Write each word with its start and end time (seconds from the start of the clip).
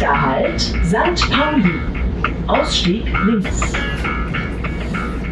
Nächster 0.00 0.22
Halt, 0.22 0.62
St. 0.62 1.30
Pauli. 1.30 1.78
Ausstieg 2.46 3.04
links. 3.26 3.60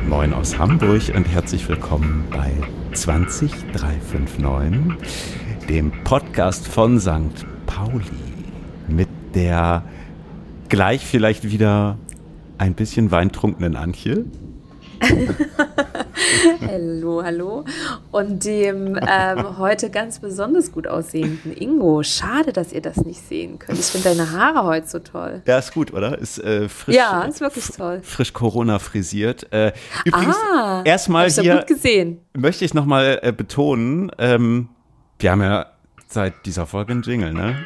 Moin 0.06 0.34
aus 0.34 0.58
Hamburg 0.58 1.10
und 1.14 1.26
herzlich 1.26 1.66
willkommen 1.70 2.26
bei 2.30 2.52
20359, 2.92 5.68
dem 5.70 5.90
Podcast 6.04 6.68
von 6.68 7.00
St. 7.00 7.46
Pauli. 7.64 8.04
Mit 8.88 9.08
der 9.34 9.84
gleich 10.68 11.00
vielleicht 11.00 11.50
wieder 11.50 11.96
ein 12.58 12.74
bisschen 12.74 13.10
weintrunkenen 13.10 13.74
Antje. 13.74 14.26
hallo, 16.66 17.22
hallo. 17.22 17.64
Und 18.10 18.44
dem 18.44 18.98
ähm, 19.06 19.58
heute 19.58 19.90
ganz 19.90 20.18
besonders 20.18 20.72
gut 20.72 20.86
aussehenden 20.86 21.56
Ingo. 21.56 22.02
Schade, 22.02 22.52
dass 22.52 22.72
ihr 22.72 22.80
das 22.80 22.96
nicht 22.98 23.20
sehen 23.26 23.58
könnt. 23.58 23.78
Ich 23.78 23.86
finde 23.86 24.10
deine 24.10 24.32
Haare 24.32 24.64
heute 24.64 24.88
so 24.88 24.98
toll. 24.98 25.42
Ja, 25.46 25.58
ist 25.58 25.72
gut, 25.72 25.92
oder? 25.92 26.18
Ist 26.18 26.38
äh, 26.38 26.68
frisch. 26.68 26.94
Ja, 26.94 27.22
ist 27.22 27.40
wirklich 27.40 27.68
toll. 27.68 28.00
Frisch 28.02 28.32
Corona 28.32 28.78
frisiert. 28.78 29.52
Äh, 29.52 29.72
übrigens, 30.04 30.36
ah, 30.54 30.82
erstmal 30.84 31.30
hier 31.30 31.56
gut 31.56 31.66
gesehen. 31.66 32.20
möchte 32.36 32.64
ich 32.64 32.74
nochmal 32.74 33.18
äh, 33.22 33.32
betonen, 33.32 34.10
ähm, 34.18 34.68
wir 35.18 35.32
haben 35.32 35.42
ja 35.42 35.66
seit 36.06 36.46
dieser 36.46 36.66
Folge 36.66 36.92
einen 36.92 37.02
Jingle, 37.02 37.32
ne? 37.32 37.56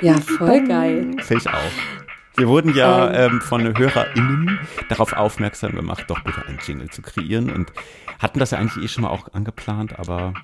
Ja, 0.00 0.14
voll 0.14 0.66
geil. 0.66 1.16
Finde 1.20 1.42
ich 1.42 1.48
auch. 1.48 2.07
Wir 2.38 2.46
wurden 2.46 2.72
ja 2.72 3.12
ähm, 3.12 3.32
ähm, 3.32 3.40
von 3.40 3.76
HörerInnen 3.76 4.60
darauf 4.88 5.12
aufmerksam 5.12 5.72
gemacht, 5.74 6.04
doch 6.06 6.22
bitte 6.22 6.46
einen 6.46 6.58
Jingle 6.64 6.88
zu 6.88 7.02
kreieren 7.02 7.50
und 7.50 7.72
hatten 8.20 8.38
das 8.38 8.52
ja 8.52 8.58
eigentlich 8.58 8.84
eh 8.84 8.88
schon 8.88 9.02
mal 9.02 9.10
auch 9.10 9.32
angeplant, 9.32 9.98
aber 9.98 10.34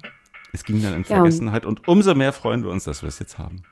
es 0.52 0.64
ging 0.64 0.82
dann 0.82 0.94
in 0.94 1.04
Vergessenheit 1.04 1.62
ja. 1.62 1.68
und 1.68 1.86
umso 1.86 2.16
mehr 2.16 2.32
freuen 2.32 2.64
wir 2.64 2.70
uns, 2.70 2.82
dass 2.82 3.02
wir 3.02 3.08
es 3.08 3.20
jetzt 3.20 3.38
haben. 3.38 3.62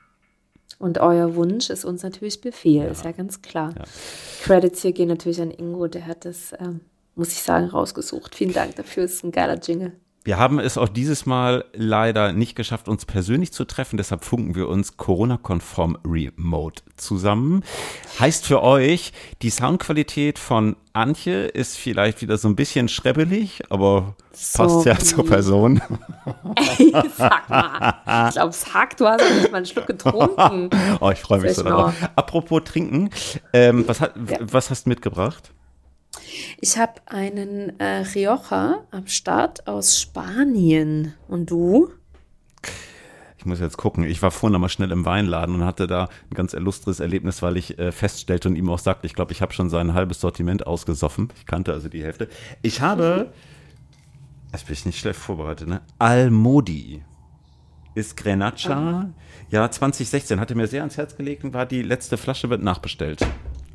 Und 0.79 0.99
euer 0.99 1.35
Wunsch 1.35 1.69
ist 1.69 1.83
uns 1.83 2.01
natürlich 2.01 2.39
Befehl, 2.39 2.85
ja. 2.85 2.91
ist 2.91 3.03
ja 3.03 3.11
ganz 3.11 3.41
klar. 3.41 3.73
Ja. 3.77 3.83
Credits 4.43 4.81
hier 4.81 4.93
gehen 4.93 5.09
natürlich 5.09 5.41
an 5.41 5.51
Ingo, 5.51 5.87
der 5.87 6.07
hat 6.07 6.23
das, 6.23 6.53
ähm, 6.59 6.79
muss 7.15 7.33
ich 7.33 7.41
sagen, 7.41 7.67
rausgesucht. 7.67 8.35
Vielen 8.35 8.53
Dank 8.53 8.77
dafür, 8.77 9.03
es 9.03 9.15
ist 9.15 9.25
ein 9.25 9.33
geiler 9.33 9.59
Jingle. 9.59 9.91
Wir 10.25 10.37
haben 10.37 10.57
es 10.59 10.77
auch 10.77 10.87
dieses 10.87 11.25
Mal 11.25 11.65
leider 11.73 12.31
nicht 12.31 12.55
geschafft, 12.55 12.87
uns 12.87 13.05
persönlich 13.05 13.51
zu 13.51 13.65
treffen. 13.65 13.97
Deshalb 13.97 14.23
funken 14.23 14.55
wir 14.55 14.69
uns 14.69 14.95
Corona-konform 14.95 15.97
remote 16.05 16.81
zusammen. 16.95 17.63
Heißt 18.19 18.45
für 18.45 18.63
euch, 18.63 19.11
die 19.41 19.49
Soundqualität 19.49 20.39
von 20.39 20.77
Antje 20.93 21.47
ist 21.47 21.77
vielleicht 21.77 22.21
wieder 22.21 22.37
so 22.37 22.47
ein 22.47 22.55
bisschen 22.55 22.87
schrebbelig, 22.87 23.63
aber 23.69 24.15
so 24.31 24.63
passt 24.63 24.85
ja 24.85 24.97
zur 24.97 25.25
Person. 25.25 25.81
Ey, 26.55 26.93
sag 27.17 27.49
mal. 27.49 28.27
Ich 28.29 28.35
glaube, 28.35 28.53
sag, 28.53 28.95
du 28.95 29.07
hast 29.07 29.23
nicht 29.29 29.51
mal 29.51 29.57
einen 29.57 29.65
Schluck 29.65 29.87
getrunken. 29.87 30.69
oh, 31.01 31.09
ich 31.09 31.19
freue 31.19 31.41
mich 31.41 31.55
so 31.55 31.63
darauf. 31.63 31.93
Apropos 32.15 32.61
trinken, 32.63 33.09
ähm, 33.51 33.83
was, 33.87 33.99
hat, 33.99 34.13
ja. 34.29 34.37
was 34.39 34.69
hast 34.69 34.85
du 34.85 34.89
mitgebracht? 34.89 35.52
Ich 36.61 36.77
habe 36.77 37.01
einen 37.05 37.79
äh, 37.79 38.03
Rioja 38.15 38.83
am 38.91 39.07
Start 39.07 39.67
aus 39.67 39.99
Spanien. 39.99 41.13
Und 41.27 41.51
du? 41.51 41.89
Ich 43.37 43.45
muss 43.45 43.59
jetzt 43.59 43.75
gucken. 43.75 44.05
Ich 44.05 44.21
war 44.21 44.31
vorhin 44.31 44.59
mal 44.61 44.69
schnell 44.69 44.91
im 44.91 45.03
Weinladen 45.03 45.55
und 45.55 45.65
hatte 45.65 45.85
da 45.85 46.07
ein 46.31 46.33
ganz 46.33 46.53
illustres 46.53 47.01
Erlebnis, 47.01 47.41
weil 47.41 47.57
ich 47.57 47.77
äh, 47.77 47.91
feststellte 47.91 48.47
und 48.47 48.55
ihm 48.55 48.69
auch 48.69 48.79
sagte, 48.79 49.05
ich 49.05 49.15
glaube, 49.15 49.33
ich 49.33 49.41
habe 49.41 49.51
schon 49.51 49.69
sein 49.69 49.93
halbes 49.93 50.21
Sortiment 50.21 50.65
ausgesoffen. 50.65 51.29
Ich 51.37 51.45
kannte 51.45 51.73
also 51.73 51.89
die 51.89 52.03
Hälfte. 52.03 52.29
Ich 52.61 52.79
habe, 52.79 53.29
mhm. 53.29 54.51
jetzt 54.53 54.65
bin 54.65 54.73
ich 54.73 54.85
nicht 54.85 54.99
schlecht 54.99 55.19
vorbereitet, 55.19 55.67
ne? 55.67 55.81
Almodi 55.99 57.03
ist 57.95 58.15
Grenacha. 58.17 58.75
Mhm. 58.75 59.13
Ja, 59.49 59.69
2016 59.69 60.39
hatte 60.39 60.55
mir 60.55 60.67
sehr 60.67 60.81
ans 60.81 60.97
Herz 60.97 61.15
gelegt 61.15 61.43
und 61.43 61.53
war 61.53 61.65
die 61.65 61.81
letzte 61.81 62.17
Flasche 62.17 62.49
wird 62.49 62.63
nachbestellt. 62.63 63.25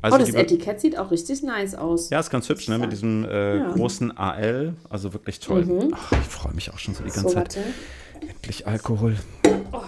Also 0.01 0.15
oh, 0.15 0.19
das 0.19 0.33
Etikett 0.33 0.79
sieht 0.79 0.97
auch 0.97 1.11
richtig 1.11 1.43
nice 1.43 1.75
aus. 1.75 2.09
Ja, 2.09 2.19
ist 2.19 2.29
ganz 2.29 2.47
hübsch, 2.47 2.69
ne? 2.69 2.77
Mit 2.77 2.91
diesem 2.91 3.25
äh, 3.25 3.57
ja. 3.57 3.71
großen 3.71 4.15
AL. 4.17 4.75
Also 4.89 5.13
wirklich 5.13 5.39
toll. 5.39 5.65
Mhm. 5.65 5.93
Ach, 5.93 6.11
ich 6.13 6.27
freue 6.27 6.53
mich 6.53 6.71
auch 6.71 6.77
schon 6.79 6.93
so 6.93 7.03
die 7.03 7.09
ganze 7.09 7.29
so, 7.29 7.33
Zeit. 7.35 7.57
Warte. 7.57 7.63
Endlich 8.21 8.65
Alkohol. 8.65 9.15
Oh. 9.73 9.81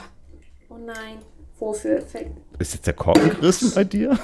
oh 0.69 0.77
nein. 0.85 1.19
Wofür 1.59 1.97
Effekt? 1.97 2.37
Ist 2.59 2.73
jetzt 2.73 2.87
der 2.87 2.93
Korken 2.93 3.29
gerissen 3.29 3.71
bei 3.73 3.83
dir? 3.83 4.17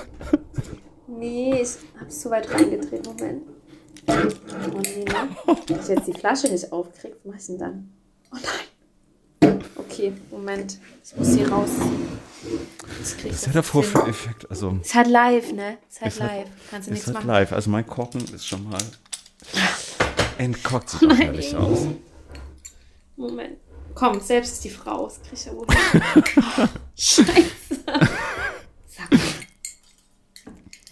Nee, 1.08 1.62
ich 1.62 1.78
hab's 2.00 2.22
zu 2.22 2.30
weit 2.30 2.52
reingetreten. 2.54 3.14
Moment. 3.14 3.44
Oh 4.08 4.80
nee, 4.82 5.04
ne? 5.04 5.30
Wenn 5.68 5.80
ich 5.80 5.88
jetzt 5.88 6.08
die 6.08 6.14
Flasche 6.14 6.48
nicht 6.48 6.72
aufkriege, 6.72 7.16
was 7.24 7.26
mach 7.26 7.40
ich 7.40 7.46
denn 7.48 7.58
dann? 7.58 7.90
Oh 8.32 8.36
nein. 8.36 8.77
Okay, 9.76 10.14
Moment. 10.32 10.80
Ich 11.04 11.16
muss 11.16 11.36
hier 11.36 11.50
raus. 11.50 11.70
Was 13.00 13.14
ist 13.24 13.46
ja 13.48 13.54
davor 13.54 13.84
für 13.84 14.08
Effekt? 14.08 14.50
Also, 14.50 14.80
ist 14.82 14.96
halt 14.96 15.08
live, 15.08 15.52
ne? 15.54 15.78
Ist 15.90 16.02
halt 16.02 16.14
ist 16.14 16.20
live. 16.20 16.30
Halt, 16.30 16.48
Kannst 16.72 16.88
du 16.88 16.94
nichts 16.94 17.08
halt 17.08 17.16
machen. 17.16 17.28
live. 17.28 17.52
Also 17.54 17.70
mein 17.70 17.86
Korken 17.86 18.22
ist 18.34 18.48
schon 18.48 18.70
mal 18.70 18.78
entkorkt 20.38 20.90
sich 20.90 21.10
auch 21.10 21.18
herrlich 21.18 21.56
aus. 21.56 21.88
Moment. 23.16 23.58
Komm, 23.96 24.20
selbst 24.22 24.54
ist 24.54 24.64
die 24.64 24.70
Frau. 24.70 25.06
Das 25.06 25.22
krieg 25.22 25.34
ich 25.34 25.46
ja 25.46 25.54
wohl. 25.54 25.66
oh, 25.68 26.68
Scheiße. 26.96 27.84
Sag 28.88 29.12
mal. 29.12 29.20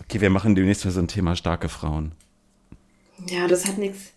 Okay, 0.04 0.22
wir 0.22 0.30
machen 0.30 0.56
demnächst 0.56 0.86
mal 0.86 0.92
so 0.92 1.00
ein 1.00 1.08
Thema 1.08 1.36
starke 1.36 1.70
Frauen. 1.70 2.14
Ja, 3.28 3.48
das 3.48 3.66
hat 3.66 3.78
nichts 3.78 4.12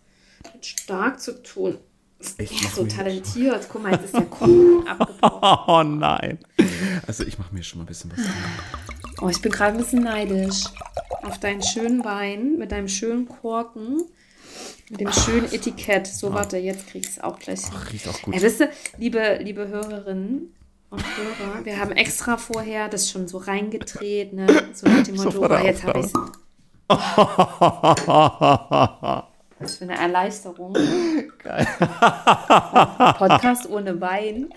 mit 0.54 0.64
stark 0.64 1.20
zu 1.20 1.42
tun. 1.42 1.78
Ich 2.38 2.62
ja, 2.62 2.68
so 2.70 2.84
talentiert. 2.84 3.68
Guck 3.70 3.82
mal, 3.82 3.92
jetzt 3.92 4.06
ist 4.06 4.14
der 4.14 4.22
Kuchen 4.22 4.86
abgebrochen. 4.86 5.18
Oh 5.68 5.82
nein. 5.82 6.38
Also 7.06 7.24
ich 7.24 7.38
mache 7.38 7.54
mir 7.54 7.62
schon 7.62 7.78
mal 7.78 7.84
ein 7.84 7.86
bisschen 7.86 8.10
was. 8.10 8.24
Oh, 9.20 9.28
ich 9.28 9.40
bin 9.40 9.52
gerade 9.52 9.72
ein 9.72 9.78
bisschen 9.78 10.02
neidisch. 10.02 10.64
Auf 11.22 11.38
deinen 11.38 11.62
schönen 11.62 12.04
Wein 12.04 12.56
mit 12.58 12.72
deinem 12.72 12.88
schönen 12.88 13.28
Korken. 13.28 14.02
Mit 14.90 15.00
dem 15.00 15.12
schönen 15.12 15.52
Etikett. 15.52 16.06
So, 16.06 16.32
warte, 16.32 16.56
jetzt 16.56 16.88
krieg 16.88 17.04
ich 17.04 17.10
es 17.12 17.20
auch 17.20 17.38
gleich. 17.38 17.60
Ach, 17.72 17.92
riecht 17.92 18.08
auch 18.08 18.20
gut. 18.22 18.34
Ja, 18.34 18.42
wisst 18.42 18.60
ihr, 18.60 18.70
liebe, 18.96 19.38
liebe 19.42 19.68
Hörerinnen 19.68 20.54
und 20.90 21.02
Hörer, 21.02 21.64
wir 21.64 21.78
haben 21.78 21.92
extra 21.92 22.36
vorher 22.36 22.88
das 22.88 23.10
schon 23.10 23.28
so 23.28 23.38
reingedreht, 23.38 24.32
ne? 24.32 24.46
So 24.72 24.88
nach 24.88 25.02
dem 25.02 25.16
Motto, 25.22 25.30
so 25.46 25.54
jetzt 25.54 25.84
habe 25.84 26.00
ich 26.00 26.06
es. 26.06 26.12
Was 29.60 29.76
für 29.76 29.84
eine 29.84 29.98
Erleichterung. 29.98 30.74
Geil. 31.42 31.66
Podcast 33.18 33.68
ohne 33.68 34.00
Wein. 34.00 34.50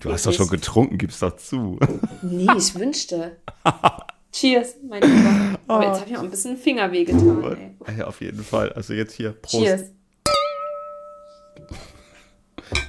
Du 0.00 0.12
hast 0.12 0.26
doch 0.26 0.32
schon 0.32 0.48
getrunken, 0.48 0.98
gib's 0.98 1.20
doch 1.20 1.36
zu. 1.36 1.78
Nee, 2.22 2.48
ich 2.56 2.74
wünschte. 2.74 3.36
Cheers, 4.32 4.76
mein 4.88 5.02
Lieber. 5.02 5.58
Aber 5.68 5.86
jetzt 5.86 6.00
habe 6.00 6.10
ich 6.10 6.16
auch 6.16 6.22
ein 6.22 6.30
bisschen 6.30 6.56
Fingerweh 6.56 7.04
getan. 7.04 7.76
Ey. 7.86 7.98
Ja, 7.98 8.06
auf 8.06 8.20
jeden 8.20 8.42
Fall. 8.42 8.72
Also 8.72 8.94
jetzt 8.94 9.12
hier. 9.12 9.32
Prost. 9.32 9.62
Cheers. 9.62 9.82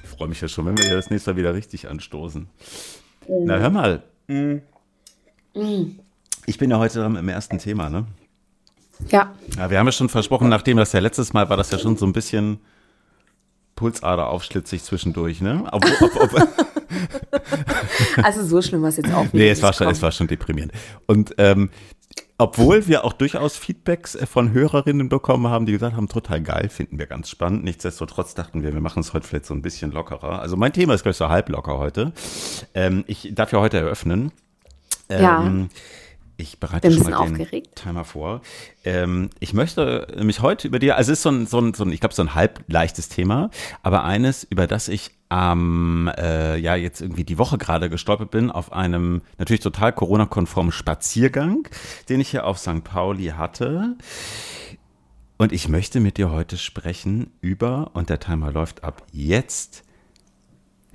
Ich 0.03 0.09
freue 0.09 0.29
mich 0.29 0.40
ja 0.40 0.47
schon, 0.47 0.66
wenn 0.66 0.78
wir 0.78 0.90
das 0.95 1.09
nächste 1.09 1.31
Mal 1.31 1.38
wieder 1.38 1.53
richtig 1.53 1.90
anstoßen. 1.90 2.47
Mm. 3.28 3.44
Na, 3.44 3.57
hör 3.57 3.69
mal. 3.69 4.03
Mm. 4.28 4.59
Ich 6.45 6.57
bin 6.57 6.72
ja 6.72 6.79
heute 6.79 7.00
dran 7.00 7.16
im 7.16 7.29
ersten 7.29 7.57
Thema, 7.59 7.90
ne? 7.90 8.05
Ja. 9.09 9.33
Ja, 9.57 9.69
wir 9.69 9.79
haben 9.79 9.85
ja 9.85 9.91
schon 9.91 10.09
versprochen, 10.09 10.49
nachdem 10.49 10.77
das 10.77 10.91
ja 10.93 10.99
letztes 10.99 11.33
Mal 11.33 11.49
war, 11.49 11.57
das 11.57 11.71
ja 11.71 11.79
schon 11.79 11.97
so 11.97 12.05
ein 12.05 12.13
bisschen 12.13 12.59
Pulsader 13.75 14.29
aufschlitzig 14.29 14.83
zwischendurch, 14.83 15.41
ne? 15.41 15.63
Ob, 15.71 15.83
ob, 16.01 16.33
ob 16.33 16.47
also 18.23 18.43
so 18.45 18.61
schlimm 18.61 18.81
war 18.81 18.89
es 18.89 18.97
jetzt 18.97 19.13
auch 19.13 19.23
nicht. 19.23 19.33
Nee, 19.33 19.49
es 19.49 19.61
war, 19.61 19.73
schon, 19.73 19.87
es 19.87 20.01
war 20.01 20.11
schon 20.11 20.27
deprimierend. 20.27 20.71
Und 21.07 21.33
ähm, 21.37 21.69
obwohl 22.37 22.87
wir 22.87 23.03
auch 23.05 23.13
durchaus 23.13 23.57
Feedbacks 23.57 24.15
äh, 24.15 24.25
von 24.25 24.51
Hörerinnen 24.51 25.09
bekommen 25.09 25.47
haben, 25.47 25.65
die 25.65 25.71
gesagt 25.71 25.95
haben, 25.95 26.07
total 26.07 26.41
geil, 26.41 26.69
finden 26.69 26.99
wir 26.99 27.05
ganz 27.05 27.29
spannend. 27.29 27.63
Nichtsdestotrotz 27.63 28.33
dachten 28.35 28.63
wir, 28.63 28.73
wir 28.73 28.81
machen 28.81 28.99
es 28.99 29.13
heute 29.13 29.27
vielleicht 29.27 29.45
so 29.45 29.53
ein 29.53 29.61
bisschen 29.61 29.91
lockerer. 29.91 30.39
Also 30.41 30.57
mein 30.57 30.73
Thema 30.73 30.93
ist 30.93 31.03
gleich 31.03 31.17
so 31.17 31.29
halb 31.29 31.49
locker 31.49 31.78
heute. 31.78 32.11
Ähm, 32.73 33.03
ich 33.07 33.31
darf 33.34 33.51
ja 33.51 33.59
heute 33.59 33.78
eröffnen. 33.78 34.31
Ähm, 35.09 35.22
ja. 35.22 35.67
Ich 36.35 36.59
bereite 36.59 36.91
schon 36.91 37.03
mal 37.03 37.09
den 37.12 37.14
aufgeregt. 37.14 37.76
Timer 37.76 38.06
vor. 38.06 38.41
Ähm, 38.84 39.30
ich 39.40 39.53
möchte 39.53 40.08
mich 40.22 40.41
heute 40.41 40.68
über 40.68 40.80
dir, 40.80 40.97
also 40.97 41.12
es 41.12 41.20
ist 41.20 41.24
so 41.24 41.30
ein, 41.30 41.46
so 41.46 41.59
ein, 41.59 41.74
so 41.74 41.84
ein 41.84 41.91
ich 41.91 42.00
glaube, 42.00 42.16
so 42.16 42.24
ein 42.24 42.34
halb 42.34 42.64
leichtes 42.68 43.08
Thema, 43.08 43.52
aber 43.84 44.03
eines, 44.03 44.44
über 44.44 44.66
das 44.66 44.88
ich 44.88 45.12
ähm, 45.30 46.12
äh, 46.18 46.58
ja 46.58 46.76
jetzt 46.76 47.02
irgendwie 47.02 47.24
die 47.24 47.38
Woche 47.38 47.58
gerade 47.58 47.90
gestolpert 47.90 48.32
bin, 48.32 48.50
auf 48.50 48.72
einem 48.74 49.22
natürlich 49.38 49.62
total 49.62 49.94
Corona-konformen 49.94 50.72
Spaziergang, 50.72 51.68
den 52.09 52.20
ich 52.20 52.30
hier 52.30 52.46
auf 52.46 52.58
St. 52.58 52.84
Pauli 52.84 53.28
hatte. 53.28 53.96
Und 55.38 55.52
ich 55.52 55.68
möchte 55.68 56.00
mit 56.00 56.18
dir 56.18 56.32
heute 56.32 56.58
sprechen 56.58 57.32
über, 57.41 57.91
und 57.94 58.09
der 58.09 58.20
Timer 58.20 58.52
läuft 58.52 58.84
ab 58.84 59.03
jetzt, 59.12 59.84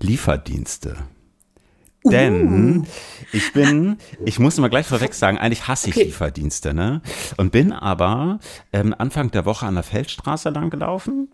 Lieferdienste. 0.01 0.97
Denn 2.11 2.79
uh. 2.81 2.85
ich 3.33 3.53
bin, 3.53 3.99
ich 4.25 4.39
muss 4.39 4.59
mal 4.59 4.69
gleich 4.69 4.87
vorweg 4.87 5.15
sagen, 5.15 5.39
eigentlich 5.39 5.69
hasse 5.69 5.91
ich 5.91 5.97
okay. 5.97 6.05
Lieferdienste, 6.07 6.75
ne? 6.75 7.03
Und 7.37 7.53
bin 7.53 7.73
aber 7.73 8.39
ähm, 8.73 8.95
Anfang 8.97 9.31
der 9.31 9.45
Woche 9.45 9.67
an 9.67 9.75
der 9.75 9.85
Feldstraße 9.85 10.51
lang 10.51 10.71
gelaufen 10.71 11.29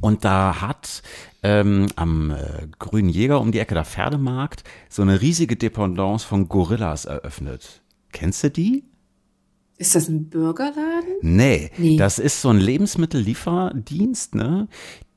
Und 0.00 0.24
da 0.24 0.60
hat 0.60 1.02
ähm, 1.42 1.86
am 1.96 2.30
äh, 2.30 2.66
Grünen 2.78 3.08
Jäger 3.08 3.40
um 3.40 3.52
die 3.52 3.58
Ecke 3.58 3.74
der 3.74 3.84
Pferdemarkt 3.84 4.64
so 4.88 5.02
eine 5.02 5.20
riesige 5.20 5.56
Dependance 5.56 6.26
von 6.26 6.48
Gorillas 6.48 7.04
eröffnet. 7.04 7.82
Kennst 8.12 8.42
du 8.44 8.50
die? 8.50 8.84
Ist 9.78 9.94
das 9.94 10.08
ein 10.08 10.30
Burgerladen? 10.30 11.16
Nee, 11.20 11.70
nee, 11.76 11.98
das 11.98 12.18
ist 12.18 12.40
so 12.40 12.48
ein 12.48 12.58
Lebensmittellieferdienst, 12.58 14.34
ne? 14.34 14.68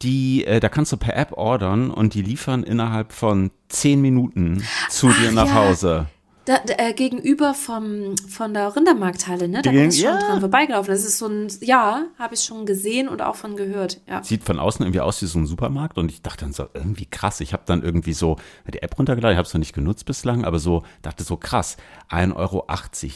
Die, 0.02 0.46
äh, 0.46 0.60
da 0.60 0.68
kannst 0.68 0.92
du 0.92 0.98
per 0.98 1.16
App 1.16 1.32
ordern 1.34 1.92
und 1.92 2.14
die 2.14 2.22
liefern 2.22 2.64
innerhalb 2.64 3.14
von 3.14 3.52
zehn 3.70 4.02
Minuten 4.02 4.64
zu 4.90 5.08
Ach, 5.08 5.22
dir 5.22 5.32
nach 5.32 5.48
ja. 5.48 5.54
Hause. 5.54 6.08
Da, 6.44 6.58
da, 6.66 6.74
äh, 6.78 6.94
gegenüber 6.94 7.54
vom, 7.54 8.18
von 8.18 8.54
der 8.54 8.76
Rindermarkthalle, 8.76 9.48
ne? 9.48 9.62
Da 9.62 9.72
bin 9.72 9.90
ich 9.90 10.02
schon 10.02 10.06
ja. 10.06 10.20
dran 10.20 10.40
vorbeigelaufen. 10.42 10.92
Das 10.92 11.06
ist 11.06 11.20
so 11.20 11.28
ein, 11.28 11.48
ja, 11.62 12.06
habe 12.18 12.34
ich 12.34 12.42
schon 12.42 12.66
gesehen 12.66 13.08
und 13.08 13.22
auch 13.22 13.36
von 13.36 13.56
gehört. 13.56 14.02
Ja. 14.08 14.24
Sieht 14.24 14.44
von 14.44 14.60
außen 14.60 14.84
irgendwie 14.84 15.00
aus 15.00 15.22
wie 15.22 15.28
so 15.28 15.40
ein 15.40 15.46
Supermarkt 15.46 15.98
und 15.98 16.12
ich 16.12 16.22
dachte 16.22 16.46
dann 16.46 16.54
so, 16.54 16.68
irgendwie 16.74 17.06
krass. 17.06 17.40
Ich 17.40 17.54
habe 17.54 17.64
dann 17.66 17.82
irgendwie 17.82 18.14
so 18.14 18.38
die 18.68 18.82
App 18.82 18.98
runtergeladen, 18.98 19.36
ich 19.36 19.38
habe 19.38 19.48
es 19.48 19.54
noch 19.54 19.60
nicht 19.60 19.74
genutzt 19.74 20.06
bislang, 20.06 20.44
aber 20.44 20.60
so, 20.60 20.84
dachte 21.02 21.24
so 21.24 21.38
krass, 21.38 21.78
1,80 22.10 22.36
Euro 22.36 22.66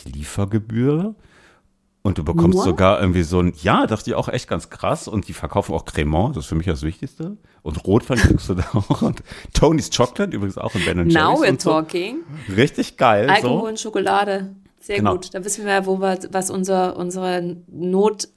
Liefergebühr 0.06 1.16
und 2.06 2.18
du 2.18 2.26
bekommst 2.26 2.58
Nur? 2.58 2.66
sogar 2.66 3.00
irgendwie 3.00 3.24
so 3.24 3.40
ein, 3.40 3.54
ja, 3.62 3.88
dachte 3.88 4.10
ich 4.10 4.16
auch 4.16 4.28
echt 4.28 4.50
ganz 4.50 4.70
krass. 4.70 5.08
Und 5.08 5.30
die 5.30 5.34
verkaufen 5.34 5.74
auch 5.74 5.86
Cremant, 5.86 6.36
das 6.36 6.44
ist 6.44 6.50
für 6.50 6.56
mich 6.56 6.68
das 6.68 6.84
Wichtigste. 6.84 7.38
Und 7.62 7.86
Rotwein 7.88 8.18
kriegst 8.18 8.50
du 8.50 8.56
da 8.56 8.66
auch. 8.74 9.02
Und 9.02 9.24
Tony's 9.54 9.90
Chocolate 9.90 10.36
übrigens 10.36 10.58
auch 10.58 10.76
in 10.76 10.84
Ben 10.84 10.98
Jerry's. 10.98 11.14
Now 11.14 11.42
we're 11.42 11.60
so. 11.60 11.70
talking. 11.72 12.18
Richtig 12.54 12.98
geil. 12.98 13.30
Alkohol 13.30 13.62
so. 13.62 13.68
und 13.68 13.80
Schokolade. 13.80 14.54
Sehr 14.82 14.98
genau. 14.98 15.14
gut. 15.14 15.34
Da 15.34 15.46
wissen 15.46 15.66
wir, 15.66 15.86
wo 15.86 16.02
wir, 16.02 16.20
was 16.32 16.50
unser, 16.50 16.98
unsere 16.98 17.56
Not, 17.72 18.28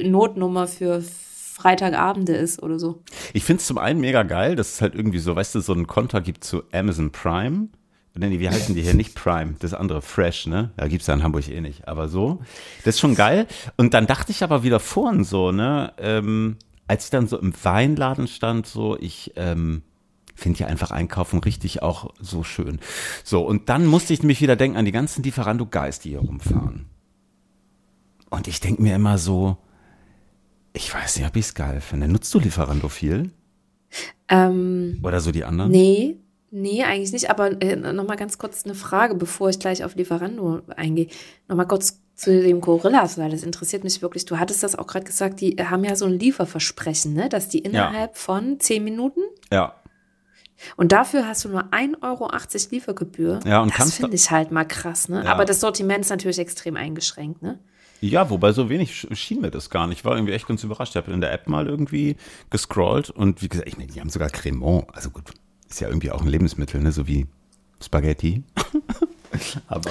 Notnummer 0.00 0.68
für 0.68 1.02
Freitagabende 1.02 2.36
ist 2.36 2.62
oder 2.62 2.78
so. 2.78 3.02
Ich 3.32 3.42
finde 3.42 3.60
es 3.60 3.66
zum 3.66 3.78
einen 3.78 3.98
mega 3.98 4.22
geil, 4.22 4.54
dass 4.54 4.74
es 4.74 4.80
halt 4.80 4.94
irgendwie 4.94 5.18
so, 5.18 5.34
weißt 5.34 5.56
du, 5.56 5.60
so 5.60 5.72
einen 5.72 5.88
Konter 5.88 6.20
gibt 6.20 6.44
zu 6.44 6.62
Amazon 6.70 7.10
Prime 7.10 7.70
Nee, 8.18 8.40
wie 8.40 8.48
heißen 8.48 8.74
die 8.74 8.82
hier? 8.82 8.94
Nicht 8.94 9.14
Prime, 9.14 9.54
das 9.58 9.74
andere 9.74 10.00
Fresh, 10.00 10.46
ne? 10.46 10.70
Ja, 10.78 10.88
gibt's 10.88 11.06
ja 11.06 11.14
in 11.14 11.22
Hamburg 11.22 11.48
eh 11.48 11.60
nicht. 11.60 11.86
Aber 11.86 12.08
so, 12.08 12.40
das 12.84 12.96
ist 12.96 13.00
schon 13.00 13.14
geil. 13.14 13.46
Und 13.76 13.94
dann 13.94 14.06
dachte 14.06 14.32
ich 14.32 14.42
aber 14.42 14.62
wieder 14.62 14.80
vorhin 14.80 15.24
so, 15.24 15.52
ne? 15.52 15.92
Ähm, 15.98 16.56
als 16.88 17.04
ich 17.04 17.10
dann 17.10 17.26
so 17.26 17.38
im 17.38 17.52
Weinladen 17.62 18.26
stand, 18.26 18.66
so, 18.66 18.96
ich 18.98 19.32
ähm, 19.36 19.82
finde 20.34 20.60
ja 20.60 20.66
einfach 20.66 20.90
Einkaufen 20.90 21.40
richtig 21.40 21.82
auch 21.82 22.12
so 22.20 22.42
schön. 22.42 22.78
So, 23.24 23.42
und 23.42 23.68
dann 23.68 23.86
musste 23.86 24.14
ich 24.14 24.22
mich 24.22 24.40
wieder 24.40 24.56
denken 24.56 24.76
an 24.76 24.84
die 24.84 24.92
ganzen 24.92 25.22
Lieferando-Guys, 25.22 25.98
die 25.98 26.10
hier 26.10 26.20
rumfahren. 26.20 26.86
Und 28.30 28.48
ich 28.48 28.60
denke 28.60 28.82
mir 28.82 28.94
immer 28.94 29.18
so, 29.18 29.56
ich 30.72 30.92
weiß 30.92 31.16
nicht, 31.16 31.26
ob 31.26 31.36
ich 31.36 31.46
es 31.46 31.54
geil 31.54 31.80
finde. 31.80 32.08
Nutzt 32.08 32.32
du 32.34 32.38
Lieferando 32.38 32.88
viel? 32.88 33.30
Ähm, 34.28 35.00
Oder 35.02 35.20
so 35.20 35.32
die 35.32 35.44
anderen? 35.44 35.70
Nee, 35.70 36.16
Nee, 36.50 36.84
eigentlich 36.84 37.12
nicht. 37.12 37.30
Aber 37.30 37.60
äh, 37.60 37.76
nochmal 37.76 38.16
ganz 38.16 38.38
kurz 38.38 38.64
eine 38.64 38.74
Frage, 38.74 39.14
bevor 39.14 39.50
ich 39.50 39.58
gleich 39.58 39.84
auf 39.84 39.94
Lieferando 39.96 40.62
eingehe. 40.76 41.08
Nochmal 41.48 41.66
kurz 41.66 42.00
zu 42.14 42.40
dem 42.40 42.60
Gorillas, 42.60 43.18
weil 43.18 43.30
das 43.30 43.42
interessiert 43.42 43.84
mich 43.84 44.00
wirklich. 44.00 44.24
Du 44.24 44.38
hattest 44.38 44.62
das 44.62 44.76
auch 44.76 44.86
gerade 44.86 45.04
gesagt, 45.04 45.40
die 45.40 45.56
haben 45.56 45.84
ja 45.84 45.96
so 45.96 46.06
ein 46.06 46.18
Lieferversprechen, 46.18 47.12
ne? 47.12 47.28
dass 47.28 47.48
die 47.48 47.58
innerhalb 47.58 48.12
ja. 48.12 48.18
von 48.18 48.58
zehn 48.58 48.82
Minuten. 48.84 49.20
Ja. 49.52 49.74
Und 50.76 50.92
dafür 50.92 51.26
hast 51.26 51.44
du 51.44 51.50
nur 51.50 51.64
1,80 51.64 52.02
Euro 52.02 52.30
Liefergebühr. 52.70 53.40
Ja, 53.44 53.60
und 53.60 53.78
das 53.78 53.94
finde 53.94 54.16
ich 54.16 54.30
halt 54.30 54.50
mal 54.50 54.64
krass, 54.64 55.10
ne? 55.10 55.22
Ja. 55.22 55.32
Aber 55.32 55.44
das 55.44 55.60
Sortiment 55.60 56.00
ist 56.00 56.08
natürlich 56.08 56.38
extrem 56.38 56.76
eingeschränkt, 56.76 57.42
ne? 57.42 57.58
Ja, 58.00 58.30
wobei 58.30 58.52
so 58.52 58.68
wenig 58.68 59.06
schien 59.12 59.40
mir 59.40 59.50
das 59.50 59.70
gar 59.70 59.86
nicht. 59.86 59.98
Ich 59.98 60.04
war 60.04 60.16
irgendwie 60.16 60.32
echt 60.32 60.46
ganz 60.46 60.62
überrascht. 60.64 60.92
Ich 60.92 60.96
habe 60.96 61.12
in 61.12 61.20
der 61.20 61.32
App 61.32 61.48
mal 61.48 61.66
irgendwie 61.66 62.16
gescrollt 62.50 63.10
und 63.10 63.42
wie 63.42 63.48
gesagt, 63.48 63.68
ich 63.68 63.76
meine, 63.76 63.90
die 63.90 64.00
haben 64.00 64.10
sogar 64.10 64.28
Cremant. 64.28 64.86
Also 64.92 65.10
gut, 65.10 65.32
ist 65.76 65.80
ja 65.80 65.88
irgendwie 65.88 66.10
auch 66.10 66.22
ein 66.22 66.28
Lebensmittel, 66.28 66.80
ne? 66.80 66.90
so 66.90 67.06
wie 67.06 67.26
Spaghetti. 67.82 68.42
Aber 69.68 69.90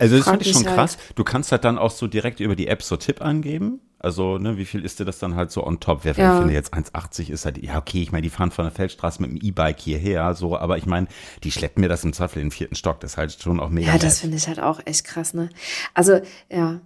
also 0.00 0.16
das 0.16 0.28
finde 0.28 0.44
ich 0.44 0.52
schon 0.52 0.64
krass. 0.64 0.96
Du 1.14 1.22
kannst 1.22 1.52
halt 1.52 1.64
dann 1.64 1.78
auch 1.78 1.90
so 1.90 2.06
direkt 2.06 2.40
über 2.40 2.56
die 2.56 2.66
App 2.66 2.82
so 2.82 2.96
Tipp 2.96 3.20
angeben. 3.20 3.80
Also, 3.98 4.38
ne, 4.38 4.56
wie 4.56 4.64
viel 4.64 4.84
ist 4.84 4.98
dir 4.98 5.04
das 5.04 5.18
dann 5.18 5.36
halt 5.36 5.50
so 5.50 5.66
on 5.66 5.80
top? 5.80 6.00
Wer 6.04 6.16
ja. 6.16 6.38
finde 6.38 6.54
jetzt 6.54 6.74
1,80 6.74 7.30
ist 7.30 7.44
halt, 7.44 7.62
ja, 7.62 7.78
okay, 7.78 8.02
ich 8.02 8.10
meine, 8.10 8.22
die 8.22 8.30
fahren 8.30 8.50
von 8.50 8.64
der 8.64 8.72
Feldstraße 8.72 9.22
mit 9.22 9.30
dem 9.30 9.38
E-Bike 9.40 9.80
hierher, 9.80 10.34
so, 10.34 10.56
aber 10.56 10.76
ich 10.78 10.86
meine, 10.86 11.08
die 11.44 11.50
schleppen 11.50 11.82
mir 11.82 11.88
das 11.88 12.04
im 12.04 12.12
Zweifel 12.12 12.40
in 12.40 12.46
den 12.46 12.52
vierten 12.52 12.74
Stock. 12.74 13.00
Das 13.00 13.12
ist 13.12 13.16
halt 13.16 13.40
schon 13.40 13.60
auch 13.60 13.70
mega. 13.70 13.92
Ja, 13.92 13.98
das 13.98 14.20
finde 14.20 14.36
ich 14.36 14.48
halt 14.48 14.60
auch 14.60 14.80
echt 14.84 15.04
krass, 15.04 15.34
ne? 15.34 15.50
Also, 15.94 16.20
ja, 16.50 16.80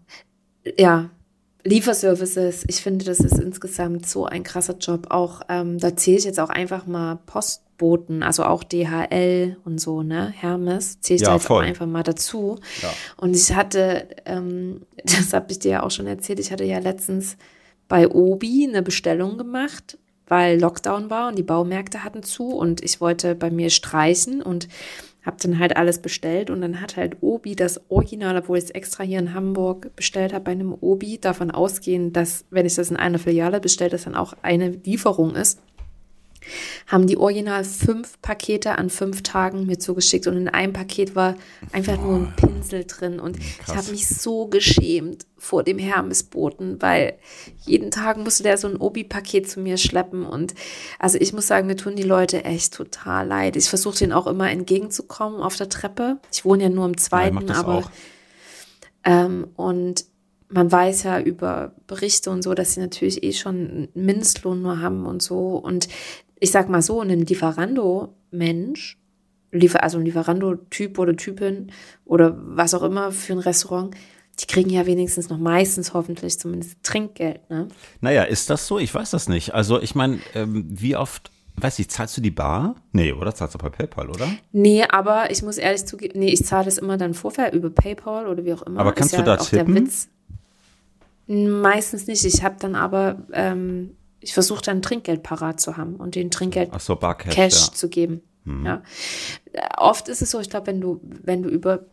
ja, 0.78 1.10
Lieferservices, 1.64 2.64
ich 2.68 2.82
finde, 2.82 3.04
das 3.04 3.20
ist 3.20 3.38
insgesamt 3.38 4.06
so 4.06 4.26
ein 4.26 4.42
krasser 4.42 4.76
Job. 4.78 5.08
Auch, 5.10 5.42
ähm, 5.48 5.78
da 5.78 5.96
zähle 5.96 6.18
ich 6.18 6.24
jetzt 6.24 6.40
auch 6.40 6.50
einfach 6.50 6.86
mal 6.86 7.16
Postboten, 7.80 8.22
also 8.22 8.44
auch 8.44 8.62
DHL 8.62 9.56
und 9.64 9.80
so, 9.80 10.02
ne? 10.02 10.32
Hermes, 10.36 11.00
zähle 11.00 11.16
ich 11.16 11.22
ja, 11.22 11.28
da 11.28 11.34
jetzt 11.34 11.46
voll. 11.46 11.64
auch 11.64 11.68
einfach 11.68 11.86
mal 11.86 12.02
dazu. 12.02 12.58
Ja. 12.82 12.92
Und 13.16 13.34
ich 13.34 13.54
hatte, 13.54 14.06
ähm, 14.26 14.82
das 15.04 15.32
habe 15.32 15.46
ich 15.50 15.58
dir 15.58 15.70
ja 15.70 15.82
auch 15.82 15.90
schon 15.90 16.06
erzählt, 16.06 16.40
ich 16.40 16.52
hatte 16.52 16.64
ja 16.64 16.78
letztens 16.78 17.36
bei 17.88 18.06
Obi 18.08 18.68
eine 18.68 18.82
Bestellung 18.82 19.38
gemacht, 19.38 19.98
weil 20.28 20.60
Lockdown 20.60 21.10
war 21.10 21.28
und 21.28 21.38
die 21.38 21.42
Baumärkte 21.42 22.04
hatten 22.04 22.22
zu 22.22 22.50
und 22.50 22.84
ich 22.84 23.00
wollte 23.00 23.34
bei 23.34 23.50
mir 23.50 23.70
streichen 23.70 24.42
und 24.42 24.68
habe 25.22 25.36
dann 25.42 25.58
halt 25.58 25.76
alles 25.76 26.00
bestellt 26.00 26.50
und 26.50 26.62
dann 26.62 26.80
hat 26.80 26.96
halt 26.96 27.16
Obi 27.20 27.54
das 27.54 27.80
Original, 27.90 28.38
obwohl 28.38 28.58
ich 28.58 28.64
es 28.64 28.70
extra 28.70 29.04
hier 29.04 29.18
in 29.18 29.34
Hamburg 29.34 29.94
bestellt 29.96 30.32
habe, 30.32 30.44
bei 30.44 30.52
einem 30.52 30.72
Obi 30.72 31.18
davon 31.18 31.50
ausgehen, 31.50 32.12
dass, 32.12 32.44
wenn 32.50 32.64
ich 32.64 32.74
das 32.74 32.90
in 32.90 32.96
einer 32.96 33.18
Filiale 33.18 33.60
bestelle, 33.60 33.90
das 33.90 34.04
dann 34.04 34.14
auch 34.14 34.34
eine 34.42 34.68
Lieferung 34.68 35.34
ist 35.34 35.60
haben 36.86 37.06
die 37.06 37.16
original 37.16 37.64
fünf 37.64 38.20
Pakete 38.22 38.78
an 38.78 38.90
fünf 38.90 39.22
Tagen 39.22 39.66
mir 39.66 39.78
zugeschickt 39.78 40.26
und 40.26 40.36
in 40.36 40.48
einem 40.48 40.72
Paket 40.72 41.14
war 41.14 41.36
einfach 41.72 42.00
nur 42.00 42.16
ein 42.16 42.34
Pinsel 42.36 42.84
drin 42.84 43.20
und 43.20 43.38
Krass. 43.38 43.68
ich 43.68 43.74
habe 43.76 43.90
mich 43.90 44.08
so 44.08 44.46
geschämt 44.46 45.26
vor 45.36 45.62
dem 45.62 45.78
Hermesboten, 45.78 46.80
weil 46.82 47.18
jeden 47.64 47.90
Tag 47.90 48.18
musste 48.18 48.42
der 48.42 48.58
so 48.58 48.68
ein 48.68 48.76
Obi-Paket 48.76 49.48
zu 49.48 49.60
mir 49.60 49.76
schleppen 49.76 50.24
und 50.24 50.54
also 50.98 51.18
ich 51.20 51.32
muss 51.32 51.46
sagen, 51.46 51.66
mir 51.66 51.76
tun 51.76 51.96
die 51.96 52.02
Leute 52.02 52.44
echt 52.44 52.74
total 52.74 53.26
leid. 53.26 53.56
Ich 53.56 53.68
versuche 53.68 53.98
denen 53.98 54.12
auch 54.12 54.26
immer 54.26 54.50
entgegenzukommen 54.50 55.40
auf 55.40 55.56
der 55.56 55.68
Treppe. 55.68 56.18
Ich 56.32 56.44
wohne 56.44 56.64
ja 56.64 56.68
nur 56.68 56.86
im 56.86 56.96
zweiten, 56.96 57.48
ja, 57.48 57.54
aber 57.54 57.90
ähm, 59.04 59.48
und 59.56 60.04
man 60.50 60.70
weiß 60.70 61.04
ja 61.04 61.20
über 61.20 61.72
Berichte 61.86 62.30
und 62.30 62.42
so, 62.42 62.54
dass 62.54 62.74
sie 62.74 62.80
natürlich 62.80 63.22
eh 63.22 63.32
schon 63.32 63.54
einen 63.54 63.88
Mindestlohn 63.94 64.60
nur 64.60 64.80
haben 64.80 65.06
und 65.06 65.22
so. 65.22 65.56
Und 65.56 65.88
ich 66.40 66.50
sag 66.50 66.68
mal 66.68 66.82
so, 66.82 67.00
ein 67.00 67.26
Lieferando-Mensch, 67.26 68.98
also 69.74 69.98
ein 69.98 70.04
Lieferando-Typ 70.04 70.98
oder 70.98 71.16
Typin 71.16 71.70
oder 72.04 72.36
was 72.38 72.74
auch 72.74 72.82
immer 72.82 73.12
für 73.12 73.34
ein 73.34 73.38
Restaurant, 73.38 73.94
die 74.40 74.46
kriegen 74.46 74.70
ja 74.70 74.86
wenigstens 74.86 75.28
noch 75.28 75.38
meistens 75.38 75.92
hoffentlich 75.92 76.38
zumindest 76.38 76.82
Trinkgeld, 76.82 77.48
ne? 77.50 77.68
Naja, 78.00 78.22
ist 78.22 78.48
das 78.48 78.66
so? 78.66 78.78
Ich 78.78 78.94
weiß 78.94 79.10
das 79.10 79.28
nicht. 79.28 79.52
Also 79.54 79.80
ich 79.80 79.94
meine, 79.94 80.18
ähm, 80.34 80.66
wie 80.70 80.96
oft, 80.96 81.30
weiß 81.56 81.78
ich, 81.78 81.90
zahlst 81.90 82.16
du 82.16 82.22
die 82.22 82.30
Bar? 82.30 82.76
Nee, 82.92 83.12
oder? 83.12 83.34
Zahlst 83.34 83.54
du 83.54 83.58
bei 83.58 83.68
PayPal, 83.68 84.08
oder? 84.08 84.28
Nee, 84.52 84.84
aber 84.84 85.30
ich 85.30 85.42
muss 85.42 85.58
ehrlich 85.58 85.84
zugeben, 85.84 86.18
nee, 86.18 86.30
ich 86.32 86.44
zahle 86.46 86.64
das 86.64 86.78
immer 86.78 86.96
dann 86.96 87.12
vorher 87.12 87.52
über 87.52 87.68
PayPal 87.68 88.26
oder 88.26 88.44
wie 88.44 88.54
auch 88.54 88.62
immer. 88.62 88.80
Aber 88.80 88.92
kannst 88.92 89.12
ist 89.12 89.18
du 89.18 89.26
ja 89.26 89.36
da 89.36 89.36
tippen? 89.36 89.90
Meistens 91.26 92.06
nicht. 92.06 92.24
Ich 92.24 92.42
habe 92.42 92.56
dann 92.58 92.74
aber 92.74 93.22
ähm, 93.32 93.96
ich 94.20 94.34
versuche 94.34 94.62
dann 94.62 94.82
Trinkgeld 94.82 95.22
parat 95.22 95.60
zu 95.60 95.76
haben 95.76 95.96
und 95.96 96.14
den 96.14 96.30
Trinkgeld 96.30 96.70
so, 96.80 96.96
Barcash, 96.96 97.34
Cash 97.34 97.66
ja. 97.68 97.72
zu 97.72 97.88
geben. 97.88 98.22
Mhm. 98.44 98.66
Ja. 98.66 98.82
Oft 99.76 100.08
ist 100.08 100.22
es 100.22 100.30
so, 100.30 100.40
ich 100.40 100.50
glaube, 100.50 100.68
wenn 100.68 100.80
du, 100.80 101.00
wenn 101.02 101.42
du 101.42 101.48
über 101.48 101.86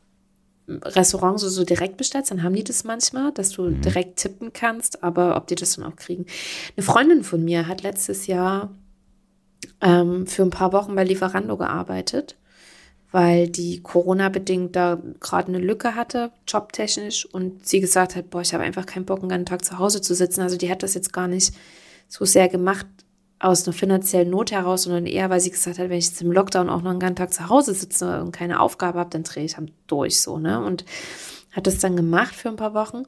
Restaurants 0.68 1.42
so, 1.42 1.50
so 1.50 1.64
direkt 1.64 1.96
bestellst, 1.98 2.32
dann 2.32 2.44
haben 2.44 2.56
die 2.56 2.64
das 2.64 2.84
manchmal, 2.84 3.32
dass 3.32 3.50
du 3.50 3.64
mhm. 3.64 3.82
direkt 3.82 4.20
tippen 4.20 4.52
kannst, 4.52 5.04
aber 5.04 5.38
ob 5.38 5.48
die 5.48 5.56
das 5.56 5.76
dann 5.76 5.86
auch 5.86 5.96
kriegen. 5.96 6.26
Eine 6.76 6.84
Freundin 6.84 7.24
von 7.24 7.44
mir 7.44 7.68
hat 7.68 7.84
letztes 7.84 8.28
Jahr 8.28 8.76
ähm, 9.82 10.28
für 10.28 10.44
ein 10.44 10.50
paar 10.50 10.74
Wochen 10.74 10.96
bei 10.96 11.06
Lieferando 11.06 11.56
gearbeitet, 11.56 12.36
weil 13.12 13.48
die 13.48 13.82
Corona-bedingt 13.82 14.76
da 14.76 15.02
gerade 15.22 15.48
eine 15.48 15.60
Lücke 15.60 15.96
hatte, 15.96 16.32
jobtechnisch, 16.46 17.26
und 17.26 17.66
sie 17.66 17.80
gesagt 17.80 18.18
hat, 18.18 18.30
boah, 18.30 18.42
ich 18.42 18.54
habe 18.54 18.66
einfach 18.66 18.86
keinen 18.86 19.06
Bock, 19.06 19.20
einen 19.20 19.30
ganzen 19.30 19.46
Tag 19.46 19.64
zu 19.64 19.80
Hause 19.80 20.02
zu 20.02 20.14
sitzen. 20.14 20.42
Also 20.42 20.58
die 20.58 20.70
hat 20.70 20.84
das 20.84 20.94
jetzt 20.94 21.14
gar 21.14 21.30
nicht 21.30 21.54
so 22.08 22.26
sehr 22.26 22.50
gemacht 22.50 22.86
aus 23.40 23.68
einer 23.68 23.74
finanziellen 23.74 24.30
Not 24.30 24.52
heraus, 24.52 24.84
sondern 24.84 25.06
eher, 25.06 25.30
weil 25.30 25.40
sie 25.40 25.52
gesagt 25.52 25.78
hat, 25.78 25.90
wenn 25.90 25.98
ich 25.98 26.08
jetzt 26.08 26.22
im 26.22 26.32
Lockdown 26.32 26.70
auch 26.70 26.82
noch 26.82 26.92
einen 26.92 27.00
ganzen 27.00 27.18
Tag 27.18 27.34
zu 27.34 27.50
Hause 27.50 27.74
sitze 27.74 28.22
und 28.22 28.32
keine 28.32 28.60
Aufgabe 28.60 29.00
habe, 29.00 29.10
dann 29.12 29.24
drehe 29.24 29.46
ich 29.46 29.58
halt 29.58 29.72
durch 29.86 30.20
so, 30.20 30.40
ne? 30.40 30.64
Und 30.64 30.86
hat 31.52 31.68
das 31.68 31.80
dann 31.80 31.96
gemacht 31.96 32.36
für 32.36 32.50
ein 32.50 32.56
paar 32.56 32.74
Wochen. 32.74 33.04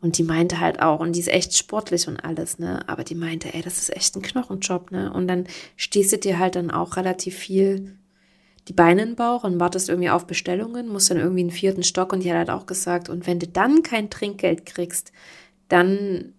Und 0.00 0.18
die 0.18 0.22
meinte 0.22 0.60
halt 0.60 0.82
auch, 0.82 1.00
und 1.00 1.16
die 1.16 1.20
ist 1.20 1.28
echt 1.28 1.56
sportlich 1.56 2.06
und 2.08 2.22
alles, 2.24 2.58
ne? 2.58 2.86
Aber 2.88 3.04
die 3.04 3.14
meinte, 3.14 3.52
ey, 3.52 3.62
das 3.62 3.78
ist 3.78 3.96
echt 3.96 4.14
ein 4.16 4.22
Knochenjob, 4.22 4.90
ne? 4.90 5.12
Und 5.12 5.26
dann 5.28 5.46
stehst 5.76 6.12
du 6.12 6.18
dir 6.18 6.38
halt 6.38 6.56
dann 6.56 6.70
auch 6.70 6.96
relativ 6.96 7.36
viel 7.36 7.96
die 8.68 8.72
Beine 8.72 9.02
in 9.02 9.08
den 9.10 9.16
Bauch 9.16 9.44
und 9.44 9.60
wartest 9.60 9.88
irgendwie 9.88 10.10
auf 10.10 10.26
Bestellungen, 10.26 10.88
musst 10.88 11.10
dann 11.10 11.18
irgendwie 11.18 11.42
einen 11.42 11.50
vierten 11.50 11.82
Stock 11.82 12.12
und 12.12 12.22
die 12.22 12.30
hat 12.30 12.38
halt 12.38 12.50
auch 12.50 12.66
gesagt, 12.66 13.08
und 13.08 13.26
wenn 13.26 13.38
du 13.38 13.46
dann 13.46 13.82
kein 13.82 14.10
Trinkgeld 14.10 14.64
kriegst, 14.64 15.12
dann, 15.68 16.32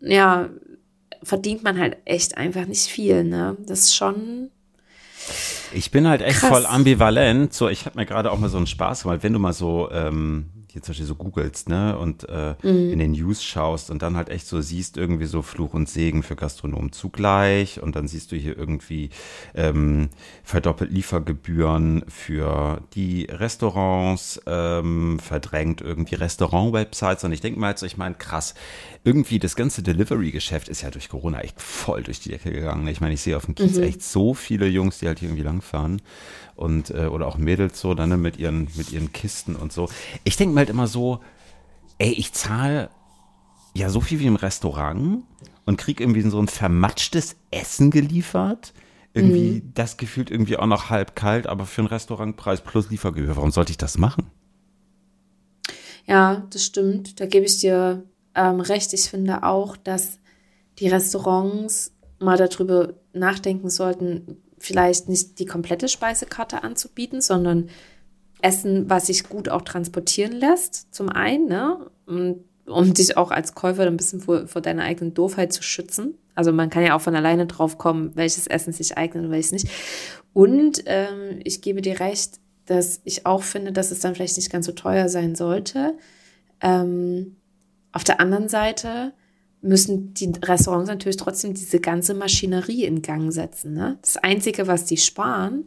ja, 0.00 0.48
verdient 1.26 1.64
man 1.64 1.78
halt 1.78 1.96
echt 2.04 2.36
einfach 2.36 2.66
nicht 2.66 2.86
viel, 2.86 3.24
ne? 3.24 3.56
Das 3.66 3.80
ist 3.80 3.96
schon. 3.96 4.50
Ich 5.72 5.90
bin 5.90 6.06
halt 6.06 6.22
echt 6.22 6.38
krass. 6.38 6.50
voll 6.50 6.66
ambivalent. 6.66 7.52
So, 7.52 7.68
ich 7.68 7.84
habe 7.84 7.98
mir 7.98 8.06
gerade 8.06 8.30
auch 8.30 8.38
mal 8.38 8.48
so 8.48 8.56
einen 8.56 8.68
Spaß 8.68 9.02
gemacht, 9.02 9.22
wenn 9.22 9.32
du 9.32 9.40
mal 9.40 9.52
so 9.52 9.90
ähm, 9.90 10.46
hier 10.76 10.82
zum 10.82 10.92
Beispiel 10.92 11.06
so 11.06 11.14
googelst, 11.14 11.70
ne, 11.70 11.98
und 11.98 12.28
äh, 12.28 12.54
mhm. 12.62 12.92
in 12.92 12.98
den 12.98 13.12
News 13.12 13.42
schaust 13.42 13.90
und 13.90 14.02
dann 14.02 14.14
halt 14.14 14.28
echt 14.28 14.46
so 14.46 14.60
siehst, 14.60 14.98
irgendwie 14.98 15.24
so 15.24 15.40
Fluch 15.40 15.72
und 15.72 15.88
Segen 15.88 16.22
für 16.22 16.36
Gastronomen 16.36 16.92
zugleich 16.92 17.82
und 17.82 17.96
dann 17.96 18.08
siehst 18.08 18.30
du 18.30 18.36
hier 18.36 18.58
irgendwie 18.58 19.08
ähm, 19.54 20.10
verdoppelt 20.44 20.90
Liefergebühren 20.90 22.04
für 22.08 22.82
die 22.92 23.24
Restaurants, 23.24 24.38
ähm, 24.46 25.18
verdrängt 25.18 25.80
irgendwie 25.80 26.16
Restaurant-Websites 26.16 27.24
und 27.24 27.32
ich 27.32 27.40
denke 27.40 27.58
mal, 27.58 27.72
also 27.72 27.86
ich 27.86 27.96
meine, 27.96 28.14
krass, 28.14 28.54
irgendwie 29.02 29.38
das 29.38 29.56
ganze 29.56 29.82
Delivery-Geschäft 29.82 30.68
ist 30.68 30.82
ja 30.82 30.90
durch 30.90 31.08
Corona 31.08 31.40
echt 31.40 31.62
voll 31.62 32.02
durch 32.02 32.20
die 32.20 32.28
Decke 32.28 32.52
gegangen. 32.52 32.86
Ich 32.88 33.00
meine, 33.00 33.14
ich 33.14 33.22
sehe 33.22 33.36
auf 33.36 33.46
dem 33.46 33.54
Kiez 33.54 33.76
mhm. 33.76 33.84
echt 33.84 34.02
so 34.02 34.34
viele 34.34 34.66
Jungs, 34.66 34.98
die 34.98 35.06
halt 35.06 35.20
hier 35.20 35.28
irgendwie 35.28 35.44
langfahren 35.44 36.02
und 36.56 36.90
äh, 36.90 37.06
oder 37.06 37.26
auch 37.26 37.38
Mädels 37.38 37.80
so 37.80 37.94
dann 37.94 38.08
ne, 38.08 38.16
mit 38.16 38.38
ihren 38.38 38.68
mit 38.76 38.92
ihren 38.92 39.12
Kisten 39.12 39.56
und 39.56 39.72
so. 39.72 39.88
Ich 40.24 40.36
denke 40.36 40.54
mir 40.54 40.60
halt 40.60 40.70
immer 40.70 40.86
so, 40.86 41.20
ey, 41.98 42.12
ich 42.12 42.32
zahle 42.32 42.90
ja 43.74 43.90
so 43.90 44.00
viel 44.00 44.20
wie 44.20 44.26
im 44.26 44.36
Restaurant 44.36 45.22
und 45.66 45.76
krieg 45.76 46.00
irgendwie 46.00 46.22
so 46.22 46.40
ein 46.40 46.48
vermatschtes 46.48 47.36
Essen 47.50 47.90
geliefert. 47.90 48.72
Irgendwie 49.12 49.62
mhm. 49.62 49.72
das 49.74 49.96
gefühlt 49.96 50.30
irgendwie 50.30 50.58
auch 50.58 50.66
noch 50.66 50.90
halb 50.90 51.16
kalt, 51.16 51.46
aber 51.46 51.64
für 51.64 51.80
einen 51.80 51.88
Restaurantpreis 51.88 52.60
plus 52.60 52.90
Liefergebühr. 52.90 53.36
Warum 53.36 53.50
sollte 53.50 53.70
ich 53.70 53.78
das 53.78 53.96
machen? 53.96 54.30
Ja, 56.06 56.46
das 56.50 56.64
stimmt. 56.64 57.18
Da 57.18 57.26
gebe 57.26 57.46
ich 57.46 57.58
dir 57.58 58.04
ähm, 58.34 58.60
recht. 58.60 58.92
Ich 58.92 59.08
finde 59.08 59.42
auch, 59.42 59.76
dass 59.76 60.18
die 60.78 60.88
Restaurants 60.88 61.92
mal 62.18 62.36
darüber 62.36 62.94
nachdenken 63.12 63.70
sollten, 63.70 64.36
vielleicht 64.58 65.08
nicht 65.08 65.38
die 65.38 65.46
komplette 65.46 65.88
Speisekarte 65.88 66.62
anzubieten, 66.62 67.20
sondern 67.20 67.68
Essen, 68.42 68.88
was 68.88 69.06
sich 69.06 69.28
gut 69.28 69.48
auch 69.48 69.62
transportieren 69.62 70.32
lässt, 70.32 70.94
zum 70.94 71.08
einen, 71.08 71.46
ne? 71.46 71.90
Und, 72.06 72.44
um 72.66 72.92
dich 72.92 73.16
auch 73.16 73.30
als 73.30 73.54
Käufer 73.54 73.86
ein 73.86 73.96
bisschen 73.96 74.20
vor, 74.20 74.48
vor 74.48 74.60
deiner 74.60 74.82
eigenen 74.82 75.14
Doofheit 75.14 75.52
zu 75.52 75.62
schützen. 75.62 76.18
Also 76.34 76.52
man 76.52 76.68
kann 76.68 76.84
ja 76.84 76.96
auch 76.96 77.00
von 77.00 77.14
alleine 77.14 77.46
drauf 77.46 77.78
kommen, 77.78 78.10
welches 78.14 78.46
Essen 78.48 78.72
sich 78.72 78.98
eignet 78.98 79.24
und 79.24 79.30
welches 79.30 79.52
nicht. 79.52 79.68
Und 80.32 80.82
ähm, 80.86 81.40
ich 81.44 81.62
gebe 81.62 81.80
dir 81.80 82.00
recht, 82.00 82.40
dass 82.66 83.00
ich 83.04 83.24
auch 83.24 83.42
finde, 83.42 83.72
dass 83.72 83.90
es 83.90 84.00
dann 84.00 84.14
vielleicht 84.14 84.36
nicht 84.36 84.50
ganz 84.50 84.66
so 84.66 84.72
teuer 84.72 85.08
sein 85.08 85.34
sollte. 85.34 85.96
Ähm, 86.60 87.36
auf 87.92 88.04
der 88.04 88.20
anderen 88.20 88.48
Seite 88.48 89.14
müssen 89.66 90.14
die 90.14 90.32
Restaurants 90.42 90.88
natürlich 90.88 91.16
trotzdem 91.16 91.54
diese 91.54 91.80
ganze 91.80 92.14
Maschinerie 92.14 92.84
in 92.84 93.02
Gang 93.02 93.32
setzen. 93.32 93.74
Ne? 93.74 93.98
Das 94.00 94.16
Einzige, 94.16 94.66
was 94.66 94.84
die 94.84 94.96
sparen, 94.96 95.66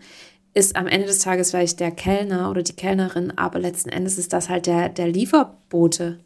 ist 0.54 0.76
am 0.76 0.88
Ende 0.88 1.08
des 1.08 1.20
Tages 1.20 1.52
vielleicht 1.52 1.80
der 1.80 1.92
Kellner 1.92 2.50
oder 2.50 2.64
die 2.64 2.74
Kellnerin, 2.74 3.32
aber 3.38 3.60
letzten 3.60 3.90
Endes 3.90 4.18
ist 4.18 4.34
das 4.34 4.50
halt 4.50 4.66
der, 4.66 4.90
der 4.90 5.08
Lieferbote. 5.08 6.20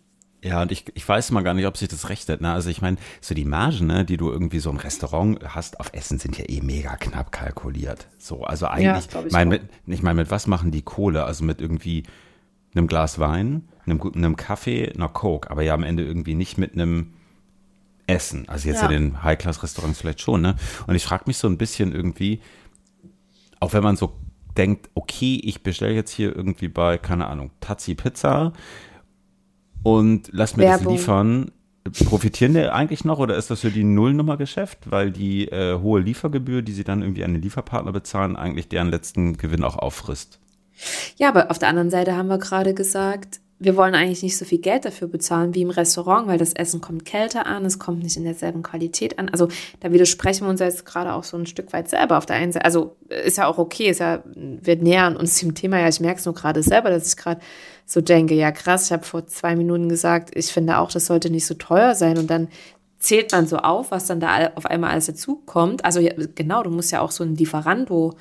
Ja, 0.43 0.61
und 0.61 0.71
ich, 0.73 0.85
ich 0.93 1.07
weiß 1.07 1.31
mal 1.31 1.41
gar 1.41 1.53
nicht, 1.53 1.65
ob 1.65 1.77
sich 1.77 1.87
das 1.87 2.09
rechnet. 2.09 2.41
Ne? 2.41 2.51
Also 2.51 2.69
ich 2.69 2.81
meine, 2.81 2.97
so 3.21 3.33
die 3.33 3.45
Margen, 3.45 3.87
ne, 3.87 4.03
die 4.03 4.17
du 4.17 4.29
irgendwie 4.29 4.59
so 4.59 4.69
im 4.69 4.77
Restaurant 4.77 5.39
hast 5.43 5.79
auf 5.79 5.91
Essen, 5.93 6.19
sind 6.19 6.37
ja 6.37 6.45
eh 6.47 6.61
mega 6.61 6.97
knapp 6.97 7.31
kalkuliert. 7.31 8.07
So, 8.17 8.43
also 8.43 8.67
eigentlich, 8.67 9.07
ja, 9.13 9.23
ich 9.25 9.31
mein, 9.31 9.47
mit, 9.47 9.61
ich 9.87 10.03
meine, 10.03 10.21
mit 10.21 10.31
was 10.31 10.47
machen 10.47 10.71
die 10.71 10.81
Kohle? 10.81 11.23
Also 11.23 11.45
mit 11.45 11.61
irgendwie 11.61 12.03
einem 12.75 12.87
Glas 12.87 13.19
Wein, 13.19 13.69
einem, 13.85 14.01
einem 14.01 14.35
Kaffee, 14.35 14.91
einer 14.91 15.07
Coke, 15.07 15.49
aber 15.49 15.61
ja 15.61 15.73
am 15.73 15.83
Ende 15.83 16.03
irgendwie 16.03 16.35
nicht 16.35 16.57
mit 16.57 16.73
einem 16.73 17.13
Essen. 18.07 18.47
Also 18.49 18.67
jetzt 18.67 18.81
ja. 18.81 18.89
in 18.89 18.91
den 18.91 19.23
High-Class-Restaurants 19.23 19.99
vielleicht 19.99 20.21
schon, 20.21 20.41
ne? 20.41 20.55
Und 20.87 20.95
ich 20.95 21.03
frage 21.03 21.23
mich 21.27 21.37
so 21.37 21.47
ein 21.47 21.57
bisschen 21.57 21.93
irgendwie, 21.93 22.41
auch 23.59 23.73
wenn 23.73 23.83
man 23.83 23.95
so 23.95 24.13
denkt, 24.57 24.89
okay, 24.93 25.41
ich 25.43 25.63
bestelle 25.63 25.93
jetzt 25.93 26.11
hier 26.11 26.35
irgendwie 26.35 26.67
bei, 26.67 26.97
keine 26.97 27.27
Ahnung, 27.27 27.51
Tazzi 27.59 27.95
Pizza 27.95 28.53
und 29.83 30.29
lass 30.31 30.57
mir 30.57 30.63
Werbung. 30.63 30.93
das 30.93 30.93
liefern. 30.93 31.51
Profitieren 32.05 32.53
die 32.53 32.71
eigentlich 32.71 33.03
noch 33.03 33.19
oder 33.19 33.35
ist 33.35 33.51
das 33.51 33.59
für 33.59 33.71
die 33.71 33.83
Nullnummer-Geschäft, 33.83 34.89
weil 34.89 35.11
die 35.11 35.49
äh, 35.49 35.77
hohe 35.77 35.99
Liefergebühr, 35.99 36.61
die 36.61 36.71
sie 36.71 36.85
dann 36.85 37.01
irgendwie 37.01 37.25
an 37.25 37.33
den 37.33 37.41
Lieferpartner 37.41 37.91
bezahlen, 37.91 38.37
eigentlich 38.37 38.69
deren 38.69 38.89
letzten 38.89 39.35
Gewinn 39.35 39.65
auch 39.65 39.75
auffrisst? 39.75 40.39
Ja, 41.17 41.27
aber 41.27 41.51
auf 41.51 41.59
der 41.59 41.67
anderen 41.67 41.89
Seite 41.89 42.15
haben 42.15 42.29
wir 42.29 42.37
gerade 42.37 42.73
gesagt, 42.73 43.41
wir 43.63 43.77
wollen 43.77 43.95
eigentlich 43.95 44.23
nicht 44.23 44.37
so 44.37 44.45
viel 44.45 44.59
Geld 44.59 44.85
dafür 44.85 45.07
bezahlen 45.07 45.55
wie 45.55 45.61
im 45.61 45.69
Restaurant, 45.69 46.27
weil 46.27 46.37
das 46.37 46.53
Essen 46.53 46.81
kommt 46.81 47.05
kälter 47.05 47.45
an, 47.45 47.65
es 47.65 47.79
kommt 47.79 48.03
nicht 48.03 48.17
in 48.17 48.23
derselben 48.23 48.63
Qualität 48.63 49.19
an. 49.19 49.29
Also 49.29 49.47
da 49.79 49.91
widersprechen 49.91 50.45
wir 50.45 50.49
uns 50.49 50.59
jetzt 50.59 50.85
gerade 50.85 51.13
auch 51.13 51.23
so 51.23 51.37
ein 51.37 51.45
Stück 51.45 51.71
weit 51.71 51.89
selber 51.89 52.17
auf 52.17 52.25
der 52.25 52.35
einen 52.35 52.51
Seite. 52.51 52.65
Also 52.65 52.95
ist 53.09 53.37
ja 53.37 53.47
auch 53.47 53.57
okay, 53.57 53.89
ist 53.89 53.99
ja, 53.99 54.23
wir 54.35 54.75
nähern 54.75 55.15
uns 55.15 55.39
dem 55.39 55.55
Thema 55.55 55.79
ja, 55.79 55.87
ich 55.87 55.99
merke 55.99 56.19
es 56.19 56.25
nur 56.25 56.33
gerade 56.33 56.61
selber, 56.63 56.89
dass 56.89 57.07
ich 57.07 57.17
gerade 57.17 57.41
so 57.85 58.01
denke, 58.01 58.33
ja 58.33 58.51
krass, 58.51 58.87
ich 58.87 58.91
habe 58.91 59.03
vor 59.03 59.27
zwei 59.27 59.55
Minuten 59.55 59.89
gesagt, 59.89 60.35
ich 60.35 60.47
finde 60.47 60.77
auch, 60.77 60.91
das 60.91 61.05
sollte 61.05 61.29
nicht 61.29 61.45
so 61.45 61.53
teuer 61.53 61.95
sein 61.95 62.17
und 62.17 62.29
dann 62.29 62.49
zählt 62.99 63.31
man 63.31 63.47
so 63.47 63.57
auf, 63.57 63.91
was 63.91 64.07
dann 64.07 64.19
da 64.19 64.51
auf 64.55 64.65
einmal 64.65 64.91
alles 64.91 65.07
dazukommt. 65.07 65.83
Also 65.83 65.99
ja, 65.99 66.13
genau, 66.35 66.63
du 66.63 66.69
musst 66.69 66.91
ja 66.91 67.01
auch 67.01 67.11
so 67.11 67.23
ein 67.23 67.35
Lieferando 67.35 68.15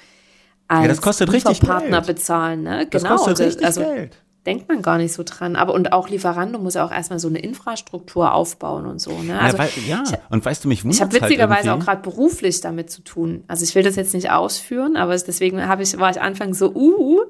als 0.68 0.82
ja, 0.82 0.88
das 0.88 1.02
kostet 1.02 1.32
richtig 1.32 1.60
Partner 1.60 2.00
bezahlen, 2.00 2.62
ne? 2.62 2.86
Das 2.90 3.02
genau, 3.02 3.16
kostet 3.16 3.40
richtig 3.40 3.66
also, 3.66 3.82
Geld 3.82 4.16
denkt 4.46 4.68
man 4.68 4.82
gar 4.82 4.98
nicht 4.98 5.12
so 5.12 5.22
dran. 5.24 5.56
Aber 5.56 5.72
und 5.74 5.92
auch 5.92 6.08
Lieferando 6.08 6.58
muss 6.58 6.74
ja 6.74 6.84
auch 6.84 6.90
erstmal 6.90 7.18
so 7.18 7.28
eine 7.28 7.38
Infrastruktur 7.38 8.34
aufbauen 8.34 8.86
und 8.86 9.00
so. 9.00 9.10
Ne? 9.22 9.38
Also, 9.38 9.56
ja, 9.56 9.62
weil, 9.62 9.70
ja. 9.86 10.02
Ich, 10.04 10.18
und 10.30 10.44
weißt 10.44 10.64
du, 10.64 10.68
mich 10.68 10.84
wundert 10.84 10.96
Ich 10.96 11.00
habe 11.02 11.12
halt 11.12 11.22
witzigerweise 11.22 11.70
halt 11.70 11.80
auch 11.80 11.84
gerade 11.84 12.02
beruflich 12.02 12.60
damit 12.60 12.90
zu 12.90 13.02
tun. 13.02 13.44
Also 13.46 13.64
ich 13.64 13.74
will 13.74 13.82
das 13.82 13.96
jetzt 13.96 14.14
nicht 14.14 14.30
ausführen, 14.30 14.96
aber 14.96 15.16
deswegen 15.16 15.66
habe 15.66 15.82
ich, 15.82 15.96
war 15.98 16.10
ich 16.10 16.20
anfangs 16.20 16.58
so, 16.58 16.72
uh, 16.74 17.20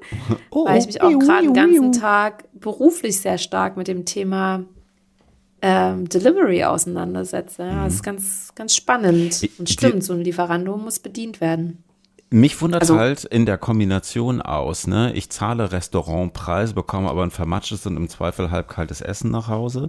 oh, 0.51 0.67
weil 0.67 0.79
ich 0.79 0.87
mich 0.87 1.03
auch 1.03 1.19
gerade 1.19 1.45
den 1.45 1.55
ganzen 1.55 1.93
Tag 1.93 2.45
beruflich 2.55 3.21
sehr 3.21 3.39
stark 3.39 3.77
mit 3.77 3.89
dem 3.89 4.05
Thema 4.05 4.65
ähm, 5.61 6.09
Delivery 6.09 6.65
auseinandersetze. 6.65 7.63
Ja, 7.63 7.85
das 7.85 7.95
ist 7.95 8.01
mhm. 8.01 8.07
ganz, 8.07 8.53
ganz 8.55 8.75
spannend. 8.75 9.49
Und 9.59 9.71
stimmt, 9.71 10.03
so 10.03 10.13
ein 10.13 10.21
Lieferando 10.21 10.77
muss 10.77 10.99
bedient 10.99 11.41
werden. 11.41 11.85
Mich 12.33 12.61
wundert 12.63 12.83
also, 12.83 12.99
halt 12.99 13.25
in 13.25 13.45
der 13.45 13.59
Kombination 13.59 14.41
aus, 14.41 14.87
ne? 14.87 15.13
Ich 15.13 15.29
zahle 15.29 15.71
Restaurantpreis, 15.71 16.73
bekomme 16.73 17.11
aber 17.11 17.23
ein 17.23 17.31
vermatschtes 17.31 17.85
und 17.87 17.97
im 17.97 18.09
Zweifel 18.09 18.51
halb 18.51 18.69
kaltes 18.69 19.03
Essen 19.03 19.31
nach 19.31 19.49
Hause. 19.49 19.87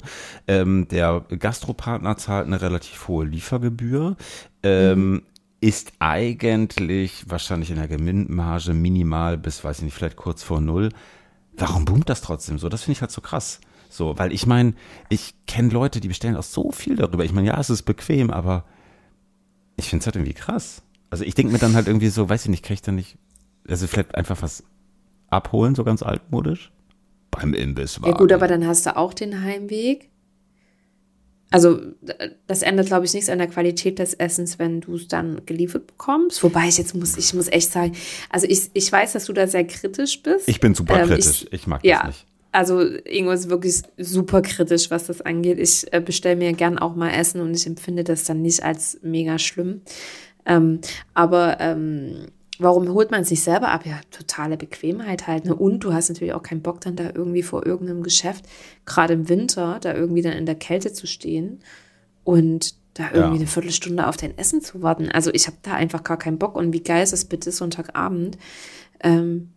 Ähm, 0.48 0.88
der 0.90 1.22
Gastropartner 1.40 2.18
zahlt 2.18 2.46
eine 2.46 2.62
relativ 2.62 3.08
hohe 3.08 3.26
Liefergebühr. 3.26 4.18
Ähm, 4.62 5.12
mhm. 5.12 5.22
Ist 5.62 5.94
eigentlich 6.00 7.24
wahrscheinlich 7.30 7.70
in 7.70 7.78
der 7.78 7.88
Gewinnmarge 7.88 8.74
minimal 8.74 9.38
bis, 9.38 9.64
weiß 9.64 9.78
ich 9.78 9.84
nicht, 9.86 9.94
vielleicht 9.94 10.18
kurz 10.18 10.44
vor 10.44 10.60
null. 10.60 10.90
Warum 11.56 11.86
boomt 11.86 12.10
das 12.10 12.20
trotzdem 12.20 12.60
so? 12.60 12.68
Das 12.68 12.84
finde 12.84 12.98
ich 12.98 13.02
halt 13.02 13.12
so 13.12 13.22
krass. 13.22 13.62
So, 13.90 14.18
weil 14.18 14.34
ich 14.34 14.46
meine, 14.46 14.74
ich 15.08 15.36
kenne 15.48 15.70
Leute, 15.70 16.02
die 16.02 16.10
bestellen 16.10 16.36
auch 16.36 16.44
so 16.44 16.72
viel 16.72 16.98
darüber. 16.98 17.24
Ich 17.24 17.32
meine, 17.32 17.48
ja, 17.48 17.60
es 17.60 17.70
ist 17.70 17.84
bequem, 17.84 18.32
aber 18.32 18.66
ich 19.78 19.88
finde 19.88 20.02
es 20.02 20.08
halt 20.08 20.18
irgendwie 20.18 20.34
krass. 20.34 20.82
Also 21.14 21.26
ich 21.26 21.36
denke 21.36 21.54
mir 21.54 21.60
dann 21.60 21.76
halt 21.76 21.86
irgendwie 21.86 22.08
so, 22.08 22.28
weiß 22.28 22.46
ich 22.46 22.50
nicht, 22.50 22.66
kriege 22.66 22.74
ich 22.74 22.82
dann 22.82 22.96
nicht, 22.96 23.20
also 23.68 23.86
vielleicht 23.86 24.16
einfach 24.16 24.42
was 24.42 24.64
abholen, 25.30 25.76
so 25.76 25.84
ganz 25.84 26.02
altmodisch? 26.02 26.72
Beim 27.30 27.54
Imbiss 27.54 28.00
Ja 28.04 28.14
gut, 28.14 28.32
aber 28.32 28.48
dann 28.48 28.66
hast 28.66 28.88
du 28.88 28.98
auch 28.98 29.14
den 29.14 29.44
Heimweg. 29.44 30.10
Also 31.52 31.80
das 32.48 32.64
ändert, 32.64 32.88
glaube 32.88 33.06
ich, 33.06 33.14
nichts 33.14 33.30
an 33.30 33.38
der 33.38 33.46
Qualität 33.46 34.00
des 34.00 34.16
Essens, 34.16 34.58
wenn 34.58 34.82
du 34.82 34.96
es 34.96 35.08
dann 35.08 35.46
geliefert 35.46 35.86
bekommst. 35.86 36.44
Wobei 36.44 36.68
ich 36.68 36.80
jetzt 36.80 36.96
muss, 36.96 37.16
ich 37.16 37.32
muss 37.36 37.48
echt 37.48 37.72
sagen, 37.72 37.92
also 38.32 38.48
ich, 38.50 38.72
ich 38.74 38.92
weiß, 38.92 39.14
dass 39.14 39.26
du 39.26 39.34
da 39.34 39.46
sehr 39.46 39.68
kritisch 39.68 40.24
bist. 40.24 40.50
Ich 40.50 40.60
bin 40.60 40.74
super 40.74 41.00
ähm, 41.00 41.10
kritisch, 41.10 41.44
ich, 41.44 41.54
ich 41.54 41.68
mag 41.68 41.86
ja, 41.86 42.00
das 42.00 42.08
nicht. 42.08 42.26
Also 42.52 42.82
Ingo 42.82 43.30
ist 43.30 43.52
wirklich 43.52 43.84
super 44.00 44.42
kritisch, 44.42 44.90
was 44.90 45.06
das 45.06 45.22
angeht. 45.22 45.60
Ich 45.60 45.94
äh, 45.94 46.02
bestelle 46.02 46.38
mir 46.38 46.54
gern 46.54 46.80
auch 46.80 46.96
mal 46.96 47.12
Essen 47.12 47.40
und 47.40 47.54
ich 47.54 47.68
empfinde 47.68 48.04
das 48.04 48.24
dann 48.24 48.42
nicht 48.42 48.64
als 48.64 48.98
mega 49.04 49.38
schlimm. 49.38 49.82
Ähm, 50.46 50.82
aber 51.14 51.60
ähm, 51.60 52.28
warum 52.60 52.88
holt 52.90 53.12
man 53.12 53.24
sich 53.24 53.42
selber 53.42 53.70
ab? 53.70 53.86
Ja, 53.86 54.00
totale 54.12 54.58
Bequemheit 54.58 55.28
halt. 55.28 55.46
Ne? 55.46 55.56
Und 55.56 55.80
du 55.82 55.94
hast 55.94 56.10
natürlich 56.10 56.34
auch 56.34 56.44
keinen 56.44 56.62
Bock, 56.62 56.82
dann 56.82 56.96
da 56.96 57.12
irgendwie 57.14 57.44
vor 57.44 57.66
irgendeinem 57.66 58.04
Geschäft, 58.04 58.46
gerade 58.86 59.14
im 59.14 59.30
Winter, 59.30 59.80
da 59.82 59.94
irgendwie 59.94 60.22
dann 60.22 60.34
in 60.34 60.46
der 60.46 60.56
Kälte 60.56 60.94
zu 60.94 61.08
stehen 61.08 61.60
und 62.24 62.76
da 62.94 63.06
irgendwie 63.06 63.38
ja. 63.38 63.42
eine 63.42 63.48
Viertelstunde 63.48 64.08
auf 64.08 64.18
dein 64.18 64.38
Essen 64.38 64.62
zu 64.62 64.82
warten. 64.82 65.10
Also 65.10 65.32
ich 65.34 65.48
habe 65.48 65.58
da 65.64 65.74
einfach 65.74 66.04
gar 66.04 66.18
keinen 66.18 66.38
Bock. 66.38 66.56
Und 66.56 66.74
wie 66.74 66.84
geil 66.84 67.04
ist 67.04 67.14
das 67.14 67.26
bitte 67.26 67.52
Sonntagabend? 67.52 68.38
Ähm, 69.00 69.50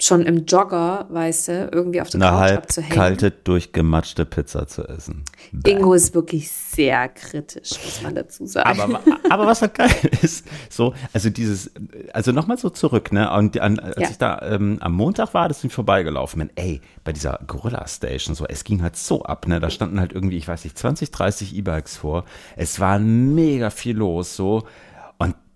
schon 0.00 0.22
im 0.26 0.44
Jogger, 0.44 1.06
weißt 1.08 1.48
du, 1.48 1.68
irgendwie 1.72 2.00
auf 2.00 2.10
der 2.10 2.20
Eine 2.20 2.30
Couch 2.30 2.40
halb 2.40 2.58
abzuhängen. 2.64 2.94
kalte, 2.94 3.30
durchgematschte 3.30 4.24
Pizza 4.26 4.66
zu 4.66 4.82
essen. 4.88 5.24
Ingo 5.64 5.94
ist 5.94 6.14
wirklich 6.14 6.50
sehr 6.50 7.08
kritisch, 7.08 7.70
muss 7.84 8.02
man 8.02 8.14
dazu 8.14 8.44
sagen. 8.44 8.80
Aber, 8.80 9.00
aber 9.30 9.46
was 9.46 9.62
halt 9.62 9.74
geil 9.74 9.94
ist, 10.22 10.46
so, 10.68 10.94
also 11.12 11.30
dieses, 11.30 11.70
also 12.12 12.32
nochmal 12.32 12.58
so 12.58 12.70
zurück, 12.70 13.12
ne, 13.12 13.30
und 13.32 13.58
an, 13.60 13.78
als 13.78 13.96
Ja. 13.98 14.10
ich 14.10 14.18
da 14.18 14.42
ähm, 14.42 14.78
am 14.80 14.92
Montag 14.94 15.32
war, 15.32 15.46
das 15.48 15.60
bin 15.60 15.68
ich 15.68 15.74
vorbeigelaufen 15.74 16.40
bin, 16.40 16.50
ey, 16.56 16.80
bei 17.04 17.12
dieser 17.12 17.38
Gorilla 17.46 17.86
Station, 17.86 18.34
so, 18.34 18.46
es 18.46 18.64
ging 18.64 18.82
halt 18.82 18.96
so 18.96 19.22
ab, 19.22 19.46
ne, 19.46 19.60
da 19.60 19.70
standen 19.70 20.00
halt 20.00 20.12
irgendwie, 20.12 20.38
ich 20.38 20.48
weiß 20.48 20.64
nicht, 20.64 20.76
20, 20.76 21.12
30 21.12 21.54
E-Bikes 21.54 21.96
vor, 21.98 22.24
es 22.56 22.80
war 22.80 22.98
mega 22.98 23.70
viel 23.70 23.96
los, 23.96 24.34
so, 24.34 24.58
und 24.58 24.64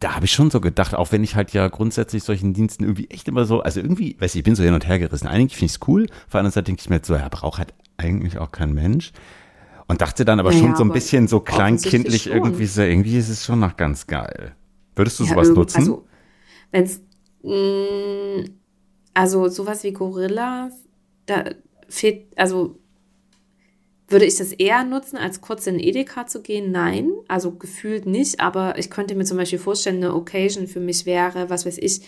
da 0.00 0.14
habe 0.14 0.26
ich 0.26 0.32
schon 0.32 0.50
so 0.50 0.60
gedacht, 0.60 0.94
auch 0.94 1.10
wenn 1.12 1.24
ich 1.24 1.34
halt 1.34 1.52
ja 1.52 1.66
grundsätzlich 1.68 2.22
solchen 2.22 2.54
Diensten 2.54 2.84
irgendwie 2.84 3.10
echt 3.10 3.26
immer 3.28 3.44
so, 3.44 3.60
also 3.60 3.80
irgendwie, 3.80 4.16
weiß 4.20 4.34
ich, 4.34 4.40
ich 4.40 4.44
bin 4.44 4.54
so 4.54 4.62
hin 4.62 4.74
und 4.74 4.86
her 4.86 4.98
gerissen. 4.98 5.26
Eigentlich 5.26 5.56
finde 5.56 5.66
ich 5.66 5.78
es 5.80 5.88
cool, 5.88 6.04
auf 6.04 6.32
der 6.32 6.40
anderen 6.40 6.52
Seite 6.52 6.66
denke 6.66 6.80
ich 6.80 6.88
mir 6.88 6.96
jetzt 6.96 7.08
so, 7.08 7.14
ja, 7.14 7.28
braucht 7.28 7.58
halt 7.58 7.74
eigentlich 7.96 8.38
auch 8.38 8.52
kein 8.52 8.72
Mensch. 8.72 9.12
Und 9.88 10.00
dachte 10.02 10.24
dann 10.24 10.38
aber 10.38 10.50
Naja, 10.50 10.60
schon 10.60 10.76
so 10.76 10.84
ein 10.84 10.92
bisschen 10.92 11.28
so 11.28 11.40
kleinkindlich 11.40 12.26
irgendwie 12.26 12.66
so, 12.66 12.82
irgendwie 12.82 13.16
ist 13.16 13.30
es 13.30 13.44
schon 13.44 13.60
noch 13.60 13.76
ganz 13.76 14.06
geil. 14.06 14.54
Würdest 14.94 15.18
du 15.18 15.24
Ja, 15.24 15.30
sowas 15.30 15.48
nutzen? 15.48 15.78
Also, 15.78 16.06
wenn's, 16.70 17.00
mh, 17.42 18.50
also 19.14 19.48
sowas 19.48 19.82
wie 19.84 19.92
Gorillas, 19.92 20.74
da 21.26 21.44
fehlt, 21.88 22.38
also 22.38 22.78
würde 24.08 24.24
ich 24.24 24.36
das 24.36 24.52
eher 24.52 24.84
nutzen, 24.84 25.16
als 25.18 25.40
kurz 25.40 25.66
in 25.66 25.78
Edeka 25.78 26.26
zu 26.26 26.40
gehen? 26.40 26.72
Nein, 26.72 27.10
also 27.28 27.52
gefühlt 27.52 28.06
nicht, 28.06 28.40
aber 28.40 28.78
ich 28.78 28.90
könnte 28.90 29.14
mir 29.14 29.24
zum 29.24 29.36
Beispiel 29.36 29.58
vorstellen, 29.58 29.96
eine 29.98 30.14
Occasion 30.14 30.66
für 30.66 30.80
mich 30.80 31.04
wäre, 31.06 31.50
was 31.50 31.66
weiß 31.66 31.78
ich, 31.78 32.00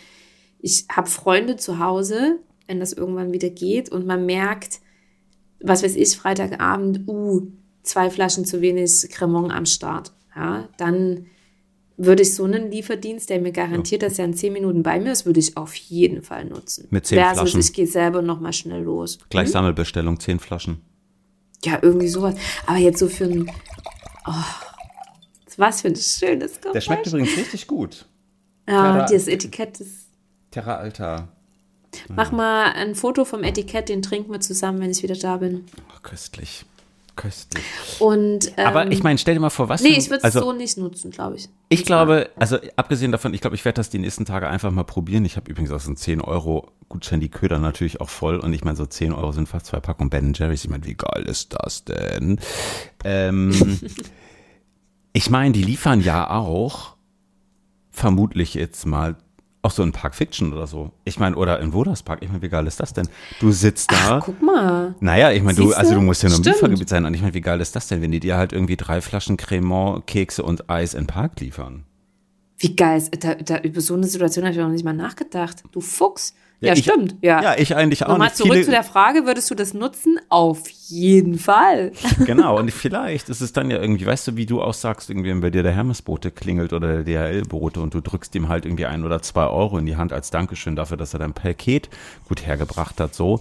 ich 0.58 0.86
habe 0.90 1.08
Freunde 1.08 1.56
zu 1.56 1.78
Hause, 1.78 2.38
wenn 2.66 2.80
das 2.80 2.92
irgendwann 2.92 3.32
wieder 3.32 3.50
geht 3.50 3.90
und 3.90 4.06
man 4.06 4.26
merkt, 4.26 4.80
was 5.60 5.82
weiß 5.82 5.96
ich, 5.96 6.16
Freitagabend, 6.16 7.06
uh, 7.06 7.42
zwei 7.82 8.10
Flaschen 8.10 8.44
zu 8.44 8.60
wenig 8.60 9.08
Cremant 9.10 9.52
am 9.52 9.66
Start. 9.66 10.12
Ja, 10.34 10.68
dann 10.78 11.26
würde 11.96 12.22
ich 12.22 12.34
so 12.34 12.44
einen 12.44 12.70
Lieferdienst, 12.70 13.28
der 13.28 13.40
mir 13.40 13.52
garantiert, 13.52 14.02
dass 14.02 14.18
er 14.18 14.24
in 14.24 14.32
zehn 14.32 14.54
Minuten 14.54 14.82
bei 14.82 14.98
mir 14.98 15.12
ist, 15.12 15.26
würde 15.26 15.40
ich 15.40 15.58
auf 15.58 15.74
jeden 15.74 16.22
Fall 16.22 16.46
nutzen. 16.46 16.86
Mit 16.90 17.06
zehn 17.06 17.18
Versus, 17.18 17.40
Flaschen. 17.40 17.60
ich 17.60 17.72
gehe 17.74 17.86
selber 17.86 18.22
nochmal 18.22 18.54
schnell 18.54 18.82
los. 18.84 19.18
Gleich 19.28 19.50
Sammelbestellung, 19.50 20.18
zehn 20.18 20.38
Flaschen. 20.38 20.80
Ja, 21.64 21.78
irgendwie 21.82 22.08
sowas. 22.08 22.34
Aber 22.66 22.78
jetzt 22.78 22.98
so 22.98 23.08
für 23.08 23.24
ein, 23.24 23.50
oh, 24.26 24.32
was 25.56 25.82
für 25.82 25.88
ein 25.88 25.96
schönes 25.96 26.60
Geräusch. 26.60 26.72
Der 26.74 26.80
schmeckt 26.80 27.06
übrigens 27.06 27.36
richtig 27.36 27.66
gut. 27.66 28.06
Ja, 28.68 28.94
Terra- 28.94 29.06
das 29.12 29.26
Etikett 29.26 29.80
ist. 29.80 30.06
Terra 30.50 30.76
Alta. 30.76 31.28
Mach 32.08 32.30
mal 32.30 32.72
ein 32.72 32.94
Foto 32.94 33.24
vom 33.24 33.42
Etikett, 33.42 33.88
den 33.88 34.00
trinken 34.00 34.30
wir 34.32 34.40
zusammen, 34.40 34.80
wenn 34.80 34.90
ich 34.90 35.02
wieder 35.02 35.16
da 35.16 35.38
bin. 35.38 35.66
Oh, 35.88 36.00
köstlich. 36.02 36.64
Köstlich. 37.20 37.64
Und, 37.98 38.52
ähm, 38.56 38.66
Aber 38.66 38.90
ich 38.90 39.02
meine, 39.02 39.18
stell 39.18 39.34
dir 39.34 39.40
mal 39.40 39.50
vor, 39.50 39.68
was 39.68 39.82
Nee, 39.82 39.90
für- 39.92 39.98
ich 39.98 40.06
würde 40.10 40.18
es 40.18 40.24
also, 40.24 40.40
so 40.40 40.52
nicht 40.52 40.78
nutzen, 40.78 41.10
glaube 41.10 41.36
ich. 41.36 41.48
Ich 41.68 41.84
glaube, 41.84 42.30
also 42.36 42.56
abgesehen 42.76 43.12
davon, 43.12 43.34
ich 43.34 43.40
glaube, 43.42 43.56
ich 43.56 43.64
werde 43.64 43.76
das 43.76 43.90
die 43.90 43.98
nächsten 43.98 44.24
Tage 44.24 44.48
einfach 44.48 44.70
mal 44.70 44.84
probieren. 44.84 45.24
Ich 45.24 45.36
habe 45.36 45.50
übrigens 45.50 45.70
auch 45.70 45.80
so 45.80 45.88
einen 45.88 45.96
10 45.96 46.20
Euro 46.22 46.70
Gutschein, 46.88 47.20
die 47.20 47.28
Köder 47.28 47.58
natürlich 47.58 48.00
auch 48.00 48.08
voll. 48.08 48.38
Und 48.38 48.52
ich 48.54 48.64
meine, 48.64 48.76
so 48.76 48.86
10 48.86 49.12
Euro 49.12 49.32
sind 49.32 49.48
fast 49.48 49.66
zwei 49.66 49.80
Packungen 49.80 50.08
Ben 50.10 50.32
Jerry's. 50.34 50.64
Ich 50.64 50.70
meine, 50.70 50.84
wie 50.86 50.94
geil 50.94 51.24
ist 51.26 51.54
das 51.54 51.84
denn? 51.84 52.40
Ähm, 53.04 53.78
ich 55.12 55.30
meine, 55.30 55.52
die 55.52 55.62
liefern 55.62 56.00
ja 56.00 56.30
auch, 56.30 56.96
vermutlich 57.90 58.54
jetzt 58.54 58.86
mal, 58.86 59.16
auch 59.62 59.70
so 59.70 59.82
in 59.82 59.92
Park 59.92 60.14
Fiction 60.14 60.52
oder 60.52 60.66
so. 60.66 60.90
Ich 61.04 61.18
meine, 61.18 61.36
oder 61.36 61.60
in 61.60 61.72
Woders 61.72 62.02
Park. 62.02 62.20
Ich 62.22 62.28
meine, 62.28 62.40
wie 62.42 62.48
geil 62.48 62.66
ist 62.66 62.80
das 62.80 62.94
denn? 62.94 63.08
Du 63.40 63.52
sitzt 63.52 63.92
da. 63.92 64.18
Ach, 64.18 64.22
guck 64.24 64.40
mal. 64.40 64.94
Naja, 65.00 65.32
ich 65.32 65.42
meine, 65.42 65.56
du, 65.56 65.72
also 65.72 65.94
du 65.94 66.00
musst 66.00 66.22
ja 66.22 66.30
nur 66.30 66.38
im. 66.38 66.44
Liefergebiet 66.44 66.88
sein. 66.88 67.04
Und 67.04 67.14
ich 67.14 67.20
meine, 67.20 67.34
wie 67.34 67.40
geil 67.40 67.60
ist 67.60 67.76
das 67.76 67.88
denn, 67.88 68.00
wenn 68.00 68.10
die 68.10 68.20
dir 68.20 68.36
halt 68.36 68.52
irgendwie 68.52 68.76
drei 68.76 69.00
Flaschen 69.00 69.36
Cremant, 69.36 70.06
Kekse 70.06 70.42
und 70.42 70.70
Eis 70.70 70.94
in 70.94 71.06
Park 71.06 71.40
liefern? 71.40 71.84
Wie 72.58 72.74
geil 72.74 72.98
ist, 72.98 73.24
da, 73.24 73.34
da, 73.34 73.58
über 73.58 73.80
so 73.80 73.94
eine 73.94 74.06
Situation 74.06 74.44
habe 74.44 74.52
ich 74.54 74.60
noch 74.60 74.68
nicht 74.68 74.84
mal 74.84 74.94
nachgedacht. 74.94 75.62
Du 75.72 75.80
Fuchs. 75.80 76.34
Ja, 76.60 76.74
ich, 76.74 76.80
stimmt. 76.80 77.16
Ja. 77.22 77.42
Ja, 77.42 77.54
ich 77.56 77.74
eigentlich 77.74 78.04
auch 78.04 78.10
Nochmal 78.10 78.34
zurück 78.34 78.52
Viele, 78.52 78.64
zu 78.66 78.70
der 78.70 78.84
Frage, 78.84 79.24
würdest 79.24 79.50
du 79.50 79.54
das 79.54 79.72
nutzen? 79.72 80.20
Auf 80.28 80.68
jeden 80.88 81.38
Fall. 81.38 81.92
genau, 82.26 82.58
und 82.58 82.70
vielleicht 82.70 83.30
ist 83.30 83.40
es 83.40 83.54
dann 83.54 83.70
ja 83.70 83.80
irgendwie, 83.80 84.04
weißt 84.04 84.28
du, 84.28 84.36
wie 84.36 84.44
du 84.44 84.60
auch 84.60 84.74
sagst, 84.74 85.08
irgendwie, 85.08 85.30
wenn 85.30 85.40
bei 85.40 85.50
dir 85.50 85.62
der 85.62 85.72
Hermesbote 85.72 86.30
klingelt 86.30 86.74
oder 86.74 87.02
der 87.02 87.30
DHL-Bote 87.30 87.80
und 87.80 87.94
du 87.94 88.00
drückst 88.02 88.34
ihm 88.34 88.48
halt 88.48 88.66
irgendwie 88.66 88.84
ein 88.84 89.04
oder 89.04 89.22
zwei 89.22 89.46
Euro 89.46 89.78
in 89.78 89.86
die 89.86 89.96
Hand 89.96 90.12
als 90.12 90.30
Dankeschön 90.30 90.76
dafür, 90.76 90.98
dass 90.98 91.14
er 91.14 91.20
dein 91.20 91.32
Paket 91.32 91.88
gut 92.28 92.46
hergebracht 92.46 93.00
hat, 93.00 93.14
so 93.14 93.40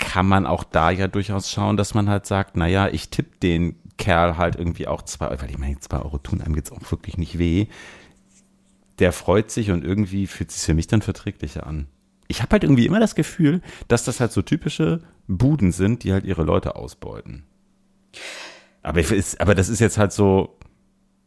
kann 0.00 0.26
man 0.26 0.46
auch 0.46 0.64
da 0.64 0.90
ja 0.90 1.06
durchaus 1.06 1.50
schauen, 1.50 1.76
dass 1.76 1.94
man 1.94 2.08
halt 2.08 2.26
sagt, 2.26 2.56
naja, 2.56 2.88
ich 2.88 3.10
tippe 3.10 3.36
den 3.42 3.76
Kerl 3.98 4.38
halt 4.38 4.56
irgendwie 4.56 4.88
auch 4.88 5.02
zwei, 5.02 5.28
weil 5.40 5.50
ich 5.50 5.58
meine, 5.58 5.78
zwei 5.78 5.98
Euro 5.98 6.18
tun 6.18 6.40
einem 6.40 6.56
jetzt 6.56 6.72
auch 6.72 6.90
wirklich 6.90 7.18
nicht 7.18 7.38
weh. 7.38 7.66
Der 8.98 9.12
freut 9.12 9.50
sich 9.50 9.70
und 9.70 9.84
irgendwie 9.84 10.26
fühlt 10.26 10.50
es 10.50 10.56
sich 10.56 10.66
für 10.66 10.74
mich 10.74 10.86
dann 10.86 11.02
verträglicher 11.02 11.66
an. 11.66 11.86
Ich 12.30 12.42
habe 12.42 12.52
halt 12.52 12.62
irgendwie 12.64 12.86
immer 12.86 13.00
das 13.00 13.14
Gefühl, 13.14 13.60
dass 13.88 14.04
das 14.04 14.20
halt 14.20 14.32
so 14.32 14.40
typische 14.42 15.00
Buden 15.26 15.72
sind, 15.72 16.04
die 16.04 16.12
halt 16.12 16.24
ihre 16.24 16.42
Leute 16.44 16.76
ausbeuten. 16.76 17.44
Aber, 18.82 19.00
ist, 19.00 19.40
aber 19.40 19.54
das 19.54 19.68
ist 19.68 19.80
jetzt 19.80 19.98
halt 19.98 20.12
so, 20.12 20.56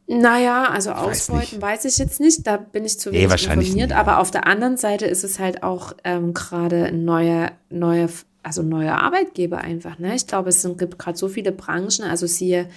Naja, 0.08 0.66
also 0.70 0.90
Weiß 0.92 0.98
ausbeuten 0.98 1.40
nicht. 1.58 1.62
weiß 1.62 1.86
ich 1.86 1.98
jetzt 1.98 2.20
nicht. 2.20 2.48
Da 2.48 2.58
bin 2.58 2.84
ich 2.86 3.00
zu 3.00 3.10
Nee, 3.10 3.18
wenig 3.20 3.30
wahrscheinlich 3.30 3.68
informiert. 3.70 3.90
nicht. 3.90 3.98
Aber 4.00 4.20
auf 4.20 4.32
der 4.32 4.48
anderen 4.48 4.78
Seite 4.78 5.06
ist 5.06 5.24
es 5.24 5.40
halt 5.40 5.62
auch 5.64 5.94
ähm, 6.04 6.34
gerade 6.34 6.86
ein 6.86 7.06
neuer, 7.06 7.52
neuer, 7.70 8.10
also 8.42 8.64
neuer 8.64 8.96
Arbeitgeber 8.96 9.60
einfach. 9.60 10.00
Ne? 10.00 10.16
Ich 10.16 10.28
glaube, 10.28 10.50
es 10.50 10.62
sind, 10.62 10.78
gibt 10.78 10.98
gerade 11.00 11.18
so 11.18 11.28
viele 11.28 11.52
Branchen, 11.52 12.04
also 12.04 12.28
siehe 12.28 12.68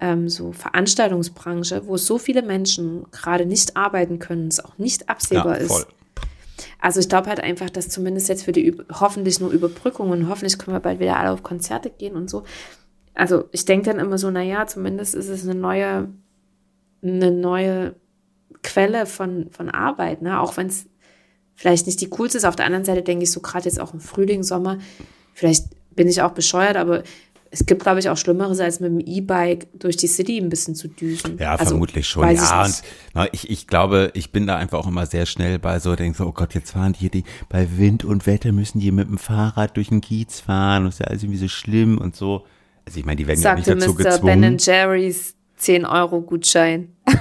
ähm, 0.00 0.28
so 0.28 0.52
Veranstaltungsbranche, 0.52 1.86
wo 1.86 1.96
so 1.96 2.18
viele 2.18 2.42
Menschen 2.42 3.06
gerade 3.12 3.46
nicht 3.46 3.76
arbeiten 3.76 4.18
können, 4.18 4.48
es 4.48 4.62
auch 4.64 4.78
nicht 4.78 5.08
absehbar 5.08 5.60
ja, 5.60 5.66
voll. 5.66 5.80
ist. 5.82 5.88
Also 6.80 7.00
ich 7.00 7.08
glaube 7.08 7.28
halt 7.28 7.40
einfach, 7.40 7.70
dass 7.70 7.88
zumindest 7.88 8.28
jetzt 8.28 8.44
für 8.44 8.52
die 8.52 8.76
hoffentlich 8.92 9.40
nur 9.40 9.50
Überbrückungen, 9.50 10.28
hoffentlich 10.28 10.58
können 10.58 10.76
wir 10.76 10.80
bald 10.80 11.00
wieder 11.00 11.18
alle 11.18 11.30
auf 11.30 11.42
Konzerte 11.42 11.90
gehen 11.90 12.16
und 12.16 12.28
so. 12.28 12.44
Also 13.14 13.44
ich 13.52 13.64
denke 13.64 13.90
dann 13.90 13.98
immer 13.98 14.18
so, 14.18 14.30
naja, 14.30 14.66
zumindest 14.66 15.14
ist 15.14 15.28
es 15.28 15.44
eine 15.44 15.58
neue, 15.58 16.08
eine 17.02 17.30
neue 17.30 17.96
Quelle 18.62 19.06
von, 19.06 19.50
von 19.50 19.70
Arbeit, 19.70 20.22
ne? 20.22 20.40
Auch 20.40 20.56
wenn 20.56 20.68
es 20.68 20.86
vielleicht 21.54 21.86
nicht 21.86 22.00
die 22.00 22.10
coolste 22.10 22.38
ist. 22.38 22.44
Auf 22.44 22.56
der 22.56 22.66
anderen 22.66 22.84
Seite 22.84 23.02
denke 23.02 23.24
ich 23.24 23.32
so 23.32 23.40
gerade 23.40 23.64
jetzt 23.64 23.80
auch 23.80 23.92
im 23.92 24.00
Frühling, 24.00 24.44
Sommer, 24.44 24.78
vielleicht 25.34 25.66
bin 25.90 26.06
ich 26.06 26.22
auch 26.22 26.30
bescheuert, 26.30 26.76
aber 26.76 27.02
es 27.50 27.64
gibt, 27.66 27.82
glaube 27.82 27.98
ich, 28.00 28.08
auch 28.08 28.16
Schlimmeres, 28.16 28.60
als 28.60 28.80
mit 28.80 28.90
dem 28.90 29.00
E-Bike 29.00 29.68
durch 29.78 29.96
die 29.96 30.06
City 30.06 30.38
ein 30.38 30.48
bisschen 30.48 30.74
zu 30.74 30.88
düsen. 30.88 31.38
Ja, 31.38 31.52
Also, 31.52 31.70
vermutlich 31.70 32.06
schon. 32.06 32.24
Ja, 32.24 32.32
ich 32.32 32.40
und 32.40 32.82
na, 33.14 33.28
ich, 33.32 33.48
ich 33.50 33.66
glaube, 33.66 34.10
ich 34.14 34.32
bin 34.32 34.46
da 34.46 34.56
einfach 34.56 34.78
auch 34.78 34.86
immer 34.86 35.06
sehr 35.06 35.26
schnell 35.26 35.58
bei 35.58 35.78
so, 35.78 35.96
denke 35.96 36.18
so, 36.18 36.26
oh 36.26 36.32
Gott, 36.32 36.54
jetzt 36.54 36.72
fahren 36.72 36.94
die, 37.00 37.10
die 37.10 37.24
bei 37.48 37.78
Wind 37.78 38.04
und 38.04 38.26
Wetter 38.26 38.52
müssen 38.52 38.80
die 38.80 38.92
mit 38.92 39.08
dem 39.08 39.18
Fahrrad 39.18 39.76
durch 39.76 39.88
den 39.88 40.00
Kiez 40.00 40.40
fahren. 40.40 40.84
Das 40.84 40.94
ist 40.94 41.00
ja 41.00 41.06
alles 41.06 41.22
irgendwie 41.22 41.40
so 41.40 41.48
schlimm 41.48 41.98
und 41.98 42.16
so. 42.16 42.44
Also 42.84 43.00
ich 43.00 43.06
meine, 43.06 43.16
die 43.16 43.26
werden 43.26 43.40
ja 43.40 43.52
auch 43.52 43.56
nicht 43.56 43.66
sagte 43.66 43.80
dazu 43.80 43.94
Mr. 43.94 44.04
gezwungen. 44.04 44.40
Ben 44.40 44.58
Jerry's 44.58 45.34
10-Euro-Gutschein. 45.60 46.92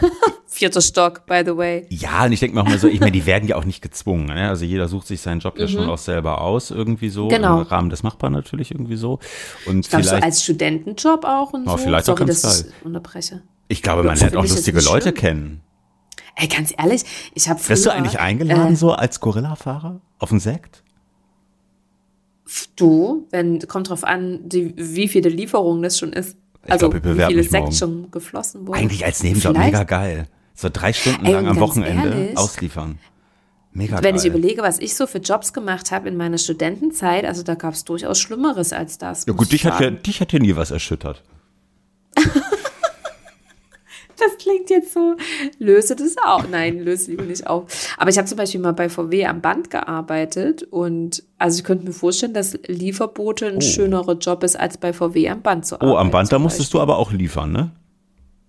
Vierter 0.47 0.81
Stock, 0.81 1.25
by 1.27 1.43
the 1.45 1.55
way. 1.55 1.85
Ja, 1.89 2.25
und 2.25 2.31
ich 2.31 2.39
denke 2.39 2.55
mir 2.55 2.61
auch 2.61 2.67
mal 2.67 2.79
so, 2.79 2.87
ich 2.87 2.99
meine, 2.99 3.11
die 3.11 3.25
werden 3.25 3.47
ja 3.47 3.57
auch 3.57 3.65
nicht 3.65 3.81
gezwungen. 3.81 4.25
Ne? 4.27 4.49
Also 4.49 4.65
jeder 4.65 4.87
sucht 4.87 5.05
sich 5.07 5.21
seinen 5.21 5.39
Job 5.39 5.59
ja 5.59 5.67
schon 5.67 5.87
auch 5.89 5.97
selber 5.97 6.41
aus, 6.41 6.71
irgendwie 6.71 7.09
so. 7.09 7.25
Mhm. 7.25 7.29
Genau. 7.29 7.61
Im 7.61 7.67
Rahmen 7.67 7.89
des 7.89 8.01
Machbaren 8.03 8.33
natürlich 8.33 8.71
irgendwie 8.71 8.95
so. 8.95 9.19
Und 9.65 9.79
Ich 9.81 9.89
glaube, 9.89 10.03
so 10.03 10.09
vielleicht, 10.09 10.23
als 10.23 10.43
Studentenjob 10.43 11.25
auch 11.25 11.53
und 11.53 11.65
Ja, 11.65 11.71
so. 11.71 11.77
vielleicht 11.77 12.09
auch 12.09 12.17
Sorry, 12.17 12.27
ganz 12.27 12.41
dass 12.41 12.63
geil. 12.63 12.73
ich 12.79 12.85
unterbreche. 12.85 13.41
ich 13.67 13.81
glaube, 13.83 14.03
man 14.03 14.17
lernt 14.17 14.35
auch 14.35 14.41
lustige 14.47 14.79
Leute 14.81 15.01
schlimm. 15.09 15.15
kennen. 15.15 15.61
Ey, 16.35 16.47
ganz 16.47 16.73
ehrlich, 16.77 17.03
ich 17.33 17.49
habe 17.49 17.59
Wirst 17.67 17.85
du 17.85 17.91
eigentlich 17.91 18.19
eingeladen 18.19 18.75
so 18.75 18.91
als 18.93 19.19
Gorilla-Fahrer 19.19 20.01
auf 20.19 20.29
den 20.29 20.39
Sekt? 20.39 20.83
Du, 22.75 23.27
wenn, 23.31 23.59
kommt 23.67 23.89
drauf 23.89 24.03
an, 24.05 24.47
die, 24.47 24.73
wie 24.77 25.07
viele 25.09 25.29
Lieferungen 25.29 25.83
das 25.83 25.97
schon 25.99 26.13
ist. 26.13 26.37
Also, 26.69 26.89
glaub, 26.89 27.03
wie 27.03 27.25
viele. 27.25 27.43
Sekt 27.43 27.75
schon 27.75 28.11
geflossen 28.11 28.67
wurden. 28.67 28.79
Eigentlich 28.79 29.05
als 29.05 29.23
Nebenjob 29.23 29.53
Vielleicht, 29.53 29.73
mega 29.73 29.83
geil. 29.83 30.27
So 30.53 30.69
drei 30.71 30.91
Stunden 30.93 31.25
Ey, 31.25 31.33
lang 31.33 31.47
am 31.47 31.59
Wochenende 31.59 32.09
ehrlich, 32.09 32.37
ausliefern. 32.37 32.97
Mega 33.71 34.01
Wenn 34.01 34.15
geil. 34.15 34.19
ich 34.19 34.25
überlege, 34.25 34.63
was 34.63 34.79
ich 34.79 34.95
so 34.95 35.05
für 35.05 35.19
Jobs 35.19 35.53
gemacht 35.53 35.91
habe 35.91 36.09
in 36.09 36.17
meiner 36.17 36.39
Studentenzeit, 36.39 37.25
also 37.25 37.43
da 37.43 37.53
gab 37.53 37.75
es 37.75 37.85
durchaus 37.85 38.19
Schlimmeres 38.19 38.73
als 38.73 38.97
das. 38.97 39.25
ja 39.27 39.33
gut, 39.33 39.53
ich 39.53 39.61
dich 39.61 39.65
hat 39.65 39.79
ja, 39.79 39.91
dich 39.91 40.19
hat 40.19 40.33
ja 40.33 40.39
nie 40.39 40.55
was 40.55 40.71
erschüttert. 40.71 41.23
Das 44.19 44.37
klingt 44.37 44.69
jetzt 44.69 44.93
so, 44.93 45.15
löse 45.59 45.95
das 45.95 46.15
auch. 46.17 46.47
Nein, 46.49 46.79
löse 46.79 47.11
lieber 47.11 47.23
nicht 47.23 47.47
auf. 47.47 47.95
Aber 47.97 48.09
ich 48.09 48.17
habe 48.17 48.27
zum 48.27 48.37
Beispiel 48.37 48.59
mal 48.59 48.73
bei 48.73 48.89
VW 48.89 49.25
am 49.25 49.41
Band 49.41 49.69
gearbeitet 49.69 50.63
und 50.63 51.23
also 51.37 51.59
ich 51.59 51.63
könnte 51.63 51.85
mir 51.85 51.93
vorstellen, 51.93 52.33
dass 52.33 52.57
Lieferbote 52.67 53.47
ein 53.47 53.61
schönerer 53.61 54.17
Job 54.17 54.43
ist, 54.43 54.59
als 54.59 54.77
bei 54.77 54.93
VW 54.93 55.29
am 55.29 55.41
Band 55.41 55.65
zu 55.65 55.75
arbeiten. 55.75 55.91
Oh, 55.91 55.97
am 55.97 56.11
Band, 56.11 56.31
da 56.31 56.39
musstest 56.39 56.73
du 56.73 56.79
aber 56.79 56.97
auch 56.97 57.11
liefern, 57.11 57.51
ne? 57.51 57.71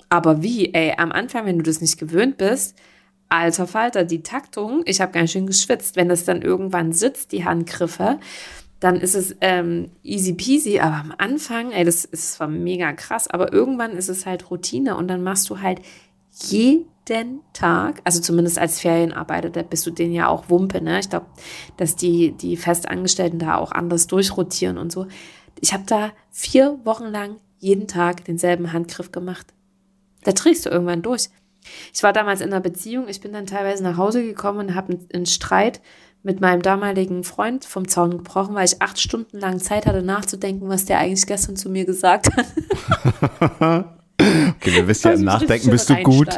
Aber 0.08 0.42
wie, 0.42 0.72
ey, 0.72 0.94
am 0.96 1.12
Anfang, 1.12 1.44
wenn 1.44 1.58
du 1.58 1.64
das 1.64 1.80
nicht 1.82 1.98
gewöhnt 1.98 2.38
bist, 2.38 2.74
alter 3.28 3.66
Falter, 3.66 4.04
die 4.04 4.22
Taktung, 4.22 4.82
ich 4.86 5.00
habe 5.00 5.12
ganz 5.12 5.32
schön 5.32 5.46
geschwitzt. 5.46 5.96
Wenn 5.96 6.08
das 6.08 6.24
dann 6.24 6.42
irgendwann 6.42 6.92
sitzt, 6.92 7.32
die 7.32 7.44
Handgriffe, 7.44 8.18
dann 8.80 8.96
ist 8.96 9.14
es 9.14 9.36
ähm, 9.40 9.90
easy 10.02 10.34
peasy. 10.34 10.78
Aber 10.78 10.96
am 10.96 11.14
Anfang, 11.18 11.72
ey, 11.72 11.84
das 11.84 12.04
ist 12.04 12.34
zwar 12.34 12.48
mega 12.48 12.92
krass, 12.92 13.28
aber 13.28 13.52
irgendwann 13.52 13.92
ist 13.92 14.08
es 14.08 14.26
halt 14.26 14.50
Routine 14.50 14.96
und 14.96 15.08
dann 15.08 15.22
machst 15.22 15.50
du 15.50 15.60
halt 15.60 15.80
jeden 16.30 17.40
Tag, 17.52 18.00
also 18.04 18.20
zumindest 18.20 18.58
als 18.58 18.80
Ferienarbeiter, 18.80 19.50
da 19.50 19.62
bist 19.62 19.86
du 19.86 19.90
den 19.90 20.12
ja 20.12 20.28
auch 20.28 20.50
Wumpe, 20.50 20.80
ne? 20.80 21.00
Ich 21.00 21.08
glaube, 21.08 21.26
dass 21.76 21.96
die, 21.96 22.32
die 22.32 22.56
Festangestellten 22.56 23.38
da 23.38 23.56
auch 23.56 23.72
anders 23.72 24.06
durchrotieren 24.06 24.78
und 24.78 24.92
so. 24.92 25.06
Ich 25.60 25.72
habe 25.72 25.84
da 25.86 26.12
vier 26.30 26.78
Wochen 26.84 27.06
lang 27.06 27.36
jeden 27.58 27.88
Tag 27.88 28.24
denselben 28.24 28.72
Handgriff 28.72 29.10
gemacht. 29.10 29.46
Da 30.22 30.32
drehst 30.32 30.66
du 30.66 30.70
irgendwann 30.70 31.02
durch. 31.02 31.30
Ich 31.92 32.02
war 32.02 32.12
damals 32.12 32.40
in 32.40 32.52
einer 32.52 32.60
Beziehung, 32.60 33.08
ich 33.08 33.20
bin 33.20 33.32
dann 33.32 33.46
teilweise 33.46 33.82
nach 33.82 33.96
Hause 33.96 34.22
gekommen 34.22 34.60
und 34.60 34.74
habe 34.74 34.98
einen 35.12 35.26
Streit 35.26 35.80
mit 36.22 36.40
meinem 36.40 36.62
damaligen 36.62 37.24
Freund 37.24 37.64
vom 37.64 37.88
Zaun 37.88 38.10
gebrochen, 38.10 38.54
weil 38.54 38.66
ich 38.66 38.82
acht 38.82 39.00
Stunden 39.00 39.38
lang 39.38 39.60
Zeit 39.60 39.86
hatte 39.86 40.02
nachzudenken, 40.02 40.68
was 40.68 40.84
der 40.84 40.98
eigentlich 40.98 41.26
gestern 41.26 41.56
zu 41.56 41.70
mir 41.70 41.84
gesagt 41.84 42.28
hat. 42.36 42.46
okay, 44.18 44.74
wir 44.74 44.88
wissen 44.88 45.08
ja, 45.08 45.14
im 45.14 45.24
Nachdenken 45.24 45.70
bist 45.70 45.88
du 45.88 45.96
gut. 46.02 46.28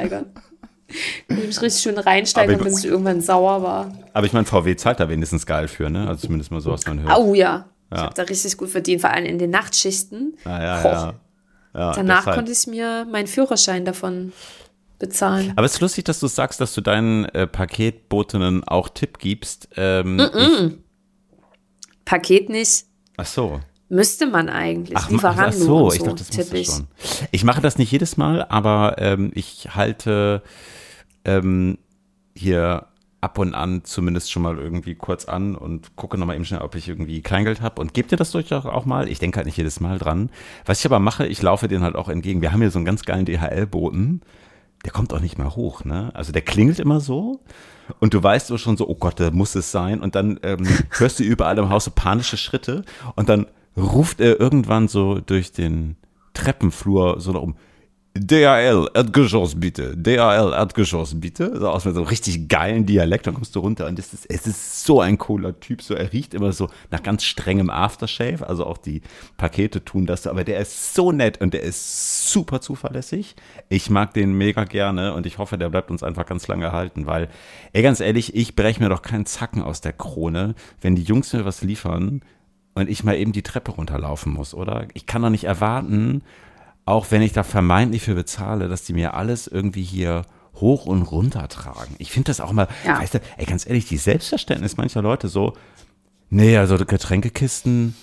Ich 1.29 1.37
mich 1.37 1.63
richtig 1.63 1.83
schön 1.83 1.99
reinsteigern, 1.99 2.61
bis 2.61 2.81
ich 2.81 2.91
irgendwann 2.91 3.21
sauer 3.21 3.63
war. 3.63 3.93
Aber 4.13 4.27
ich 4.27 4.33
meine, 4.33 4.45
VW 4.45 4.75
zahlt 4.77 5.01
da 5.01 5.09
wenigstens 5.09 5.47
geil 5.47 5.69
für, 5.69 5.89
ne? 5.89 6.09
Also 6.09 6.27
zumindest 6.27 6.51
mal 6.51 6.61
so, 6.61 6.73
was 6.73 6.85
man 6.87 7.01
hört. 7.01 7.17
Oh 7.17 7.35
ja. 7.35 7.67
ja. 7.91 7.97
Ich 7.97 8.01
habe 8.01 8.15
da 8.15 8.23
richtig 8.23 8.57
gut 8.57 8.71
verdient, 8.71 9.01
vor 9.01 9.11
allem 9.11 9.25
in 9.25 9.39
den 9.39 9.51
Nachtschichten. 9.51 10.37
Ah, 10.45 10.63
ja, 10.63 10.83
ja. 10.83 11.15
ja. 11.75 11.93
Danach 11.93 12.25
konnte 12.25 12.51
ich 12.51 12.67
mir 12.67 13.07
meinen 13.11 13.29
Führerschein 13.29 13.85
davon 13.85 14.33
bezahlen. 15.01 15.53
Aber 15.57 15.67
es 15.67 15.75
ist 15.75 15.81
lustig, 15.81 16.05
dass 16.05 16.21
du 16.21 16.29
sagst, 16.29 16.61
dass 16.61 16.73
du 16.75 16.81
deinen 16.81 17.25
äh, 17.25 17.49
Paketbotinnen 17.49 18.63
auch 18.63 18.89
Tipp 18.89 19.19
gibst. 19.19 19.69
Ähm, 19.77 20.17
mm 20.17 20.21
-mm. 20.21 20.79
Paket 22.05 22.49
nicht. 22.49 22.85
Ach 23.17 23.27
so. 23.27 23.61
Müsste 23.89 24.27
man 24.27 24.49
eigentlich. 24.49 24.97
Ach, 24.97 25.11
Lieferando 25.11 25.43
ach 25.49 25.53
so, 25.53 25.91
so, 25.91 25.93
ich 25.93 26.03
dachte, 26.03 26.15
das 26.15 26.29
tipp 26.29 26.55
ich. 26.55 26.69
schon. 26.69 26.87
Ich 27.33 27.43
mache 27.43 27.61
das 27.61 27.77
nicht 27.77 27.91
jedes 27.91 28.17
Mal, 28.17 28.45
aber 28.49 28.97
ähm, 28.99 29.33
ich 29.35 29.75
halte 29.75 30.43
ähm, 31.25 31.77
hier 32.37 32.87
ab 33.21 33.39
und 33.39 33.55
an 33.55 33.83
zumindest 33.85 34.31
schon 34.31 34.43
mal 34.43 34.59
irgendwie 34.59 34.95
kurz 34.95 35.25
an 35.25 35.57
und 35.57 35.97
gucke 35.97 36.17
nochmal 36.19 36.37
eben 36.37 36.45
schnell, 36.45 36.61
ob 36.61 36.75
ich 36.77 36.89
irgendwie 36.89 37.21
Kleingeld 37.21 37.61
habe 37.61 37.81
und 37.81 37.93
gebe 37.93 38.09
dir 38.09 38.17
das 38.17 38.31
durchaus 38.31 38.65
auch 38.65 38.87
mal. 38.87 39.09
Ich 39.09 39.19
denke 39.19 39.39
halt 39.39 39.47
nicht 39.47 39.59
jedes 39.59 39.81
Mal 39.81 39.99
dran. 39.99 40.31
Was 40.65 40.79
ich 40.79 40.87
aber 40.87 41.01
mache, 41.01 41.27
ich 41.27 41.43
laufe 41.43 41.67
denen 41.67 41.83
halt 41.83 41.97
auch 41.97 42.09
entgegen. 42.09 42.43
Wir 42.43 42.53
haben 42.53 42.61
hier 42.61 42.71
so 42.71 42.79
einen 42.79 42.87
ganz 42.87 43.05
geilen 43.05 43.27
DHL-Boten 43.27 44.23
der 44.85 44.93
kommt 44.93 45.13
auch 45.13 45.21
nicht 45.21 45.39
mehr 45.39 45.57
hoch, 45.57 45.85
ne? 45.85 46.11
Also 46.15 46.33
der 46.33 46.43
klingelt 46.43 46.79
immer 46.79 47.01
so 47.01 47.41
und 47.99 48.15
du 48.15 48.23
weißt 48.23 48.51
schon 48.59 48.77
so, 48.77 48.89
oh 48.89 48.95
Gott, 48.95 49.21
da 49.21 49.31
muss 49.31 49.55
es 49.55 49.71
sein 49.71 50.01
und 50.01 50.15
dann 50.15 50.39
ähm, 50.43 50.67
hörst 50.91 51.19
du 51.19 51.25
überall 51.25 51.59
im 51.59 51.69
Haus 51.69 51.85
so 51.85 51.91
panische 51.91 52.37
Schritte 52.37 52.85
und 53.17 53.29
dann 53.29 53.47
ruft 53.77 54.21
er 54.21 54.41
irgendwann 54.41 54.89
so 54.89 55.21
durch 55.21 55.53
den 55.53 55.97
Treppenflur 56.35 57.21
so 57.21 57.33
nach 57.33 57.41
DHL, 58.15 58.89
Erdgeschoss 58.93 59.55
bitte, 59.55 59.97
DHL, 59.97 60.53
Erdgeschoss 60.53 61.21
bitte. 61.21 61.57
So 61.57 61.69
aus 61.69 61.85
mit 61.85 61.95
so 61.95 62.01
einem 62.01 62.09
richtig 62.09 62.49
geilen 62.49 62.85
Dialekt, 62.85 63.29
dann 63.29 63.35
kommst 63.35 63.55
du 63.55 63.61
runter 63.61 63.87
und 63.87 64.01
das 64.01 64.13
ist, 64.13 64.27
es 64.29 64.49
ist 64.49 64.85
so 64.85 65.01
ein 65.01 65.17
cooler 65.17 65.61
Typ, 65.61 65.81
so 65.81 65.95
er 65.95 66.13
riecht 66.13 66.35
immer 66.35 66.53
so 66.53 66.69
nach 66.91 67.05
ganz 67.05 67.23
strengem 67.23 67.71
Aftershave, 67.71 68.49
also 68.49 68.67
auch 68.67 68.79
die 68.79 69.03
Pakete 69.37 69.85
tun 69.85 70.07
das, 70.07 70.27
aber 70.27 70.43
der 70.43 70.59
ist 70.59 70.95
so 70.95 71.13
nett 71.13 71.41
und 71.41 71.55
der 71.55 71.63
ist 71.63 72.33
super 72.33 72.61
zuverlässig. 72.61 73.37
Ich 73.69 73.91
mag 73.91 74.13
den 74.13 74.33
mega 74.33 74.65
gerne 74.65 75.15
und 75.15 75.25
ich 75.25 75.39
hoffe, 75.39 75.57
der 75.57 75.69
bleibt 75.69 75.93
uns 75.93 76.03
einfach 76.03 76.27
ganz 76.27 76.49
lange 76.49 76.65
erhalten, 76.65 77.07
weil, 77.07 77.29
ey, 77.73 77.83
ganz 77.83 78.01
ehrlich, 78.01 78.35
ich 78.35 78.57
breche 78.57 78.83
mir 78.83 78.89
doch 78.89 79.03
keinen 79.03 79.27
Zacken 79.27 79.63
aus 79.63 79.83
der 79.83 79.93
Krone, 79.93 80.57
wenn 80.81 80.97
die 80.97 81.05
Jungs 81.05 81.33
mir 81.33 81.45
was 81.45 81.63
liefern 81.63 82.23
und 82.75 82.91
ich 82.91 83.05
mal 83.05 83.17
eben 83.17 83.31
die 83.31 83.43
Treppe 83.43 83.71
runterlaufen 83.71 84.33
muss, 84.33 84.53
oder? 84.53 84.89
Ich 84.95 85.07
kann 85.07 85.23
doch 85.23 85.31
nicht 85.31 85.45
erwarten, 85.45 86.23
auch 86.91 87.11
wenn 87.11 87.23
ich 87.23 87.33
da 87.33 87.43
vermeintlich 87.43 88.03
für 88.03 88.15
bezahle, 88.15 88.69
dass 88.69 88.85
die 88.85 88.93
mir 88.93 89.15
alles 89.15 89.47
irgendwie 89.47 89.83
hier 89.83 90.23
hoch 90.55 90.87
und 90.87 91.03
runter 91.03 91.49
tragen. 91.49 91.95
Ich 91.99 92.11
finde 92.11 92.27
das 92.29 92.41
auch 92.41 92.53
mal, 92.53 92.69
ja. 92.85 93.01
weißt 93.01 93.15
du, 93.15 93.21
ey, 93.39 93.47
ganz 93.47 93.67
ehrlich, 93.67 93.87
die 93.87 93.97
Selbstverständnis 93.97 94.77
mancher 94.77 95.01
Leute 95.01 95.29
so, 95.29 95.55
nee, 96.29 96.57
also 96.57 96.77
Getränkekisten, 96.77 97.95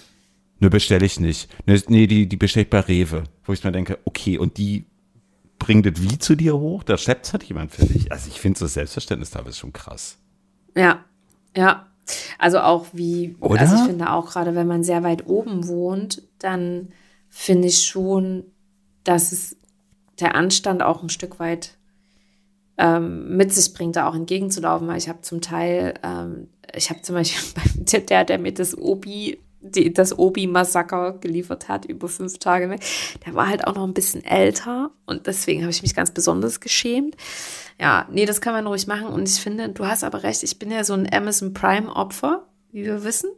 ne, 0.60 0.69
bestelle 0.69 1.06
ich 1.06 1.19
nicht. 1.19 1.50
Ne, 1.67 1.82
nee, 1.88 2.08
die, 2.08 2.28
die 2.28 2.38
bestelle 2.38 2.63
ich 2.63 2.69
bei 2.69 2.80
Rewe. 2.80 3.23
Wo 3.43 3.54
ich 3.54 3.63
mir 3.63 3.71
denke, 3.71 4.00
okay, 4.06 4.38
und 4.38 4.58
die 4.58 4.86
bringt 5.60 5.86
das 5.86 6.02
wie 6.02 6.17
zu 6.17 6.36
dir 6.36 6.58
hoch? 6.58 6.84
Da 6.84 6.97
schleppt 6.97 7.32
halt 7.34 7.43
jemand 7.43 7.71
für 7.71 7.86
dich. 7.86 8.12
Also 8.12 8.30
ich 8.30 8.39
finde 8.39 8.60
so 8.60 8.65
das 8.65 8.73
Selbstverständnis 8.76 9.32
teilweise 9.32 9.58
schon 9.58 9.73
krass. 9.73 10.17
Ja, 10.76 11.04
ja. 11.56 11.88
Also 12.39 12.60
auch 12.60 12.86
wie, 12.93 13.36
Oder? 13.41 13.62
also 13.62 13.76
ich 13.76 13.82
finde 13.82 14.12
auch 14.12 14.30
gerade, 14.30 14.56
wenn 14.56 14.67
man 14.67 14.84
sehr 14.84 15.04
weit 15.04 15.28
oben 15.28 15.67
wohnt, 15.67 16.23
dann 16.39 16.89
finde 17.30 17.67
ich 17.67 17.86
schon, 17.86 18.45
dass 19.08 19.32
es 19.32 19.56
der 20.20 20.36
Anstand 20.36 20.84
auch 20.84 21.02
ein 21.02 21.10
Stück 21.10 21.39
weit 21.39 21.78
ähm, 22.78 23.36
mit 23.36 23.54
sich 23.54 23.74
bringt, 23.74 23.96
da 23.96 24.08
auch 24.08 24.15
entgegenzulaufen, 24.15 24.88
weil 24.88 24.98
ich 24.98 25.10
habe 25.10 25.22
zum 25.22 25.41
Teil, 25.41 25.96
ähm, 26.04 26.50
ich 26.76 26.89
habe 26.89 27.02
zum 27.02 27.15
Beispiel 27.15 27.62
beim 27.88 28.06
der, 28.06 28.26
der 28.26 28.38
mir 28.38 28.54
das 28.54 28.78
Obi, 28.78 29.39
die, 29.62 29.93
das 29.93 30.17
Obi-Massaker 30.17 31.17
geliefert 31.20 31.70
hat, 31.70 31.86
über 31.86 32.08
fünf 32.08 32.38
Tage 32.38 32.70
weg, 32.70 32.82
der 33.26 33.34
war 33.34 33.48
halt 33.48 33.65
auch 33.65 33.76
noch 33.76 33.84
ein 33.84 33.93
bisschen 33.93 34.24
älter 34.24 34.91
und 35.06 35.28
deswegen 35.28 35.62
habe 35.62 35.72
ich 35.72 35.82
mich 35.82 35.96
ganz 35.96 36.12
besonders 36.12 36.60
geschämt. 36.60 37.15
Ja, 37.80 38.08
nee, 38.12 38.26
das 38.26 38.41
kann 38.41 38.54
man 38.54 38.67
ruhig 38.67 38.88
machen 38.88 39.08
und 39.08 39.28
ich 39.28 39.39
finde, 39.39 39.70
du 39.70 39.86
hast 39.86 40.04
aber 40.04 40.24
recht, 40.24 40.43
ich 40.43 40.60
bin 40.60 40.72
ja 40.72 40.84
so 40.84 40.93
ein 40.93 41.12
Amazon 41.12 41.54
Prime-Opfer, 41.54 42.48
wie 42.72 42.84
wir 42.84 43.04
wissen. 43.04 43.32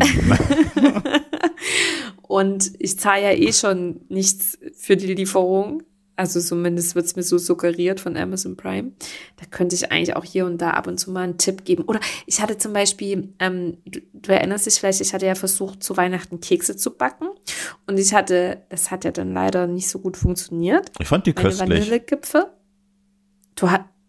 Und 2.28 2.72
ich 2.78 2.98
zahle 2.98 3.22
ja 3.22 3.32
eh 3.32 3.52
schon 3.52 4.00
nichts 4.08 4.58
für 4.76 4.96
die 4.96 5.14
Lieferung. 5.14 5.82
Also 6.18 6.40
zumindest 6.40 6.94
wird 6.94 7.04
es 7.04 7.14
mir 7.14 7.22
so 7.22 7.36
suggeriert 7.36 8.00
von 8.00 8.16
Amazon 8.16 8.56
Prime. 8.56 8.92
Da 9.36 9.44
könnte 9.50 9.74
ich 9.74 9.92
eigentlich 9.92 10.16
auch 10.16 10.24
hier 10.24 10.46
und 10.46 10.62
da 10.62 10.70
ab 10.70 10.86
und 10.86 10.98
zu 10.98 11.10
mal 11.10 11.24
einen 11.24 11.36
Tipp 11.36 11.66
geben. 11.66 11.84
Oder 11.84 12.00
ich 12.24 12.40
hatte 12.40 12.56
zum 12.56 12.72
Beispiel, 12.72 13.34
ähm, 13.38 13.76
du, 13.84 14.00
du 14.14 14.32
erinnerst 14.32 14.64
dich 14.64 14.80
vielleicht, 14.80 15.02
ich 15.02 15.12
hatte 15.12 15.26
ja 15.26 15.34
versucht, 15.34 15.82
zu 15.82 15.96
Weihnachten 15.98 16.40
Kekse 16.40 16.74
zu 16.76 16.96
backen. 16.96 17.28
Und 17.86 17.98
ich 17.98 18.14
hatte, 18.14 18.62
das 18.70 18.90
hat 18.90 19.04
ja 19.04 19.10
dann 19.10 19.34
leider 19.34 19.66
nicht 19.66 19.90
so 19.90 19.98
gut 19.98 20.16
funktioniert. 20.16 20.90
Ich 20.98 21.08
fand 21.08 21.26
die 21.26 21.34
Meine 21.34 21.48
köstlich. 21.48 21.68
Vanillegipfel. 21.68 22.46
Du 23.54 23.66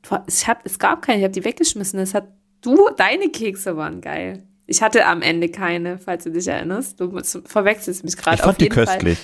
du, 0.10 0.17
es, 0.27 0.47
hat, 0.47 0.60
es 0.63 0.80
gab 0.80 1.01
keine, 1.01 1.19
ich 1.19 1.23
habe 1.25 1.34
die 1.34 1.43
weggeschmissen. 1.43 1.99
Es 1.99 2.13
hat, 2.13 2.27
du, 2.62 2.89
deine 2.95 3.30
Kekse 3.30 3.75
waren 3.75 4.01
geil. 4.01 4.43
Ich 4.67 4.82
hatte 4.82 5.06
am 5.06 5.21
Ende 5.21 5.49
keine, 5.49 5.97
falls 5.97 6.25
du 6.25 6.32
dich 6.32 6.47
erinnerst. 6.47 6.99
Du 6.99 7.17
verwechselst 7.45 8.03
mich 8.03 8.17
gerade. 8.17 8.36
Ich 8.36 8.43
fand 8.43 8.60
die 8.60 8.69
köstlich. 8.69 9.17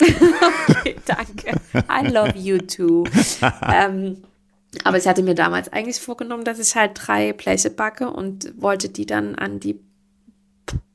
okay, 0.00 0.96
danke. 1.04 1.60
I 1.74 2.10
love 2.10 2.38
you 2.38 2.58
too. 2.58 3.04
ähm, 3.70 4.22
aber 4.84 4.96
ich 4.96 5.06
hatte 5.06 5.22
mir 5.22 5.34
damals 5.34 5.70
eigentlich 5.70 6.00
vorgenommen, 6.00 6.44
dass 6.44 6.58
ich 6.58 6.74
halt 6.74 6.92
drei 6.94 7.34
Bleche 7.34 7.68
backe 7.68 8.10
und 8.10 8.54
wollte 8.56 8.88
die 8.88 9.04
dann 9.04 9.34
an 9.34 9.60
die 9.60 9.78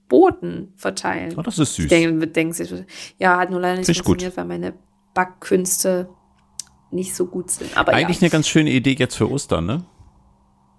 Boten 0.07 0.73
verteilen. 0.75 1.35
Oh, 1.37 1.41
das 1.41 1.59
ist 1.59 1.75
süß. 1.75 1.85
Ich 1.85 1.89
denke, 1.89 2.27
denkst, 2.27 2.59
ja, 3.19 3.37
hat 3.37 3.51
nur 3.51 3.59
leider 3.59 3.77
nicht 3.77 3.85
Fisch 3.85 3.97
funktioniert, 3.97 4.31
gut. 4.31 4.37
weil 4.37 4.45
meine 4.45 4.73
Backkünste 5.13 6.09
nicht 6.91 7.15
so 7.15 7.25
gut 7.27 7.51
sind. 7.51 7.75
Aber 7.77 7.93
Eigentlich 7.93 8.17
ja. 8.17 8.23
eine 8.23 8.29
ganz 8.31 8.47
schöne 8.47 8.71
Idee 8.71 8.95
jetzt 8.97 9.15
für 9.15 9.29
Ostern, 9.29 9.65
ne? 9.65 9.85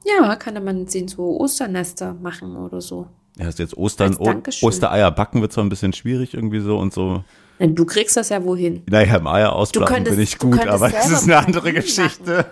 Ja, 0.04 0.36
kann 0.36 0.62
man 0.64 0.86
sehen, 0.86 1.08
so 1.08 1.40
Osternester 1.40 2.14
machen 2.14 2.56
oder 2.56 2.80
so. 2.80 3.08
Ja, 3.38 3.48
ist 3.48 3.58
jetzt 3.58 3.76
Ostern, 3.76 4.16
Ostereier 4.16 5.10
backen 5.10 5.42
wird 5.42 5.52
zwar 5.52 5.64
ein 5.64 5.68
bisschen 5.68 5.92
schwierig 5.92 6.34
irgendwie 6.34 6.60
so 6.60 6.78
und 6.78 6.92
so. 6.92 7.22
Du 7.58 7.86
kriegst 7.86 8.16
das 8.16 8.28
ja 8.28 8.44
wohin. 8.44 8.82
Naja, 8.88 9.16
im 9.16 9.26
Eier 9.26 9.52
ausplachen 9.54 10.04
bin 10.04 10.20
ich 10.20 10.38
gut, 10.38 10.66
aber 10.66 10.90
das 10.90 11.10
ist 11.10 11.24
eine 11.24 11.38
andere 11.38 11.72
Geschichte. 11.72 12.44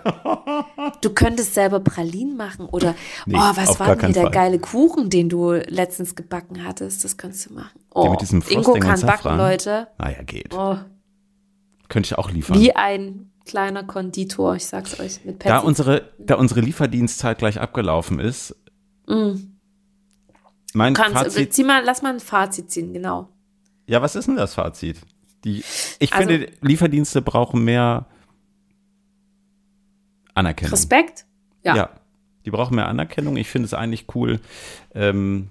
du 1.01 1.09
könntest 1.11 1.53
selber 1.53 1.79
Pralinen 1.79 2.35
machen 2.35 2.65
oder, 2.65 2.95
nee, 3.27 3.35
oh, 3.37 3.51
was 3.55 3.79
war 3.79 3.95
denn 3.95 4.13
der 4.13 4.23
Fall. 4.23 4.31
geile 4.31 4.59
Kuchen, 4.59 5.09
den 5.11 5.29
du 5.29 5.53
letztens 5.53 6.15
gebacken 6.15 6.63
hattest? 6.63 7.03
Das 7.03 7.17
könntest 7.17 7.49
du 7.49 7.53
machen. 7.53 7.79
Oh, 7.93 8.01
der 8.01 8.11
mit 8.11 8.21
diesem 8.21 8.43
Ingo 8.49 8.73
kann 8.73 8.99
backen, 9.01 9.37
Leute. 9.37 9.87
Naja, 9.99 10.23
geht. 10.23 10.53
Oh. 10.55 10.77
Könnte 11.87 12.07
ich 12.07 12.17
auch 12.17 12.31
liefern. 12.31 12.59
Wie 12.59 12.75
ein 12.75 13.31
kleiner 13.45 13.83
Konditor, 13.83 14.55
ich 14.55 14.65
sag's 14.65 14.99
euch. 14.99 15.23
Mit 15.23 15.39
Petsy. 15.39 15.49
da 15.49 15.59
unsere, 15.59 16.11
da 16.19 16.35
unsere 16.35 16.61
Lieferdienstzeit 16.61 17.37
gleich 17.37 17.59
abgelaufen 17.59 18.19
ist, 18.19 18.55
mm. 19.07 19.33
mein 20.73 20.93
Kannst, 20.93 21.13
Fazit. 21.13 21.53
Zieh 21.53 21.63
mal, 21.63 21.83
lass 21.83 22.01
mal 22.01 22.13
ein 22.13 22.19
Fazit 22.19 22.71
ziehen, 22.71 22.93
genau. 22.93 23.29
Ja, 23.87 24.01
was 24.01 24.15
ist 24.15 24.27
denn 24.27 24.35
das 24.35 24.55
Fazit? 24.55 24.97
Die, 25.43 25.63
ich 25.99 26.13
also, 26.13 26.27
finde, 26.27 26.51
Lieferdienste 26.61 27.21
brauchen 27.21 27.63
mehr 27.63 28.07
Anerkennung. 30.33 30.71
Respekt? 30.71 31.25
Ja. 31.63 31.75
Ja. 31.75 31.89
Die 32.45 32.51
brauchen 32.51 32.75
mehr 32.75 32.87
Anerkennung. 32.87 33.37
Ich 33.37 33.49
finde 33.49 33.65
es 33.65 33.73
eigentlich 33.73 34.05
cool, 34.15 34.39
ähm, 34.93 35.49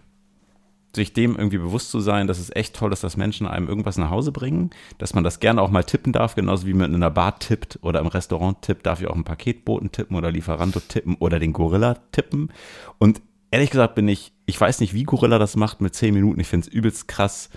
sich 0.94 1.12
dem 1.12 1.36
irgendwie 1.36 1.58
bewusst 1.58 1.90
zu 1.90 2.00
sein, 2.00 2.26
dass 2.26 2.38
es 2.38 2.54
echt 2.54 2.74
toll 2.74 2.92
ist, 2.92 3.04
dass 3.04 3.16
Menschen 3.16 3.46
einem 3.46 3.68
irgendwas 3.68 3.98
nach 3.98 4.10
Hause 4.10 4.32
bringen, 4.32 4.70
dass 4.98 5.14
man 5.14 5.24
das 5.24 5.40
gerne 5.40 5.62
auch 5.62 5.70
mal 5.70 5.84
tippen 5.84 6.12
darf, 6.12 6.34
genauso 6.34 6.66
wie 6.66 6.74
man 6.74 6.90
in 6.90 6.96
einer 6.96 7.10
Bar 7.10 7.38
tippt 7.38 7.78
oder 7.82 8.00
im 8.00 8.06
Restaurant 8.06 8.62
tippt, 8.62 8.86
darf 8.86 9.00
ich 9.00 9.06
auch 9.06 9.14
einen 9.14 9.24
Paketboten 9.24 9.92
tippen 9.92 10.16
oder 10.16 10.30
Lieferando 10.30 10.80
tippen 10.80 11.16
oder 11.16 11.38
den 11.38 11.52
Gorilla 11.52 11.94
tippen. 12.12 12.52
Und 12.98 13.20
ehrlich 13.50 13.70
gesagt 13.70 13.94
bin 13.94 14.08
ich, 14.08 14.32
ich 14.46 14.60
weiß 14.60 14.80
nicht, 14.80 14.94
wie 14.94 15.04
Gorilla 15.04 15.38
das 15.38 15.56
macht 15.56 15.80
mit 15.80 15.94
zehn 15.94 16.14
Minuten. 16.14 16.40
Ich 16.40 16.48
finde 16.48 16.66
es 16.66 16.72
übelst 16.72 17.08
krass. 17.08 17.50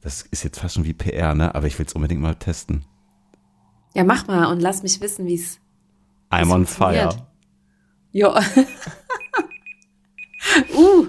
Das 0.00 0.22
ist 0.22 0.42
jetzt 0.44 0.60
fast 0.60 0.74
schon 0.74 0.84
wie 0.84 0.92
PR, 0.92 1.34
ne? 1.34 1.54
Aber 1.54 1.66
ich 1.66 1.78
will 1.78 1.86
es 1.86 1.94
unbedingt 1.94 2.20
mal 2.20 2.34
testen. 2.34 2.84
Ja, 3.94 4.04
mach 4.04 4.26
mal 4.26 4.46
und 4.46 4.60
lass 4.60 4.82
mich 4.82 5.00
wissen, 5.00 5.26
wie 5.26 5.34
es. 5.34 5.60
I'm 6.30 6.52
on 6.52 6.66
fire. 6.66 7.14
Ja. 8.10 8.34
uh, 10.74 11.06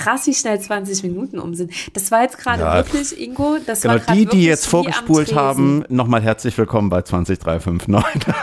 krass, 0.00 0.26
wie 0.26 0.34
schnell 0.34 0.58
20 0.58 1.02
Minuten 1.02 1.38
um 1.38 1.54
sind. 1.54 1.72
Das 1.92 2.10
war 2.10 2.22
jetzt 2.22 2.38
gerade 2.38 2.62
ja, 2.62 2.74
wirklich, 2.76 3.20
Ingo, 3.20 3.58
das 3.64 3.82
genau, 3.82 3.94
war 3.94 4.14
die, 4.14 4.26
die 4.26 4.44
jetzt 4.44 4.66
vorgespult 4.66 5.34
haben, 5.34 5.84
nochmal 5.88 6.22
herzlich 6.22 6.56
willkommen 6.56 6.88
bei 6.88 7.02
20359. 7.02 8.34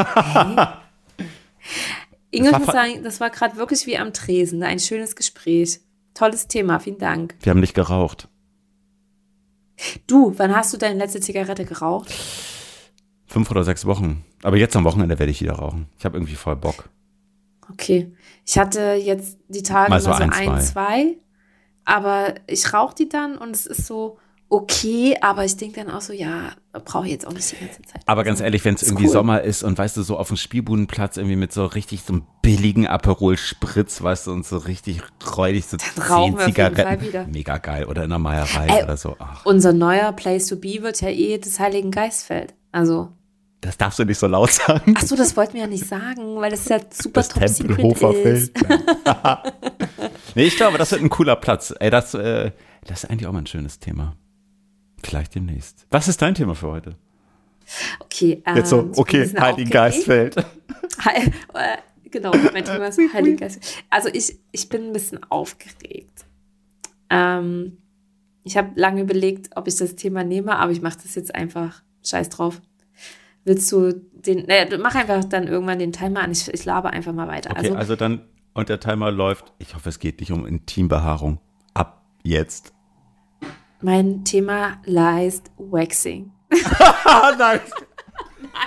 Hey. 2.29 2.39
Ingo, 2.39 2.49
ich 2.49 2.57
muss 2.59 2.67
sagen, 2.67 3.03
das 3.03 3.19
war 3.19 3.29
gerade 3.29 3.57
wirklich 3.57 3.87
wie 3.87 3.97
am 3.97 4.13
Tresen. 4.13 4.61
Ein 4.63 4.79
schönes 4.79 5.15
Gespräch. 5.15 5.79
Tolles 6.13 6.47
Thema, 6.47 6.79
vielen 6.79 6.99
Dank. 6.99 7.35
Wir 7.41 7.49
haben 7.49 7.59
nicht 7.59 7.73
geraucht. 7.73 8.27
Du, 10.05 10.33
wann 10.37 10.55
hast 10.55 10.73
du 10.73 10.77
deine 10.77 10.99
letzte 10.99 11.19
Zigarette 11.19 11.65
geraucht? 11.65 12.13
Fünf 13.25 13.49
oder 13.51 13.63
sechs 13.63 13.85
Wochen. 13.85 14.23
Aber 14.43 14.57
jetzt 14.57 14.75
am 14.75 14.83
Wochenende 14.83 15.17
werde 15.19 15.31
ich 15.31 15.41
wieder 15.41 15.53
rauchen. 15.53 15.87
Ich 15.97 16.05
habe 16.05 16.17
irgendwie 16.17 16.35
voll 16.35 16.55
Bock. 16.55 16.89
Okay. 17.71 18.11
Ich 18.45 18.57
hatte 18.57 18.93
jetzt 18.93 19.37
die 19.47 19.63
Tage 19.63 19.89
mal 19.89 19.99
so, 19.99 20.09
mal 20.09 20.17
so 20.17 20.23
ein, 20.23 20.31
ein, 20.31 20.61
zwei. 20.61 21.17
Aber 21.87 22.35
ich 22.47 22.73
rauche 22.73 22.93
die 22.93 23.07
dann 23.07 23.37
und 23.37 23.55
es 23.55 23.65
ist 23.65 23.87
so 23.87 24.17
okay, 24.49 25.17
aber 25.21 25.45
ich 25.45 25.55
denke 25.57 25.83
dann 25.83 25.93
auch 25.93 26.01
so, 26.01 26.13
ja, 26.13 26.51
brauche 26.71 27.05
ich 27.05 27.11
jetzt 27.11 27.25
auch 27.25 27.33
nicht 27.33 27.49
die 27.51 27.65
ganze 27.65 27.81
Zeit. 27.81 28.01
Aber 28.05 28.23
ganz 28.23 28.41
ehrlich, 28.41 28.63
wenn 28.65 28.75
es 28.75 28.83
irgendwie 28.83 29.05
cool. 29.05 29.11
Sommer 29.11 29.41
ist 29.41 29.63
und 29.63 29.77
weißt 29.77 29.95
du, 29.97 30.03
so 30.03 30.17
auf 30.17 30.27
dem 30.27 30.37
Spielbudenplatz 30.37 31.17
irgendwie 31.17 31.37
mit 31.37 31.53
so 31.53 31.65
richtig 31.65 32.03
so 32.03 32.13
einem 32.13 32.23
billigen 32.41 32.87
Aperol 32.87 33.37
Spritz, 33.37 34.01
weißt 34.01 34.27
du, 34.27 34.31
und 34.31 34.45
so 34.45 34.57
richtig 34.57 35.01
räudig 35.37 35.65
so 35.65 35.77
zehn 35.77 36.37
Zigaretten. 36.37 37.31
Mega 37.31 37.57
geil. 37.57 37.85
Oder 37.85 38.03
in 38.03 38.09
der 38.09 38.19
Meierei 38.19 38.67
Ey, 38.67 38.83
oder 38.83 38.97
so. 38.97 39.15
Ach. 39.19 39.45
Unser 39.45 39.73
neuer 39.73 40.11
Place 40.11 40.47
to 40.47 40.57
be 40.57 40.81
wird 40.81 41.01
ja 41.01 41.09
eh 41.09 41.37
das 41.37 41.59
Heiligen 41.59 41.91
Geistfeld. 41.91 42.53
Also. 42.71 43.09
Das 43.61 43.77
darfst 43.77 43.97
du 43.97 44.05
nicht 44.05 44.19
so 44.19 44.27
laut 44.27 44.51
sagen. 44.51 44.93
Ach 44.97 45.01
so, 45.01 45.15
das 45.15 45.35
wollten 45.35 45.53
wir 45.53 45.61
ja 45.61 45.67
nicht 45.67 45.85
sagen, 45.85 46.35
weil 46.35 46.51
das 46.51 46.67
ja 46.69 46.79
super 46.91 47.21
das 47.21 47.29
top 47.29 47.45
Tempelhofer 47.45 48.13
ist. 48.13 48.53
nee, 50.35 50.43
ich 50.45 50.55
glaube, 50.55 50.77
das 50.77 50.91
wird 50.91 51.01
ein 51.01 51.09
cooler 51.09 51.35
Platz. 51.35 51.73
Ey, 51.79 51.89
das, 51.89 52.13
äh, 52.13 52.51
das 52.85 53.03
ist 53.03 53.09
eigentlich 53.09 53.27
auch 53.27 53.31
mal 53.31 53.39
ein 53.39 53.47
schönes 53.47 53.79
Thema. 53.79 54.15
Vielleicht 55.03 55.35
demnächst. 55.35 55.87
Was 55.89 56.07
ist 56.07 56.21
dein 56.21 56.35
Thema 56.35 56.53
für 56.53 56.67
heute? 56.67 56.95
Okay, 57.99 58.41
ähm, 58.45 58.57
Jetzt 58.57 58.69
so, 58.69 58.91
okay, 58.95 59.27
Heiligen 59.39 59.69
Geistfeld. 59.69 60.35
He 61.03 61.31
äh, 61.53 61.77
genau, 62.09 62.31
mein 62.53 62.63
Thema 62.63 62.87
ist 62.87 62.99
Heiligen 63.13 63.37
Geistfeld. 63.37 63.83
Also 63.89 64.09
ich, 64.13 64.39
ich 64.51 64.69
bin 64.69 64.87
ein 64.87 64.93
bisschen 64.93 65.19
aufgeregt. 65.29 66.25
Ähm, 67.09 67.77
ich 68.43 68.55
habe 68.55 68.79
lange 68.79 69.01
überlegt, 69.01 69.49
ob 69.55 69.67
ich 69.67 69.75
das 69.75 69.95
Thema 69.95 70.23
nehme, 70.23 70.57
aber 70.57 70.71
ich 70.71 70.81
mache 70.81 70.99
das 71.01 71.15
jetzt 71.15 71.35
einfach. 71.35 71.83
Scheiß 72.03 72.29
drauf. 72.29 72.61
Willst 73.47 73.71
du 73.71 73.93
den, 73.93 74.45
naja, 74.45 74.65
mach 74.77 74.93
einfach 74.93 75.23
dann 75.23 75.47
irgendwann 75.47 75.79
den 75.79 75.93
Timer 75.93 76.19
an. 76.19 76.31
Ich, 76.31 76.53
ich 76.53 76.65
laber 76.65 76.89
einfach 76.89 77.13
mal 77.13 77.29
weiter. 77.29 77.51
Okay, 77.51 77.59
also, 77.59 77.75
also 77.75 77.95
dann, 77.95 78.21
und 78.53 78.67
der 78.67 78.81
Timer 78.81 79.09
läuft, 79.09 79.53
ich 79.57 79.73
hoffe, 79.73 79.87
es 79.87 79.99
geht 79.99 80.19
nicht 80.19 80.33
um 80.33 80.45
Intimbehaarung. 80.45 81.39
Ab 81.73 82.03
jetzt. 82.23 82.73
Mein 83.79 84.25
Thema 84.25 84.81
heißt 84.85 85.49
Waxing. 85.57 86.33
Nein. 87.37 87.61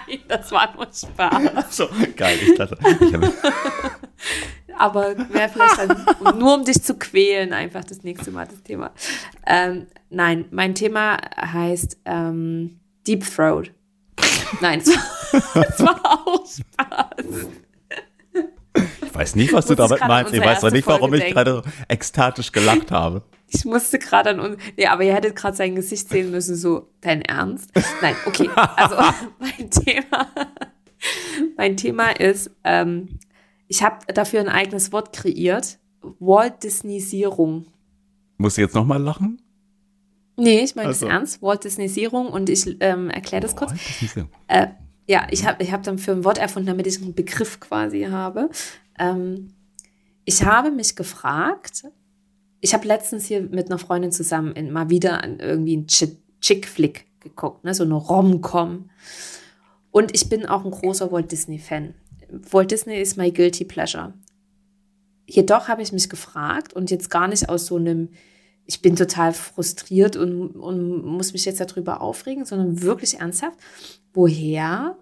Nein, 0.08 0.18
das 0.28 0.50
war 0.50 0.74
nur 0.74 0.86
Spaß. 0.86 1.76
So, 1.76 1.86
geil, 2.16 2.38
ich 2.40 2.54
dachte. 2.54 2.78
Ich 2.80 3.14
Aber 4.78 5.14
wäre 5.28 5.50
vielleicht 5.50 5.78
dann, 5.78 6.38
nur 6.38 6.54
um 6.54 6.64
dich 6.64 6.82
zu 6.82 6.94
quälen, 6.94 7.52
einfach 7.52 7.84
das 7.84 8.02
nächste 8.02 8.30
Mal 8.30 8.46
das 8.46 8.62
Thema. 8.62 8.92
Ähm, 9.46 9.88
nein, 10.08 10.46
mein 10.50 10.74
Thema 10.74 11.18
heißt 11.36 11.98
ähm, 12.06 12.80
Deep 13.06 13.24
Throat. 13.24 13.72
Nein, 14.60 14.80
es 14.80 14.88
war, 14.88 15.64
es 15.68 15.80
war 15.80 16.00
auch 16.04 16.44
Spaß. 16.46 17.48
Ich 19.04 19.14
weiß 19.14 19.34
nicht, 19.34 19.52
was 19.52 19.66
du 19.66 19.74
damit 19.74 20.00
meinst. 20.00 20.32
Ich 20.32 20.40
weiß 20.40 20.60
doch 20.60 20.70
nicht, 20.70 20.86
warum 20.86 21.12
ich 21.14 21.26
gerade 21.32 21.62
ekstatisch 21.88 22.52
gelacht 22.52 22.90
habe. 22.90 23.22
Ich 23.48 23.64
musste 23.64 23.98
gerade 23.98 24.30
an 24.30 24.40
uns. 24.40 24.56
Nee, 24.76 24.86
aber 24.86 25.02
ihr 25.02 25.14
hättet 25.14 25.34
gerade 25.34 25.56
sein 25.56 25.74
Gesicht 25.74 26.08
sehen 26.08 26.30
müssen, 26.30 26.54
so, 26.54 26.88
dein 27.00 27.22
Ernst? 27.22 27.70
Nein, 28.00 28.14
okay. 28.26 28.48
Also 28.54 28.96
mein 29.38 29.70
Thema. 29.70 30.28
Mein 31.56 31.76
Thema 31.76 32.10
ist, 32.10 32.50
ähm, 32.62 33.18
ich 33.66 33.82
habe 33.82 33.98
dafür 34.12 34.40
ein 34.40 34.48
eigenes 34.48 34.92
Wort 34.92 35.12
kreiert. 35.12 35.78
Walt 36.18 36.62
Disneyisierung. 36.62 37.66
Muss 38.38 38.56
ich 38.56 38.62
jetzt 38.62 38.74
nochmal 38.74 39.02
lachen? 39.02 39.42
Nee, 40.40 40.60
ich 40.60 40.74
meine 40.74 40.88
also. 40.88 41.04
das 41.04 41.14
ernst. 41.14 41.42
Walt 41.42 41.64
Disneyisierung 41.64 42.28
und 42.28 42.48
ich 42.48 42.76
ähm, 42.80 43.10
erkläre 43.10 43.42
das 43.42 43.54
kurz. 43.54 43.72
Äh, 44.48 44.68
ja, 45.06 45.26
ich 45.30 45.44
habe 45.46 45.62
ich 45.62 45.70
hab 45.70 45.82
dann 45.82 45.98
für 45.98 46.12
ein 46.12 46.24
Wort 46.24 46.38
erfunden, 46.38 46.68
damit 46.68 46.86
ich 46.86 47.00
einen 47.00 47.14
Begriff 47.14 47.60
quasi 47.60 48.04
habe. 48.04 48.48
Ähm, 48.98 49.52
ich 50.24 50.44
habe 50.44 50.70
mich 50.70 50.96
gefragt, 50.96 51.84
ich 52.60 52.74
habe 52.74 52.86
letztens 52.86 53.26
hier 53.26 53.42
mit 53.42 53.66
einer 53.66 53.78
Freundin 53.78 54.12
zusammen 54.12 54.52
in, 54.52 54.72
mal 54.72 54.88
wieder 54.88 55.22
an 55.22 55.40
irgendwie 55.40 55.76
einen 55.76 55.86
Chick-Flick 55.86 57.06
geguckt, 57.20 57.64
ne, 57.64 57.74
so 57.74 57.84
eine 57.84 57.94
Rom-Com. 57.94 58.90
Und 59.90 60.14
ich 60.14 60.28
bin 60.28 60.46
auch 60.46 60.64
ein 60.64 60.70
großer 60.70 61.12
Walt 61.12 61.30
Disney-Fan. 61.32 61.94
Walt 62.50 62.70
Disney 62.70 63.00
ist 63.00 63.16
my 63.16 63.30
guilty 63.30 63.64
pleasure. 63.64 64.14
Jedoch 65.26 65.68
habe 65.68 65.82
ich 65.82 65.92
mich 65.92 66.08
gefragt 66.08 66.72
und 66.72 66.90
jetzt 66.90 67.10
gar 67.10 67.28
nicht 67.28 67.48
aus 67.48 67.66
so 67.66 67.76
einem 67.76 68.08
ich 68.70 68.82
bin 68.82 68.94
total 68.94 69.32
frustriert 69.32 70.14
und, 70.14 70.50
und 70.52 71.04
muss 71.04 71.32
mich 71.32 71.44
jetzt 71.44 71.60
darüber 71.60 72.00
aufregen, 72.00 72.44
sondern 72.44 72.82
wirklich 72.82 73.18
ernsthaft, 73.18 73.58
woher 74.14 74.96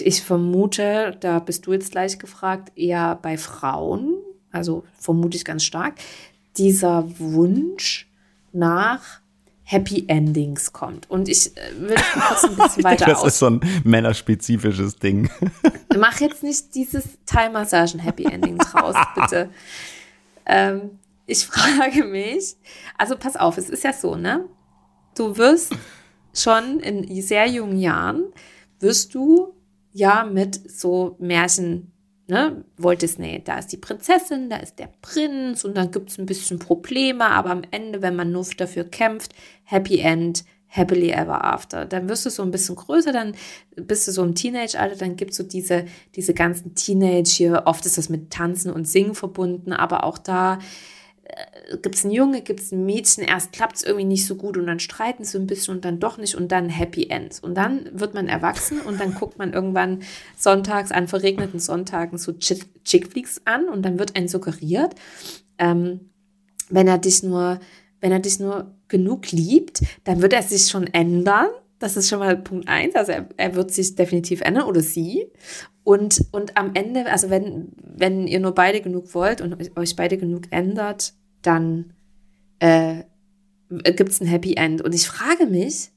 ich 0.00 0.22
vermute, 0.22 1.16
da 1.20 1.38
bist 1.38 1.66
du 1.66 1.72
jetzt 1.72 1.92
gleich 1.92 2.18
gefragt, 2.18 2.72
eher 2.76 3.14
bei 3.22 3.38
Frauen, 3.38 4.14
also 4.50 4.82
vermute 4.98 5.36
ich 5.36 5.44
ganz 5.44 5.62
stark, 5.62 5.94
dieser 6.56 7.04
Wunsch 7.20 8.10
nach 8.52 9.20
Happy 9.62 10.04
Endings 10.08 10.72
kommt. 10.72 11.08
Und 11.08 11.28
ich 11.28 11.56
äh, 11.56 11.60
will 11.78 11.96
kurz 12.12 12.42
ein 12.42 12.56
bisschen 12.56 12.82
weiter 12.84 13.06
Das 13.06 13.20
aus. 13.20 13.26
ist 13.28 13.38
so 13.38 13.46
ein 13.50 13.60
männerspezifisches 13.84 14.96
Ding. 14.96 15.30
Mach 15.96 16.18
jetzt 16.20 16.42
nicht 16.42 16.74
dieses 16.74 17.04
Thai-Massagen 17.24 18.00
Happy 18.00 18.24
Endings 18.24 18.74
raus, 18.74 18.96
bitte. 19.14 19.50
Ähm, 20.44 20.98
ich 21.28 21.46
frage 21.46 22.04
mich, 22.04 22.56
also 22.96 23.16
pass 23.16 23.36
auf, 23.36 23.56
es 23.58 23.70
ist 23.70 23.84
ja 23.84 23.92
so, 23.92 24.16
ne? 24.16 24.48
Du 25.16 25.36
wirst 25.36 25.72
schon 26.34 26.80
in 26.80 27.22
sehr 27.22 27.46
jungen 27.46 27.78
Jahren, 27.78 28.32
wirst 28.80 29.14
du 29.14 29.54
ja 29.92 30.24
mit 30.24 30.70
so 30.70 31.16
Märchen, 31.20 31.92
ne? 32.26 32.64
Walt 32.76 33.02
Disney, 33.02 33.42
da 33.44 33.58
ist 33.58 33.68
die 33.68 33.76
Prinzessin, 33.76 34.48
da 34.50 34.56
ist 34.56 34.78
der 34.78 34.90
Prinz 35.02 35.64
und 35.64 35.76
dann 35.76 35.90
gibt 35.90 36.10
es 36.10 36.18
ein 36.18 36.26
bisschen 36.26 36.58
Probleme, 36.58 37.26
aber 37.26 37.50
am 37.50 37.62
Ende, 37.70 38.02
wenn 38.02 38.16
man 38.16 38.32
nur 38.32 38.46
dafür 38.56 38.84
kämpft, 38.84 39.34
Happy 39.64 39.98
End, 39.98 40.44
happily 40.68 41.10
ever 41.10 41.44
after. 41.44 41.84
Dann 41.86 42.08
wirst 42.08 42.26
du 42.26 42.30
so 42.30 42.42
ein 42.42 42.50
bisschen 42.50 42.76
größer, 42.76 43.12
dann 43.12 43.34
bist 43.76 44.06
du 44.06 44.12
so 44.12 44.22
im 44.22 44.34
Teenage-Alter, 44.34 44.96
dann 44.96 45.16
gibt 45.16 45.32
es 45.32 45.38
so 45.38 45.42
diese, 45.42 45.86
diese 46.14 46.34
ganzen 46.34 46.74
Teenage 46.74 47.30
hier, 47.30 47.62
oft 47.64 47.84
ist 47.86 47.98
das 47.98 48.08
mit 48.08 48.30
Tanzen 48.30 48.72
und 48.72 48.86
Singen 48.86 49.14
verbunden, 49.14 49.72
aber 49.72 50.04
auch 50.04 50.18
da 50.18 50.58
gibt 51.82 51.94
es 51.94 52.04
einen 52.04 52.14
Junge, 52.14 52.40
gibt 52.40 52.60
es 52.60 52.72
ein 52.72 52.86
Mädchen, 52.86 53.24
erst 53.24 53.52
klappt 53.52 53.76
es 53.76 53.82
irgendwie 53.82 54.06
nicht 54.06 54.26
so 54.26 54.36
gut 54.36 54.56
und 54.56 54.66
dann 54.66 54.80
streiten 54.80 55.24
sie 55.24 55.38
ein 55.38 55.46
bisschen 55.46 55.76
und 55.76 55.84
dann 55.84 56.00
doch 56.00 56.16
nicht 56.16 56.34
und 56.34 56.50
dann 56.50 56.68
Happy 56.68 57.08
End. 57.10 57.42
Und 57.42 57.54
dann 57.54 57.88
wird 57.92 58.14
man 58.14 58.28
erwachsen 58.28 58.80
und 58.80 59.00
dann 59.00 59.14
guckt 59.14 59.38
man 59.38 59.52
irgendwann 59.52 60.02
sonntags 60.36 60.90
an 60.90 61.08
verregneten 61.08 61.60
Sonntagen 61.60 62.16
so 62.18 62.32
Chickflicks 62.32 63.42
an 63.44 63.68
und 63.68 63.82
dann 63.82 63.98
wird 63.98 64.16
ein 64.16 64.28
suggeriert, 64.28 64.94
ähm, 65.58 66.10
wenn 66.70 66.88
er 66.88 66.98
dich 66.98 67.22
nur, 67.22 67.60
wenn 68.00 68.12
er 68.12 68.20
dich 68.20 68.40
nur 68.40 68.74
genug 68.88 69.30
liebt, 69.30 69.82
dann 70.04 70.22
wird 70.22 70.32
er 70.32 70.42
sich 70.42 70.68
schon 70.68 70.86
ändern. 70.86 71.48
Das 71.78 71.96
ist 71.96 72.08
schon 72.08 72.18
mal 72.18 72.36
Punkt 72.36 72.68
eins. 72.68 72.94
Also 72.94 73.12
er, 73.12 73.28
er 73.36 73.54
wird 73.54 73.70
sich 73.70 73.94
definitiv 73.94 74.40
ändern 74.40 74.64
oder 74.64 74.80
sie. 74.80 75.30
Und, 75.84 76.24
und 76.32 76.56
am 76.56 76.72
Ende, 76.74 77.10
also 77.10 77.30
wenn, 77.30 77.72
wenn 77.76 78.26
ihr 78.26 78.40
nur 78.40 78.54
beide 78.54 78.80
genug 78.80 79.14
wollt 79.14 79.40
und 79.40 79.76
euch 79.76 79.96
beide 79.96 80.18
genug 80.18 80.44
ändert, 80.50 81.14
dann 81.48 81.94
äh, 82.58 83.04
gibt 83.68 84.10
es 84.10 84.20
ein 84.20 84.26
Happy 84.26 84.54
End. 84.54 84.82
Und 84.82 84.94
ich 84.94 85.08
frage 85.08 85.46
mich, 85.46 85.90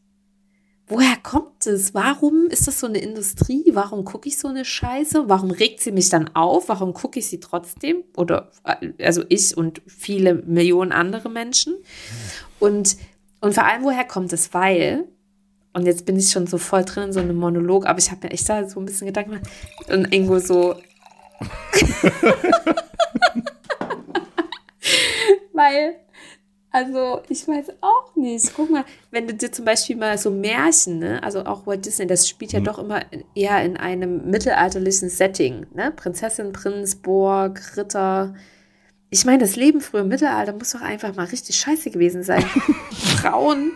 woher 0.87 1.17
kommt 1.21 1.67
es? 1.67 1.93
Warum 1.93 2.47
ist 2.49 2.67
das 2.67 2.79
so 2.79 2.87
eine 2.87 2.99
Industrie? 2.99 3.65
Warum 3.73 4.05
gucke 4.05 4.29
ich 4.29 4.37
so 4.37 4.47
eine 4.47 4.63
Scheiße? 4.63 5.27
Warum 5.27 5.51
regt 5.51 5.81
sie 5.81 5.91
mich 5.91 6.09
dann 6.09 6.29
auf? 6.35 6.69
Warum 6.69 6.93
gucke 6.93 7.19
ich 7.19 7.27
sie 7.27 7.41
trotzdem? 7.41 8.05
Oder 8.15 8.51
also 9.01 9.23
ich 9.27 9.55
und 9.57 9.81
viele 9.87 10.35
Millionen 10.35 10.93
andere 10.93 11.29
Menschen. 11.29 11.75
Und, 12.59 12.95
und 13.41 13.53
vor 13.53 13.65
allem, 13.65 13.83
woher 13.83 14.05
kommt 14.05 14.31
es? 14.31 14.53
Weil, 14.53 15.03
und 15.73 15.85
jetzt 15.85 16.05
bin 16.05 16.15
ich 16.15 16.31
schon 16.31 16.47
so 16.47 16.57
voll 16.57 16.85
drin 16.85 17.05
in 17.05 17.13
so 17.13 17.19
einem 17.19 17.35
Monolog, 17.35 17.85
aber 17.85 17.99
ich 17.99 18.09
habe 18.09 18.27
mir 18.27 18.31
echt 18.33 18.47
da 18.47 18.67
so 18.69 18.79
ein 18.79 18.85
bisschen 18.85 19.07
Gedanken 19.07 19.31
gemacht 19.31 19.49
und 19.89 20.13
irgendwo 20.13 20.39
so. 20.39 20.75
weil 25.71 25.95
also, 26.73 27.21
ich 27.27 27.45
weiß 27.49 27.65
auch 27.81 28.15
nicht. 28.15 28.53
Guck 28.55 28.71
mal, 28.71 28.85
wenn 29.11 29.27
du 29.27 29.33
dir 29.33 29.51
zum 29.51 29.65
Beispiel 29.65 29.97
mal 29.97 30.17
so 30.17 30.31
Märchen, 30.31 30.99
ne, 30.99 31.21
also 31.21 31.43
auch 31.45 31.67
Walt 31.67 31.85
Disney, 31.85 32.07
das 32.07 32.29
spielt 32.29 32.53
ja 32.53 32.61
mhm. 32.61 32.63
doch 32.63 32.79
immer 32.79 33.01
eher 33.35 33.61
in 33.61 33.75
einem 33.75 34.29
mittelalterlichen 34.29 35.09
Setting, 35.09 35.67
ne? 35.73 35.91
Prinzessin, 35.91 36.53
Prinz, 36.53 36.95
Burg, 36.95 37.75
Ritter. 37.75 38.35
Ich 39.09 39.25
meine, 39.25 39.39
das 39.39 39.57
Leben 39.57 39.81
früher 39.81 40.01
im 40.01 40.07
Mittelalter 40.07 40.53
muss 40.53 40.71
doch 40.71 40.81
einfach 40.81 41.13
mal 41.13 41.25
richtig 41.25 41.57
scheiße 41.57 41.91
gewesen 41.91 42.23
sein. 42.23 42.43
Frauen 43.21 43.73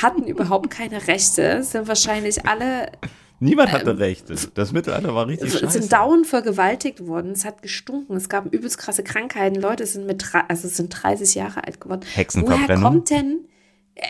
hatten 0.00 0.22
überhaupt 0.28 0.70
keine 0.70 1.08
Rechte, 1.08 1.64
sind 1.64 1.88
wahrscheinlich 1.88 2.46
alle 2.46 2.92
Niemand 3.40 3.72
hatte 3.72 3.90
ähm, 3.90 3.96
Rechte. 3.96 4.34
Das 4.54 4.72
Mittelalter 4.72 5.14
war 5.14 5.26
richtig 5.26 5.52
scheiße. 5.52 5.66
Es 5.66 5.72
sind 5.72 5.92
dauernd 5.92 6.26
vergewaltigt 6.26 7.06
worden. 7.06 7.32
Es 7.32 7.46
hat 7.46 7.62
gestunken. 7.62 8.14
Es 8.16 8.28
gab 8.28 8.52
übelst 8.52 8.76
krasse 8.76 9.02
Krankheiten. 9.02 9.58
Leute 9.58 9.86
sind 9.86 10.06
mit, 10.06 10.24
also 10.48 10.68
sind 10.68 10.90
30 10.90 11.34
Jahre 11.34 11.64
alt 11.64 11.80
geworden. 11.80 12.02
Hexenverbrennung. 12.14 12.68
Woher 12.68 12.90
kommt 12.90 13.10
denn, 13.10 13.40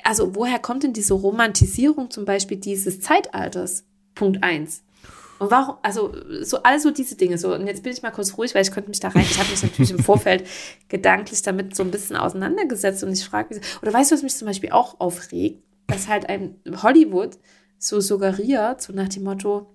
also 0.03 0.35
woher 0.35 0.59
kommt 0.59 0.83
denn 0.83 0.93
diese 0.93 1.15
Romantisierung 1.15 2.11
zum 2.11 2.25
Beispiel 2.25 2.57
dieses 2.57 3.01
Zeitalters? 3.01 3.85
Punkt 4.17 4.43
eins. 4.43 4.83
Und 5.39 5.51
warum, 5.51 5.77
also 5.83 6.13
so 6.43 6.63
also 6.65 6.91
diese 6.91 7.15
Dinge 7.17 7.39
so. 7.39 7.55
Und 7.55 7.67
jetzt 7.67 7.85
bin 7.85 7.93
ich 7.93 8.03
mal 8.03 8.11
kurz 8.11 8.37
ruhig, 8.37 8.55
weil 8.55 8.63
ich 8.63 8.73
könnte 8.73 8.91
mich 8.91 9.01
da 9.01 9.09
rein. 9.09 9.23
Ich 9.23 9.39
habe 9.39 9.49
mich 9.49 9.63
natürlich 9.63 9.93
im 9.93 10.01
Vorfeld 10.01 10.47
gedanklich 10.89 11.41
damit 11.43 11.75
so 11.75 11.85
ein 11.85 11.91
bisschen 11.91 12.17
auseinandergesetzt 12.17 13.03
und 13.05 13.13
ich 13.13 13.25
frage 13.25 13.55
mich, 13.55 13.65
oder 13.81 13.93
weißt 13.93 14.11
du, 14.11 14.17
was 14.17 14.23
mich 14.23 14.37
zum 14.37 14.47
Beispiel 14.47 14.73
auch 14.73 15.01
aufregt, 15.01 15.63
dass 15.87 16.09
halt 16.09 16.29
ein 16.29 16.57
Hollywood 16.83 17.39
so 17.81 17.99
suggeriert, 18.01 18.83
so 18.83 18.93
nach 18.93 19.09
dem 19.09 19.25
Motto, 19.25 19.67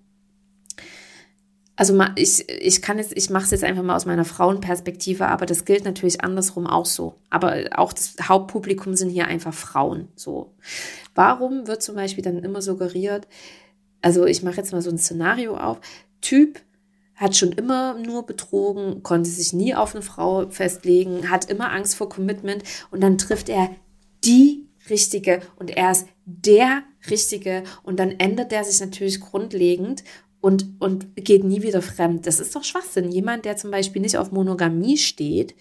also 1.75 1.99
ich, 2.15 2.47
ich 2.47 2.81
kann 2.81 2.99
jetzt, 2.99 3.17
ich 3.17 3.29
mache 3.29 3.43
es 3.43 3.51
jetzt 3.51 3.65
einfach 3.65 3.83
mal 3.83 3.97
aus 3.97 4.05
meiner 4.05 4.23
Frauenperspektive, 4.23 5.27
aber 5.27 5.45
das 5.45 5.65
gilt 5.65 5.83
natürlich 5.83 6.23
andersrum 6.23 6.67
auch 6.67 6.85
so. 6.85 7.15
Aber 7.29 7.65
auch 7.75 7.91
das 7.91 8.15
Hauptpublikum 8.21 8.95
sind 8.95 9.09
hier 9.09 9.27
einfach 9.27 9.53
Frauen. 9.53 10.07
So. 10.15 10.53
Warum 11.15 11.67
wird 11.67 11.83
zum 11.83 11.95
Beispiel 11.95 12.23
dann 12.23 12.39
immer 12.39 12.61
suggeriert, 12.61 13.27
also 14.01 14.25
ich 14.25 14.43
mache 14.43 14.57
jetzt 14.57 14.71
mal 14.71 14.81
so 14.81 14.89
ein 14.89 14.97
Szenario 14.97 15.57
auf, 15.57 15.81
Typ 16.21 16.61
hat 17.15 17.35
schon 17.35 17.53
immer 17.53 17.97
nur 17.97 18.25
betrogen, 18.25 19.03
konnte 19.03 19.29
sich 19.29 19.51
nie 19.51 19.73
auf 19.73 19.95
eine 19.95 20.01
Frau 20.01 20.49
festlegen, 20.49 21.29
hat 21.29 21.49
immer 21.49 21.71
Angst 21.71 21.95
vor 21.95 22.07
Commitment 22.07 22.63
und 22.91 23.01
dann 23.01 23.17
trifft 23.17 23.49
er 23.49 23.69
die 24.23 24.67
Richtige 24.89 25.41
und 25.57 25.75
er 25.75 25.91
ist 25.91 26.07
der 26.25 26.83
Richtige 27.09 27.63
und 27.83 27.99
dann 27.99 28.11
ändert 28.11 28.51
er 28.51 28.63
sich 28.63 28.79
natürlich 28.79 29.19
grundlegend 29.19 30.03
und, 30.41 30.75
und 30.79 31.15
geht 31.15 31.43
nie 31.43 31.63
wieder 31.63 31.81
fremd. 31.81 32.27
Das 32.27 32.39
ist 32.39 32.55
doch 32.55 32.63
Schwachsinn. 32.63 33.11
Jemand, 33.11 33.45
der 33.45 33.57
zum 33.57 33.71
Beispiel 33.71 34.01
nicht 34.01 34.17
auf 34.17 34.31
Monogamie 34.31 34.97
steht, 34.97 35.55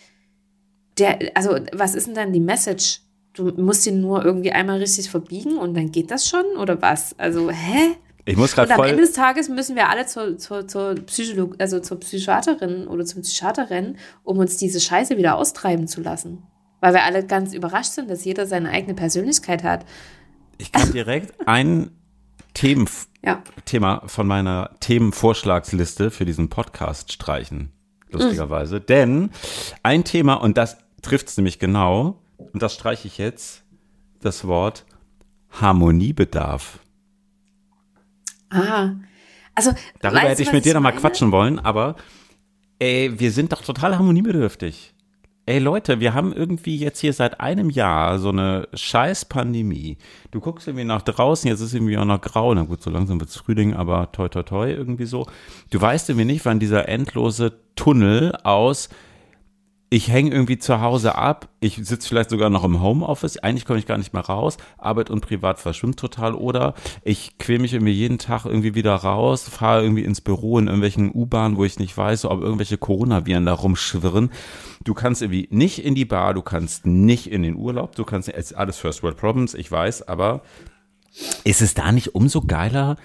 der, 0.98 1.18
also 1.34 1.56
was 1.72 1.94
ist 1.94 2.06
denn 2.06 2.14
dann 2.14 2.32
die 2.32 2.40
Message? 2.40 3.00
Du 3.32 3.46
musst 3.56 3.86
ihn 3.86 4.00
nur 4.00 4.24
irgendwie 4.24 4.52
einmal 4.52 4.78
richtig 4.78 5.10
verbiegen 5.10 5.56
und 5.56 5.74
dann 5.74 5.90
geht 5.90 6.10
das 6.10 6.28
schon 6.28 6.44
oder 6.58 6.82
was? 6.82 7.18
Also, 7.18 7.50
hä? 7.50 7.96
Ich 8.26 8.36
muss 8.36 8.54
gerade 8.54 8.72
Und 8.72 8.80
am 8.80 8.84
Ende 8.86 9.02
des 9.02 9.12
Tages 9.12 9.48
müssen 9.48 9.74
wir 9.74 9.88
alle 9.88 10.06
zur, 10.06 10.38
zur, 10.38 10.68
zur, 10.68 10.94
Psycholog 11.06 11.56
also 11.58 11.80
zur 11.80 12.00
Psychiaterin 12.00 12.86
oder 12.86 13.04
zum 13.04 13.22
Psychiater 13.22 13.70
rennen, 13.70 13.98
um 14.22 14.38
uns 14.38 14.56
diese 14.56 14.80
Scheiße 14.80 15.18
wieder 15.18 15.36
austreiben 15.36 15.88
zu 15.88 16.00
lassen. 16.00 16.42
Weil 16.84 16.92
wir 16.92 17.04
alle 17.04 17.24
ganz 17.24 17.54
überrascht 17.54 17.92
sind, 17.92 18.10
dass 18.10 18.26
jeder 18.26 18.46
seine 18.46 18.68
eigene 18.68 18.92
Persönlichkeit 18.92 19.64
hat. 19.64 19.86
Ich 20.58 20.70
kann 20.70 20.92
direkt 20.92 21.48
ein 21.48 21.92
Themen, 22.52 22.90
ja. 23.24 23.42
Thema 23.64 24.02
von 24.04 24.26
meiner 24.26 24.68
Themenvorschlagsliste 24.80 26.10
für 26.10 26.26
diesen 26.26 26.50
Podcast 26.50 27.10
streichen, 27.10 27.72
lustigerweise. 28.10 28.80
Mhm. 28.80 28.86
Denn 28.86 29.30
ein 29.82 30.04
Thema, 30.04 30.34
und 30.34 30.58
das 30.58 30.76
trifft 31.00 31.28
es 31.28 31.38
nämlich 31.38 31.58
genau, 31.58 32.20
und 32.36 32.62
das 32.62 32.74
streiche 32.74 33.08
ich 33.08 33.16
jetzt, 33.16 33.64
das 34.20 34.46
Wort 34.46 34.84
Harmoniebedarf. 35.52 36.80
Ah, 38.50 38.90
also. 39.54 39.72
Darüber 40.02 40.20
hätte 40.20 40.42
ich 40.42 40.52
mit 40.52 40.66
dir 40.66 40.74
nochmal 40.74 40.94
quatschen 40.94 41.32
wollen, 41.32 41.58
aber 41.58 41.96
ey, 42.78 43.18
wir 43.18 43.32
sind 43.32 43.54
doch 43.54 43.62
total 43.62 43.96
harmoniebedürftig. 43.96 44.93
Ey 45.46 45.58
Leute, 45.58 46.00
wir 46.00 46.14
haben 46.14 46.32
irgendwie 46.32 46.78
jetzt 46.78 47.00
hier 47.00 47.12
seit 47.12 47.38
einem 47.38 47.68
Jahr 47.68 48.18
so 48.18 48.30
eine 48.30 48.66
scheiß 48.72 49.26
Pandemie. 49.26 49.98
Du 50.30 50.40
guckst 50.40 50.66
irgendwie 50.66 50.86
nach 50.86 51.02
draußen, 51.02 51.50
jetzt 51.50 51.60
ist 51.60 51.74
irgendwie 51.74 51.98
auch 51.98 52.06
noch 52.06 52.22
grau. 52.22 52.54
Na 52.54 52.62
gut, 52.62 52.80
so 52.80 52.88
langsam 52.88 53.20
wird's 53.20 53.36
Frühling, 53.36 53.74
aber 53.74 54.10
toi 54.12 54.30
toi 54.30 54.42
toi 54.42 54.70
irgendwie 54.70 55.04
so. 55.04 55.26
Du 55.68 55.78
weißt 55.78 56.08
irgendwie 56.08 56.24
nicht, 56.24 56.46
wann 56.46 56.60
dieser 56.60 56.88
endlose 56.88 57.52
Tunnel 57.76 58.34
aus 58.42 58.88
ich 59.94 60.08
hänge 60.08 60.32
irgendwie 60.32 60.58
zu 60.58 60.80
Hause 60.80 61.14
ab, 61.14 61.48
ich 61.60 61.76
sitze 61.76 62.08
vielleicht 62.08 62.30
sogar 62.30 62.50
noch 62.50 62.64
im 62.64 62.82
Homeoffice, 62.82 63.38
eigentlich 63.38 63.64
komme 63.64 63.78
ich 63.78 63.86
gar 63.86 63.96
nicht 63.96 64.12
mehr 64.12 64.24
raus, 64.24 64.56
Arbeit 64.76 65.08
und 65.08 65.20
Privat 65.20 65.60
verschwimmt 65.60 66.00
total. 66.00 66.34
Oder 66.34 66.74
ich 67.04 67.38
quäle 67.38 67.60
mich 67.60 67.74
irgendwie 67.74 67.92
jeden 67.92 68.18
Tag 68.18 68.44
irgendwie 68.44 68.74
wieder 68.74 68.96
raus, 68.96 69.48
fahre 69.48 69.84
irgendwie 69.84 70.02
ins 70.02 70.20
Büro 70.20 70.58
in 70.58 70.66
irgendwelchen 70.66 71.12
U-Bahnen, 71.14 71.56
wo 71.56 71.64
ich 71.64 71.78
nicht 71.78 71.96
weiß, 71.96 72.24
ob 72.24 72.42
irgendwelche 72.42 72.76
Coronaviren 72.76 73.46
da 73.46 73.52
rumschwirren. 73.52 74.30
Du 74.82 74.94
kannst 74.94 75.22
irgendwie 75.22 75.46
nicht 75.52 75.84
in 75.84 75.94
die 75.94 76.04
Bar, 76.04 76.34
du 76.34 76.42
kannst 76.42 76.86
nicht 76.86 77.30
in 77.30 77.44
den 77.44 77.54
Urlaub, 77.54 77.94
du 77.94 78.04
kannst, 78.04 78.28
es 78.28 78.50
ist 78.50 78.56
alles 78.56 78.76
First 78.76 79.04
World 79.04 79.16
Problems, 79.16 79.54
ich 79.54 79.70
weiß, 79.70 80.08
aber 80.08 80.42
ist 81.44 81.62
es 81.62 81.74
da 81.74 81.92
nicht 81.92 82.16
umso 82.16 82.40
geiler, 82.40 82.96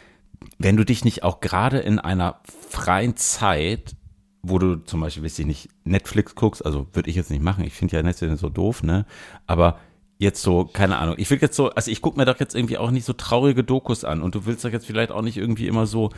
wenn 0.57 0.75
du 0.75 0.83
dich 0.83 1.05
nicht 1.05 1.21
auch 1.21 1.39
gerade 1.39 1.77
in 1.77 1.99
einer 1.99 2.39
freien 2.67 3.15
Zeit 3.15 3.95
wo 4.41 4.57
du 4.59 4.75
zum 4.77 5.01
Beispiel, 5.01 5.23
weiß 5.23 5.39
ich 5.39 5.45
nicht, 5.45 5.69
Netflix 5.83 6.35
guckst, 6.35 6.65
also 6.65 6.87
würde 6.93 7.09
ich 7.09 7.15
jetzt 7.15 7.29
nicht 7.29 7.43
machen, 7.43 7.63
ich 7.63 7.73
finde 7.73 7.97
ja 7.97 8.03
Netflix 8.03 8.39
so 8.39 8.49
doof, 8.49 8.83
ne? 8.83 9.05
Aber 9.47 9.79
jetzt 10.17 10.41
so, 10.41 10.65
keine 10.65 10.97
Ahnung, 10.97 11.15
ich 11.17 11.29
will 11.29 11.39
jetzt 11.41 11.55
so, 11.55 11.69
also 11.71 11.89
ich 11.91 12.01
gucke 12.01 12.17
mir 12.17 12.25
doch 12.25 12.39
jetzt 12.39 12.55
irgendwie 12.55 12.77
auch 12.77 12.91
nicht 12.91 13.05
so 13.05 13.13
traurige 13.13 13.63
Dokus 13.63 14.03
an 14.03 14.21
und 14.21 14.35
du 14.35 14.45
willst 14.45 14.63
doch 14.63 14.71
jetzt 14.71 14.85
vielleicht 14.85 15.11
auch 15.11 15.21
nicht 15.21 15.37
irgendwie 15.37 15.67
immer 15.67 15.85
so 15.85 16.11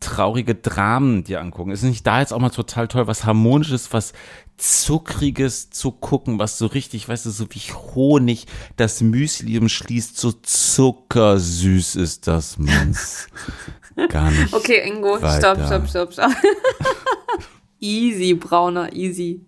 traurige 0.00 0.54
Dramen 0.54 1.24
dir 1.24 1.40
angucken. 1.40 1.70
Ist 1.70 1.82
nicht 1.82 2.06
da 2.06 2.20
jetzt 2.20 2.32
auch 2.32 2.38
mal 2.38 2.50
total 2.50 2.88
toll, 2.88 3.06
was 3.06 3.24
Harmonisches, 3.24 3.92
was 3.92 4.12
Zuckriges 4.56 5.70
zu 5.70 5.92
gucken, 5.92 6.38
was 6.38 6.58
so 6.58 6.66
richtig, 6.66 7.08
weißt 7.08 7.26
du, 7.26 7.30
so 7.30 7.46
wie 7.50 7.58
Honig 7.58 8.46
das 8.76 9.00
Müsli 9.00 9.58
umschließt, 9.58 10.18
so 10.18 10.32
zuckersüß 10.32 11.96
ist 11.96 12.26
das, 12.26 12.58
Manns. 12.58 13.28
Gar 14.08 14.30
nicht. 14.30 14.52
Okay, 14.52 14.88
Ingo, 14.88 15.20
weiter. 15.20 15.54
stopp, 15.54 15.66
stopp, 15.66 15.88
stopp, 15.88 16.12
stopp. 16.12 16.32
easy, 17.80 18.34
Brauner, 18.34 18.92
easy. 18.92 19.44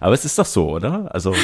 Aber 0.00 0.14
es 0.14 0.24
ist 0.24 0.38
doch 0.38 0.46
so, 0.46 0.70
oder? 0.70 1.12
Also, 1.12 1.34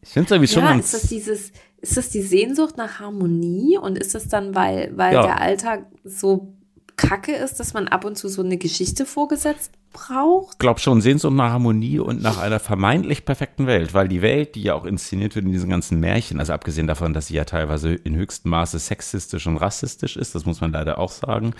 ich 0.00 0.08
finde 0.08 0.26
es 0.26 0.30
irgendwie 0.32 0.52
schon 0.52 0.64
ja, 0.64 0.70
ganz. 0.70 0.92
Ist 0.92 1.04
das 1.04 1.10
dieses, 1.10 1.52
ist 1.82 1.96
das 1.96 2.08
die 2.08 2.22
Sehnsucht 2.22 2.76
nach 2.78 3.00
Harmonie 3.00 3.76
und 3.76 3.98
ist 3.98 4.14
das 4.14 4.28
dann, 4.28 4.54
weil, 4.54 4.92
weil 4.96 5.14
ja. 5.14 5.22
der 5.22 5.40
Alltag 5.40 5.86
so 6.04 6.54
kacke 6.96 7.32
ist, 7.32 7.58
dass 7.58 7.74
man 7.74 7.88
ab 7.88 8.04
und 8.04 8.16
zu 8.16 8.28
so 8.28 8.42
eine 8.42 8.56
Geschichte 8.56 9.04
vorgesetzt 9.04 9.72
braucht? 9.92 10.54
Ich 10.54 10.58
glaube 10.58 10.78
schon, 10.78 11.00
Sehnsucht 11.00 11.34
nach 11.34 11.50
Harmonie 11.50 11.98
und 11.98 12.22
nach 12.22 12.38
einer 12.38 12.60
vermeintlich 12.60 13.24
perfekten 13.24 13.66
Welt, 13.66 13.94
weil 13.94 14.06
die 14.06 14.22
Welt, 14.22 14.54
die 14.54 14.62
ja 14.62 14.74
auch 14.74 14.84
inszeniert 14.84 15.34
wird 15.34 15.44
in 15.44 15.52
diesen 15.52 15.70
ganzen 15.70 15.98
Märchen, 15.98 16.38
also 16.38 16.52
abgesehen 16.52 16.86
davon, 16.86 17.14
dass 17.14 17.26
sie 17.26 17.34
ja 17.34 17.44
teilweise 17.44 17.94
in 17.94 18.14
höchstem 18.14 18.52
Maße 18.52 18.78
sexistisch 18.78 19.48
und 19.48 19.56
rassistisch 19.56 20.16
ist, 20.16 20.36
das 20.36 20.46
muss 20.46 20.60
man 20.60 20.70
leider 20.70 20.98
auch 20.98 21.10
sagen, 21.10 21.54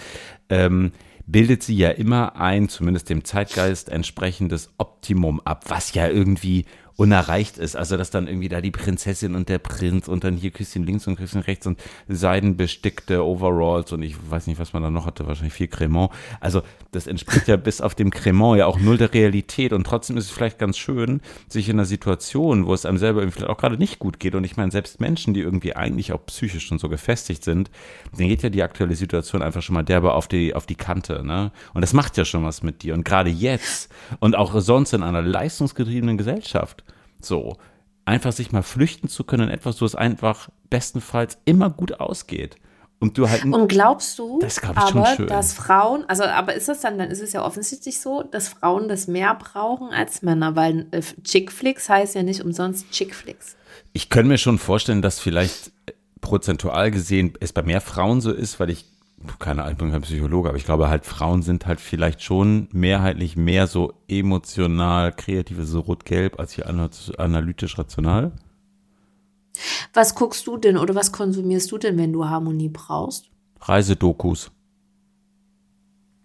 ähm, 0.48 0.92
bildet 1.26 1.62
sie 1.62 1.76
ja 1.76 1.90
immer 1.90 2.36
ein, 2.36 2.68
zumindest 2.68 3.10
dem 3.10 3.24
Zeitgeist 3.24 3.88
entsprechendes 3.88 4.70
Optimum 4.78 5.40
ab, 5.40 5.64
was 5.68 5.94
ja 5.94 6.08
irgendwie 6.08 6.64
unerreicht 6.96 7.58
ist. 7.58 7.76
Also, 7.76 7.96
dass 7.96 8.10
dann 8.10 8.26
irgendwie 8.26 8.48
da 8.48 8.60
die 8.60 8.70
Prinzessin 8.70 9.34
und 9.34 9.48
der 9.48 9.58
Prinz 9.58 10.08
und 10.08 10.24
dann 10.24 10.36
hier 10.36 10.50
Küsschen 10.50 10.84
links 10.84 11.06
und 11.06 11.16
Küsschen 11.16 11.40
rechts 11.40 11.66
und 11.66 11.80
seidenbestickte 12.08 13.24
Overalls 13.24 13.92
und 13.92 14.02
ich 14.02 14.16
weiß 14.30 14.46
nicht, 14.46 14.58
was 14.58 14.72
man 14.72 14.82
da 14.82 14.90
noch 14.90 15.06
hatte, 15.06 15.26
wahrscheinlich 15.26 15.54
viel 15.54 15.68
Cremant. 15.68 16.10
Also, 16.40 16.62
das 16.90 17.06
entspricht 17.06 17.48
ja 17.48 17.56
bis 17.56 17.80
auf 17.80 17.94
dem 17.94 18.10
Cremant 18.10 18.58
ja 18.58 18.66
auch 18.66 18.78
null 18.78 18.98
der 18.98 19.14
Realität 19.14 19.72
und 19.72 19.84
trotzdem 19.84 20.16
ist 20.16 20.26
es 20.26 20.30
vielleicht 20.30 20.58
ganz 20.58 20.76
schön, 20.76 21.20
sich 21.48 21.68
in 21.68 21.76
einer 21.76 21.86
Situation, 21.86 22.66
wo 22.66 22.74
es 22.74 22.84
einem 22.84 22.98
selber 22.98 23.22
vielleicht 23.30 23.50
auch 23.50 23.56
gerade 23.56 23.78
nicht 23.78 23.98
gut 23.98 24.20
geht 24.20 24.34
und 24.34 24.44
ich 24.44 24.56
meine, 24.56 24.70
selbst 24.70 25.00
Menschen, 25.00 25.34
die 25.34 25.40
irgendwie 25.40 25.74
eigentlich 25.74 26.12
auch 26.12 26.24
psychisch 26.26 26.66
schon 26.66 26.78
so 26.78 26.88
gefestigt 26.88 27.44
sind, 27.44 27.70
denen 28.16 28.28
geht 28.28 28.42
ja 28.42 28.50
die 28.50 28.62
aktuelle 28.62 28.94
Situation 28.94 29.42
einfach 29.42 29.62
schon 29.62 29.74
mal 29.74 29.82
derbe 29.82 30.12
auf 30.12 30.28
die, 30.28 30.54
auf 30.54 30.66
die 30.66 30.74
Kante, 30.74 31.24
ne? 31.24 31.52
Und 31.72 31.80
das 31.80 31.92
macht 31.92 32.16
ja 32.16 32.24
schon 32.24 32.44
was 32.44 32.62
mit 32.62 32.82
dir 32.82 32.94
und 32.94 33.04
gerade 33.04 33.30
jetzt 33.30 33.90
und 34.20 34.36
auch 34.36 34.58
sonst 34.60 34.92
in 34.92 35.02
einer 35.02 35.22
leistungsgetriebenen 35.22 36.18
Gesellschaft 36.18 36.84
so, 37.24 37.56
einfach 38.04 38.32
sich 38.32 38.52
mal 38.52 38.62
flüchten 38.62 39.08
zu 39.08 39.24
können 39.24 39.48
in 39.48 39.54
etwas, 39.54 39.80
wo 39.80 39.84
es 39.84 39.94
einfach 39.94 40.48
bestenfalls 40.70 41.38
immer 41.44 41.70
gut 41.70 42.00
ausgeht. 42.00 42.56
Und 42.98 43.18
du 43.18 43.28
halt. 43.28 43.44
Und 43.44 43.66
glaubst 43.66 44.16
du, 44.20 44.38
das 44.38 44.60
glaub 44.60 44.76
ich 44.76 44.94
aber, 44.94 45.06
schön. 45.16 45.26
dass 45.26 45.52
Frauen, 45.52 46.04
also 46.06 46.22
aber 46.22 46.54
ist 46.54 46.68
das 46.68 46.82
dann, 46.82 46.98
dann 46.98 47.10
ist 47.10 47.20
es 47.20 47.32
ja 47.32 47.44
offensichtlich 47.44 48.00
so, 48.00 48.22
dass 48.22 48.48
Frauen 48.48 48.88
das 48.88 49.08
mehr 49.08 49.34
brauchen 49.34 49.88
als 49.88 50.22
Männer, 50.22 50.54
weil 50.54 50.86
äh, 50.92 51.02
Chickflicks 51.24 51.88
heißt 51.88 52.14
ja 52.14 52.22
nicht 52.22 52.44
umsonst 52.44 52.92
Chickflicks. 52.92 53.56
Ich 53.92 54.08
könnte 54.08 54.28
mir 54.28 54.38
schon 54.38 54.58
vorstellen, 54.58 55.02
dass 55.02 55.18
vielleicht 55.18 55.72
prozentual 56.20 56.92
gesehen 56.92 57.34
es 57.40 57.52
bei 57.52 57.62
mehr 57.62 57.80
Frauen 57.80 58.20
so 58.20 58.30
ist, 58.30 58.60
weil 58.60 58.70
ich 58.70 58.86
keine 59.38 59.62
Ahnung, 59.62 59.72
ich 59.72 59.78
bin 59.78 59.90
kein 59.90 60.02
Psychologe, 60.02 60.48
aber 60.48 60.58
ich 60.58 60.64
glaube 60.64 60.88
halt, 60.88 61.04
Frauen 61.04 61.42
sind 61.42 61.66
halt 61.66 61.80
vielleicht 61.80 62.22
schon 62.22 62.68
mehrheitlich 62.72 63.36
mehr 63.36 63.66
so 63.66 63.94
emotional, 64.08 65.12
kreative, 65.12 65.64
so 65.64 65.80
rot-gelb, 65.80 66.38
als 66.38 66.52
hier 66.52 66.66
analytisch 66.68 67.78
rational. 67.78 68.32
Was 69.92 70.14
guckst 70.14 70.46
du 70.46 70.56
denn 70.56 70.76
oder 70.76 70.94
was 70.94 71.12
konsumierst 71.12 71.70
du 71.72 71.78
denn, 71.78 71.98
wenn 71.98 72.12
du 72.12 72.26
Harmonie 72.26 72.70
brauchst? 72.70 73.30
Reisedokus. 73.60 74.50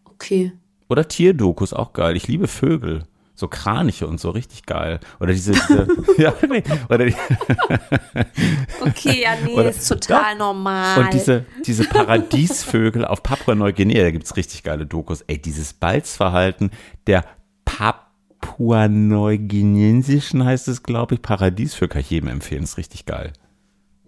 Okay. 0.05 0.53
Oder 0.89 1.07
Tierdokus, 1.07 1.73
auch 1.73 1.93
geil. 1.93 2.15
Ich 2.15 2.27
liebe 2.27 2.47
Vögel 2.47 3.03
so 3.37 3.47
Kraniche 3.47 4.05
und 4.07 4.19
so 4.19 4.31
richtig 4.31 4.65
geil. 4.65 4.99
Oder 5.19 5.31
diese, 5.31 5.51
diese 5.51 5.87
ja, 6.21 6.33
nee, 6.49 6.63
oder 6.89 7.05
die, 7.05 7.13
Okay, 8.81 9.21
ja, 9.21 9.35
nee, 9.45 9.53
oder, 9.53 9.69
ist 9.69 9.87
total 9.87 10.33
ja, 10.33 10.37
normal. 10.37 10.99
Und 10.99 11.13
diese, 11.13 11.45
diese 11.63 11.83
Paradiesvögel 11.83 13.05
auf 13.05 13.21
Papua-Neuguinea, 13.21 14.01
da 14.03 14.09
gibt 14.09 14.25
es 14.25 14.35
richtig 14.37 14.63
geile 14.63 14.87
Dokus. 14.87 15.21
Ey, 15.21 15.39
dieses 15.39 15.73
Balzverhalten 15.73 16.71
der 17.05 17.25
Papua-Neuguinesischen 17.65 20.43
heißt 20.43 20.67
es, 20.67 20.81
glaube 20.81 21.13
ich, 21.15 21.21
Paradiesvögel 21.21 21.89
kann 21.89 22.01
ich 22.01 22.09
jedem 22.09 22.29
empfehlen, 22.29 22.63
ist 22.63 22.77
richtig 22.77 23.05
geil. 23.05 23.33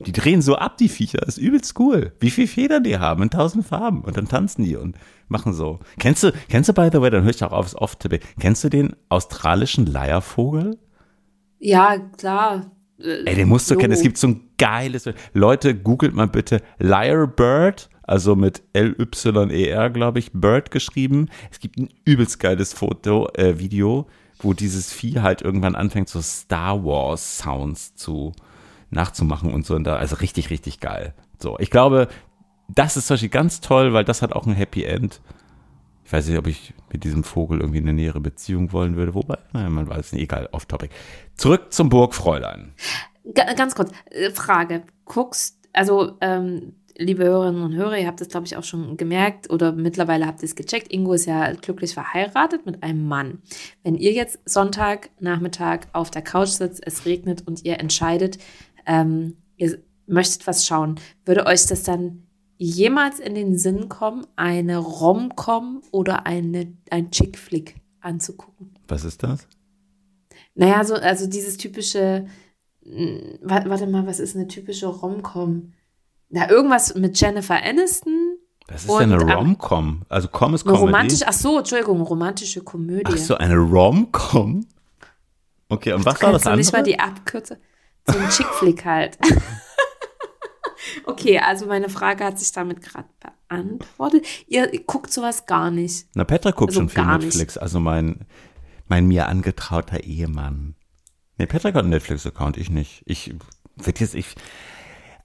Die 0.06 0.12
drehen 0.12 0.42
so 0.42 0.56
ab, 0.56 0.78
die 0.78 0.90
Viecher. 0.90 1.20
Das 1.20 1.38
ist 1.38 1.44
übelst 1.44 1.78
cool. 1.80 2.14
Wie 2.20 2.30
viele 2.30 2.48
Federn 2.48 2.84
die 2.84 2.98
haben 2.98 3.24
in 3.24 3.30
tausend 3.30 3.66
Farben. 3.66 4.02
Und 4.02 4.16
dann 4.18 4.28
tanzen 4.28 4.64
die 4.64 4.76
und 4.76 4.96
machen 5.28 5.54
so. 5.54 5.80
Kennst 6.00 6.24
du, 6.24 6.32
kennst 6.48 6.70
du, 6.70 6.74
by 6.74 6.90
the 6.92 7.02
way, 7.02 7.10
dann 7.10 7.24
höre 7.24 7.32
ich 7.32 7.44
auch 7.44 7.52
aufs 7.52 7.76
Off-Tippe. 7.76 8.20
Kennst 8.40 8.64
du 8.64 8.70
den 8.70 8.96
australischen 9.10 9.86
Leiervogel? 9.86 10.78
Ja, 11.60 11.98
klar. 12.18 12.72
Ey, 13.00 13.36
den 13.36 13.48
musst 13.48 13.70
du 13.70 13.76
so. 13.76 13.80
kennen. 13.80 13.94
Es 13.94 14.02
gibt 14.02 14.18
so 14.18 14.28
ein 14.28 14.50
geiles, 14.58 15.10
Leute, 15.34 15.76
googelt 15.76 16.14
mal 16.14 16.28
bitte 16.28 16.62
Lyrebird, 16.80 17.90
also 18.04 18.36
mit 18.36 18.62
L-Y-E-R, 18.74 19.90
glaube 19.90 20.20
ich, 20.20 20.32
Bird 20.34 20.72
geschrieben. 20.72 21.30
Es 21.52 21.60
gibt 21.60 21.78
ein 21.78 21.90
übelst 22.06 22.40
geiles 22.40 22.74
Foto, 22.74 23.30
äh, 23.36 23.60
Video, 23.60 24.08
wo 24.42 24.54
dieses 24.54 24.92
Vieh 24.92 25.22
halt 25.22 25.42
irgendwann 25.42 25.76
anfängt, 25.76 26.10
so 26.10 26.22
Star 26.22 26.84
Wars 26.84 27.40
Sounds 27.40 27.96
zu, 27.96 28.34
nachzumachen 28.90 29.54
und 29.54 29.66
so. 29.66 29.76
Und 29.76 29.84
da, 29.84 29.96
also 29.96 30.16
richtig, 30.18 30.50
richtig 30.50 30.80
geil. 30.80 31.14
So, 31.40 31.58
ich 31.60 31.70
glaube, 31.70 32.08
das 32.68 32.98
ist 32.98 33.08
zum 33.08 33.16
Beispiel 33.16 33.30
ganz 33.30 33.62
toll, 33.62 33.94
weil 33.94 34.04
das 34.04 34.22
hat 34.22 34.34
auch 34.34 34.46
ein 34.46 34.54
Happy 34.54 34.84
End. 34.84 35.22
Ich 36.06 36.14
weiß 36.14 36.28
nicht, 36.28 36.38
ob 36.38 36.48
ich 36.48 36.74
mit 36.92 37.04
diesem 37.04 37.24
Vogel 37.24 37.60
irgendwie 37.60 37.80
eine 37.80 37.94
nähere 37.94 38.20
Beziehung 38.20 38.72
wollen 38.72 38.96
würde. 38.96 39.14
Wobei, 39.14 39.38
naja, 39.54 39.70
man 39.70 39.88
weiß 39.88 40.14
nicht, 40.14 40.24
egal, 40.24 40.50
off 40.52 40.66
topic. 40.66 40.94
Zurück 41.36 41.72
zum 41.72 41.90
Burgfräulein. 41.90 42.74
Ganz 43.34 43.76
kurz, 43.76 43.92
äh, 44.10 44.32
Frage. 44.32 44.84
Guckst, 45.06 45.60
also, 45.72 46.18
ähm, 46.22 46.74
liebe 47.00 47.24
Hörerinnen 47.24 47.64
und 47.64 47.76
Hörer, 47.76 47.98
ihr 47.98 48.08
habt 48.08 48.20
das, 48.20 48.28
glaube 48.28 48.46
ich, 48.46 48.58
auch 48.58 48.64
schon 48.64 48.98
gemerkt 48.98 49.50
oder 49.50 49.72
mittlerweile 49.72 50.28
habt 50.28 50.42
ihr 50.42 50.48
es 50.48 50.56
gecheckt. 50.56 50.92
Ingo 50.92 51.14
ist 51.14 51.26
ja 51.26 51.54
glücklich 51.54 51.94
verheiratet 51.94 52.66
mit 52.66 52.84
einem 52.84 53.08
Mann. 53.08 53.40
Wenn 53.84 53.96
ihr 53.96 54.12
jetzt 54.12 54.40
Sonntagnachmittag 54.46 55.82
auf 55.94 56.12
der 56.12 56.22
Couch 56.22 56.50
sitzt, 56.50 56.86
es 56.86 57.06
regnet 57.06 57.48
und 57.48 57.64
ihr 57.64 57.80
entscheidet, 57.80 58.38
ähm, 58.90 59.38
ihr 59.56 59.78
möchtet 60.08 60.48
was 60.48 60.66
schauen, 60.66 61.00
würde 61.24 61.46
euch 61.46 61.68
das 61.68 61.84
dann 61.84 62.24
jemals 62.58 63.20
in 63.20 63.36
den 63.36 63.58
Sinn 63.58 63.88
kommen, 63.88 64.26
eine 64.36 64.80
Rom-Com 64.80 65.84
oder 65.92 66.26
eine, 66.26 66.76
ein 66.90 67.12
Chick-Flick 67.12 67.76
anzugucken? 68.02 68.74
Was 68.88 69.06
ist 69.06 69.24
das? 69.24 69.48
Naja, 70.56 70.84
so, 70.84 70.96
also 70.96 71.28
dieses 71.28 71.58
typische, 71.58 72.26
hm, 72.84 73.40
warte 73.44 73.88
mal, 73.88 74.08
was 74.08 74.20
ist 74.20 74.36
eine 74.36 74.48
typische 74.48 74.88
Rom-Com? 74.88 75.72
Na, 76.30 76.50
irgendwas 76.50 76.96
mit 76.96 77.20
Jennifer 77.20 77.64
Aniston. 77.64 78.38
Was 78.68 78.86
ist 78.86 79.00
denn 79.00 79.14
eine 79.14 79.22
Rom-Com? 79.22 80.02
Also 80.10 80.28
Com 80.28 80.56
ist 80.56 80.66
Comedy? 80.66 80.82
Romantisch, 80.82 81.22
ach 81.26 81.34
so, 81.34 81.60
Entschuldigung, 81.60 82.02
romantische 82.02 82.62
Komödie. 82.62 83.04
Ach 83.06 83.18
so, 83.18 83.36
eine 83.36 83.58
Rom-Com? 83.58 84.66
Okay, 85.70 85.94
und 85.94 86.04
was 86.04 86.22
war 86.22 86.32
das 86.32 86.46
andere? 86.46 86.58
nicht 86.58 86.74
mal 86.74 86.84
die 86.84 87.00
Abkürzung. 87.00 87.58
So 88.12 88.20
ein 88.20 88.30
Chick-Flick 88.30 88.86
halt. 88.86 89.18
okay, 91.06 91.40
also 91.40 91.66
meine 91.66 91.90
Frage 91.90 92.24
hat 92.24 92.40
sich 92.40 92.52
damit 92.52 92.82
gerade 92.82 93.08
beantwortet. 93.20 94.26
Ihr, 94.48 94.72
guckt 94.86 95.12
sowas 95.12 95.46
gar 95.46 95.72
nicht. 95.72 96.08
Na, 96.14 96.24
Petra 96.24 96.52
guckt 96.52 96.72
also 96.72 96.82
schon 96.82 96.90
viel 96.90 97.06
Netflix. 97.06 97.56
Nicht. 97.56 97.62
Also 97.62 97.80
mein, 97.80 98.26
mein 98.88 99.08
mir 99.08 99.28
angetrauter 99.28 100.04
Ehemann. 100.04 100.76
Nee, 101.38 101.46
Petra 101.46 101.70
hat 101.70 101.78
einen 101.78 101.90
Netflix-Account, 101.90 102.58
ich 102.58 102.70
nicht. 102.70 103.04
Ich 103.06 103.34
wird 103.76 104.00
jetzt, 104.00 104.16
ich. 104.16 104.36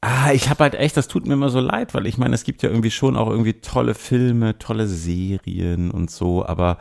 Ah, 0.01 0.33
ich 0.33 0.51
habe 0.51 0.65
halt 0.65 0.75
echt, 0.75 0.97
das 0.97 1.09
tut 1.09 1.27
mir 1.27 1.33
immer 1.33 1.49
so 1.49 1.61
leid, 1.61 1.95
weil 1.95 2.07
ich 2.07 2.19
meine, 2.19 2.35
es 2.35 2.45
gibt 2.45 2.63
ja 2.63 2.69
irgendwie 2.69 2.91
schon 2.91 3.17
auch 3.17 3.31
irgendwie 3.31 3.55
tolle 3.55 3.95
Filme, 3.95 4.59
tolle 4.59 4.87
Serien 4.87 5.91
und 5.91 6.11
so, 6.11 6.45
aber 6.45 6.77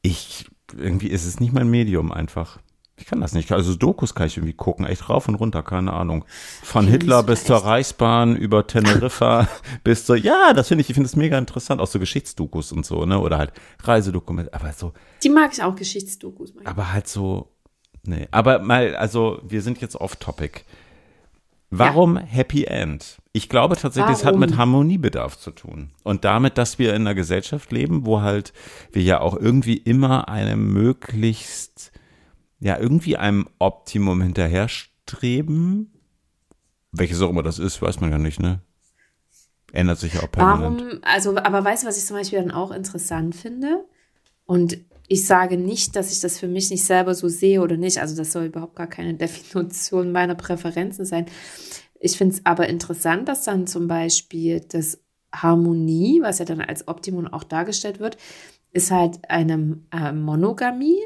ich, 0.00 0.46
irgendwie 0.74 1.08
ist 1.08 1.26
es 1.26 1.40
nicht 1.40 1.52
mein 1.52 1.68
Medium 1.68 2.10
einfach. 2.10 2.58
Ich 2.96 3.06
kann 3.06 3.20
das 3.20 3.32
nicht. 3.32 3.50
Also 3.50 3.74
Dokus 3.74 4.14
kann 4.14 4.28
ich 4.28 4.36
irgendwie 4.36 4.52
gucken, 4.52 4.86
echt 4.86 5.08
rauf 5.08 5.26
und 5.26 5.34
runter, 5.34 5.62
keine 5.62 5.92
Ahnung. 5.92 6.24
Von 6.62 6.86
Hitler 6.86 7.24
bis 7.24 7.44
zur 7.44 7.56
Reichsbahn, 7.56 8.36
über 8.36 8.66
Teneriffa 8.66 9.48
bis 9.84 10.06
zur, 10.06 10.16
ja, 10.16 10.52
das 10.52 10.68
finde 10.68 10.82
ich, 10.82 10.90
ich 10.90 10.94
finde 10.94 11.08
es 11.08 11.16
mega 11.16 11.36
interessant, 11.36 11.80
auch 11.80 11.88
so 11.88 11.98
Geschichtsdokus 11.98 12.70
und 12.70 12.86
so, 12.86 13.04
ne, 13.04 13.18
oder 13.18 13.38
halt 13.38 13.52
Reisedokumente, 13.82 14.54
aber 14.54 14.72
so. 14.72 14.92
Die 15.24 15.28
mag 15.28 15.50
ich 15.52 15.62
auch, 15.62 15.74
Geschichtsdokus. 15.74 16.52
Aber 16.64 16.92
halt 16.92 17.08
so, 17.08 17.50
nee, 18.04 18.28
aber 18.30 18.60
mal, 18.60 18.94
also 18.94 19.40
wir 19.42 19.62
sind 19.62 19.80
jetzt 19.80 19.96
off 19.96 20.14
topic. 20.16 20.62
Warum 21.70 22.16
ja. 22.16 22.22
Happy 22.22 22.64
End? 22.64 23.18
Ich 23.32 23.48
glaube 23.48 23.76
tatsächlich, 23.76 24.18
es 24.18 24.24
hat 24.24 24.36
mit 24.36 24.56
Harmoniebedarf 24.56 25.36
zu 25.36 25.50
tun. 25.50 25.90
Und 26.04 26.24
damit, 26.24 26.56
dass 26.56 26.78
wir 26.78 26.90
in 26.90 27.02
einer 27.02 27.16
Gesellschaft 27.16 27.72
leben, 27.72 28.06
wo 28.06 28.20
halt 28.20 28.52
wir 28.92 29.02
ja 29.02 29.20
auch 29.20 29.36
irgendwie 29.36 29.78
immer 29.78 30.28
eine 30.28 30.54
möglichst 30.54 31.90
ja 32.64 32.78
irgendwie 32.78 33.18
einem 33.18 33.46
Optimum 33.58 34.22
hinterherstreben. 34.22 35.92
Welches 36.92 37.20
auch 37.20 37.28
immer 37.28 37.42
das 37.42 37.58
ist, 37.58 37.82
weiß 37.82 38.00
man 38.00 38.10
ja 38.10 38.16
nicht, 38.16 38.40
ne? 38.40 38.62
Ändert 39.72 39.98
sich 39.98 40.14
ja 40.14 40.22
auch 40.22 40.30
permanent. 40.30 40.80
Warum, 40.80 41.00
also, 41.02 41.36
aber 41.36 41.62
weißt 41.62 41.82
du, 41.82 41.88
was 41.88 41.98
ich 41.98 42.06
zum 42.06 42.16
Beispiel 42.16 42.38
dann 42.38 42.52
auch 42.52 42.70
interessant 42.70 43.34
finde? 43.36 43.84
Und 44.46 44.78
ich 45.08 45.26
sage 45.26 45.58
nicht, 45.58 45.94
dass 45.94 46.10
ich 46.10 46.20
das 46.20 46.38
für 46.38 46.48
mich 46.48 46.70
nicht 46.70 46.84
selber 46.84 47.14
so 47.14 47.28
sehe 47.28 47.60
oder 47.60 47.76
nicht. 47.76 47.98
Also 47.98 48.16
das 48.16 48.32
soll 48.32 48.46
überhaupt 48.46 48.76
gar 48.76 48.86
keine 48.86 49.12
Definition 49.18 50.10
meiner 50.10 50.34
Präferenzen 50.34 51.04
sein. 51.04 51.26
Ich 52.00 52.16
finde 52.16 52.36
es 52.36 52.46
aber 52.46 52.68
interessant, 52.68 53.28
dass 53.28 53.44
dann 53.44 53.66
zum 53.66 53.88
Beispiel 53.88 54.60
das 54.60 55.00
Harmonie, 55.34 56.20
was 56.22 56.38
ja 56.38 56.46
dann 56.46 56.62
als 56.62 56.88
Optimum 56.88 57.26
auch 57.26 57.44
dargestellt 57.44 58.00
wird, 58.00 58.16
ist 58.72 58.90
halt 58.90 59.18
eine 59.28 59.80
äh, 59.92 60.12
Monogamie 60.12 61.02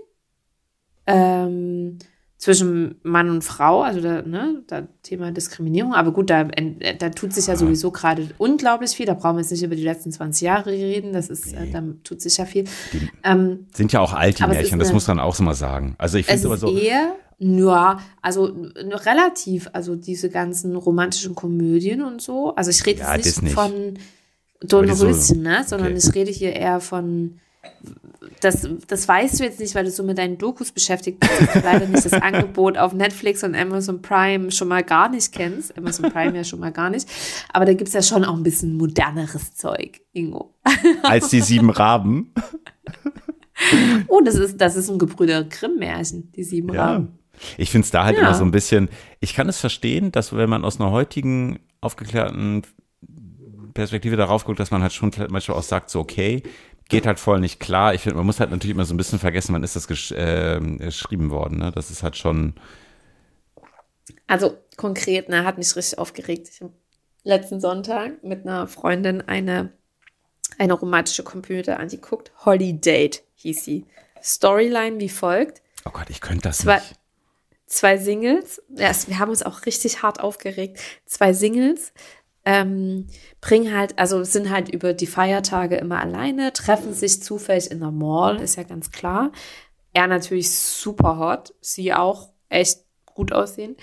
ähm, 1.09 1.99
zwischen 2.39 3.01
Mann 3.03 3.31
und 3.31 3.43
Frau, 3.43 3.83
also 3.83 4.01
da, 4.01 4.23
ne, 4.23 4.63
da 4.69 4.87
Thema 5.03 5.33
Diskriminierung, 5.33 5.93
aber 5.93 6.13
gut, 6.13 6.31
da, 6.31 6.45
da 6.45 7.09
tut 7.11 7.33
sich 7.33 7.49
ja 7.49 7.57
sowieso 7.57 7.91
gerade 7.91 8.29
unglaublich 8.39 8.93
viel, 8.93 9.07
da 9.07 9.15
brauchen 9.15 9.37
wir 9.37 9.41
jetzt 9.41 9.51
nicht 9.51 9.65
über 9.65 9.75
die 9.75 9.83
letzten 9.83 10.13
20 10.13 10.43
Jahre 10.43 10.71
reden, 10.71 11.13
das 11.13 11.31
ist, 11.31 11.53
äh, 11.53 11.61
nee. 11.61 11.69
äh, 11.71 11.73
da 11.73 11.83
tut 12.05 12.23
sich 12.23 12.37
ja 12.37 12.45
viel. 12.45 12.65
Die 12.93 13.11
ähm, 13.25 13.67
sind 13.75 13.93
ja 13.93 14.01
auch 14.01 14.13
alt, 14.13 14.39
die 14.39 14.47
Märchen, 14.47 14.79
das 14.79 14.93
muss 14.93 15.09
man 15.09 15.19
auch 15.19 15.35
so 15.35 15.43
mal 15.43 15.55
sagen. 15.55 15.97
Also 15.99 16.19
ich 16.19 16.27
finde 16.27 16.47
aber 16.47 16.59
so. 16.59 16.73
Eher, 16.77 17.17
ja, 17.39 17.99
also 18.23 18.57
relativ, 18.77 19.69
also 19.73 19.97
diese 19.97 20.31
ganzen 20.31 20.77
romantischen 20.77 21.35
Komödien 21.35 22.03
und 22.03 22.23
so, 22.23 22.55
also 22.55 22.71
ich 22.71 22.87
rede 22.87 23.01
ja, 23.01 23.17
jetzt 23.17 23.25
nicht, 23.25 23.43
nicht, 23.43 23.55
von 23.55 23.99
Don 24.61 24.89
Röschen, 24.89 25.43
ne, 25.43 25.65
sondern 25.67 25.93
okay. 25.93 26.01
ich 26.07 26.15
rede 26.15 26.31
hier 26.31 26.53
eher 26.53 26.79
von 26.79 27.41
das, 28.41 28.69
das 28.87 29.09
weißt 29.09 29.41
du 29.41 29.45
jetzt 29.45 29.61
nicht, 29.61 29.75
weil 29.75 29.85
du 29.85 29.91
so 29.91 30.03
mit 30.03 30.19
deinen 30.19 30.39
Dokus 30.39 30.73
beschäftigt 30.73 31.21
bist, 31.21 31.41
dass 31.41 31.53
du 31.53 31.61
leider 31.61 31.87
nicht 31.87 32.05
das 32.05 32.13
Angebot 32.23 32.79
auf 32.79 32.93
Netflix 32.93 33.43
und 33.43 33.55
Amazon 33.55 34.03
Prime 34.03 34.51
schon 34.51 34.69
mal 34.69 34.83
gar 34.83 35.09
nicht 35.09 35.33
kennst. 35.33 35.77
Amazon 35.77 36.11
Prime 36.13 36.37
ja 36.37 36.45
schon 36.45 36.61
mal 36.61 36.73
gar 36.73 36.91
nicht. 36.91 37.09
Aber 37.53 37.65
da 37.65 37.73
gibt 37.73 37.89
es 37.89 37.95
ja 37.95 38.03
schon 38.03 38.25
auch 38.25 38.37
ein 38.37 38.43
bisschen 38.43 38.77
moderneres 38.77 39.55
Zeug, 39.55 40.01
Ingo. 40.13 40.55
Als 41.03 41.29
die 41.29 41.41
sieben 41.41 41.71
Raben. 41.71 42.33
oh, 44.09 44.21
das 44.21 44.37
ist, 44.37 44.61
das 44.61 44.77
ist 44.77 44.91
ein 44.91 44.99
Gebrüder 44.99 45.45
Grimm-Märchen, 45.45 46.33
die 46.33 46.45
sieben 46.45 46.73
ja. 46.73 46.85
Raben. 46.85 47.19
Ich 47.57 47.71
finde 47.71 47.85
es 47.85 47.91
da 47.91 48.05
halt 48.05 48.17
ja. 48.17 48.23
immer 48.23 48.35
so 48.35 48.45
ein 48.45 48.51
bisschen, 48.51 48.89
ich 49.21 49.35
kann 49.35 49.49
es 49.49 49.59
verstehen, 49.59 50.11
dass 50.13 50.35
wenn 50.35 50.51
man 50.51 50.65
aus 50.65 50.81
einer 50.81 50.91
heutigen 50.91 51.61
aufgeklärten 51.81 52.63
Perspektive 53.75 54.17
darauf 54.17 54.45
guckt, 54.45 54.59
dass 54.59 54.73
man 54.73 54.83
halt 54.83 54.93
schon 54.93 55.13
manchmal 55.31 55.57
auch 55.57 55.63
sagt, 55.63 55.91
so 55.91 56.01
okay, 56.01 56.43
geht 56.89 57.07
halt 57.07 57.19
voll 57.19 57.41
nicht 57.41 57.61
klar. 57.61 57.95
Ich 57.95 58.03
finde, 58.03 58.17
man 58.17 58.27
muss 58.27 58.41
halt 58.41 58.51
natürlich 58.51 58.75
immer 58.75 58.85
so 58.85 58.95
ein 58.95 58.97
bisschen 58.97 59.19
vergessen, 59.19 59.55
wann 59.55 59.63
ist 59.63 59.77
das 59.77 59.89
gesch 59.89 60.13
äh, 60.13 60.59
geschrieben 60.61 61.31
worden. 61.31 61.59
Ne? 61.59 61.73
Das 61.75 61.91
ist 61.91 62.03
halt 62.03 62.17
schon 62.17 62.55
Also 64.27 64.57
konkret, 64.77 65.29
ne, 65.29 65.45
hat 65.45 65.59
mich 65.59 65.75
richtig 65.77 65.99
aufgeregt. 65.99 66.49
Ich 66.53 66.61
habe 66.61 66.73
letzten 67.25 67.61
Sonntag 67.61 68.23
mit 68.25 68.47
einer 68.47 68.67
Freundin 68.67 69.21
eine, 69.21 69.73
eine 70.59 70.73
romantische 70.73 71.23
Komödie 71.23 71.73
angeguckt. 71.73 72.33
Holiday 72.45 73.11
hieß 73.37 73.65
sie. 73.65 73.85
Storyline 74.23 74.99
wie 74.99 75.09
folgt. 75.09 75.63
Oh 75.85 75.91
Gott, 75.91 76.11
ich 76.11 76.21
könnte 76.21 76.43
das 76.43 76.59
zwei, 76.59 76.77
nicht. 76.77 76.95
Zwei 77.67 77.99
Singles. 77.99 78.63
Ja, 78.75 78.93
wir 79.07 79.19
haben 79.19 79.31
uns 79.31 79.43
auch 79.43 79.67
richtig 79.67 80.03
hart 80.03 80.21
aufgeregt. 80.21 80.81
Zwei 81.05 81.33
Singles. 81.33 81.93
Ähm, 82.45 83.07
bringen 83.41 83.77
halt, 83.77 83.99
also 83.99 84.25
sind 84.25 84.51
halt 84.51 84.69
über 84.71 84.95
die 84.95 85.07
Feiertage 85.07 85.77
immer 85.77 86.01
alleine, 86.01 86.53
treffen 86.53 86.95
sich 86.95 87.23
zufällig 87.23 87.71
in 87.71 87.81
der 87.81 87.91
Mall, 87.91 88.41
ist 88.41 88.57
ja 88.57 88.63
ganz 88.63 88.91
klar. 88.91 89.33
Er 89.93 90.07
natürlich 90.07 90.51
super 90.51 91.19
hot, 91.19 91.55
sie 91.61 91.93
auch 91.93 92.31
echt 92.49 92.81
gut 93.19 93.33
aussehen 93.33 93.77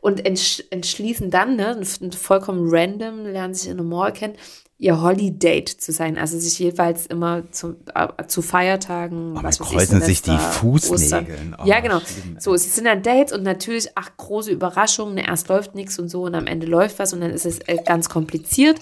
und 0.00 0.24
entsch 0.24 0.62
entschließen 0.70 1.30
dann, 1.30 1.56
ne, 1.56 1.84
vollkommen 2.12 2.68
random, 2.70 3.26
lernen 3.26 3.52
sich 3.52 3.68
in 3.68 3.76
der 3.76 3.86
Mall 3.86 4.12
kennen, 4.12 4.36
ihr 4.78 5.00
Holiday 5.00 5.64
zu 5.64 5.90
sein, 5.90 6.18
also 6.18 6.38
sich 6.38 6.58
jeweils 6.58 7.06
immer 7.06 7.50
zu, 7.50 7.76
äh, 7.94 8.26
zu 8.26 8.42
Feiertagen, 8.42 9.36
oh, 9.36 9.42
was 9.42 9.58
kreuzen 9.58 10.02
sich 10.02 10.20
die 10.20 10.36
Fußnägel. 10.36 11.56
Oh, 11.58 11.64
ja, 11.64 11.80
genau. 11.80 12.00
Schlimm, 12.00 12.36
so, 12.38 12.54
sie 12.56 12.68
sind 12.68 12.84
dann 12.84 13.02
Dates 13.02 13.32
und 13.32 13.42
natürlich, 13.42 13.88
ach, 13.94 14.10
große 14.16 14.50
Überraschung, 14.50 15.14
ne, 15.14 15.26
erst 15.26 15.48
läuft 15.48 15.74
nichts 15.74 15.98
und 15.98 16.08
so 16.08 16.24
und 16.24 16.34
am 16.34 16.46
Ende 16.46 16.66
läuft 16.66 16.98
was 16.98 17.14
und 17.14 17.22
dann 17.22 17.30
ist 17.30 17.46
es 17.46 17.60
äh, 17.60 17.78
ganz 17.84 18.10
kompliziert, 18.10 18.78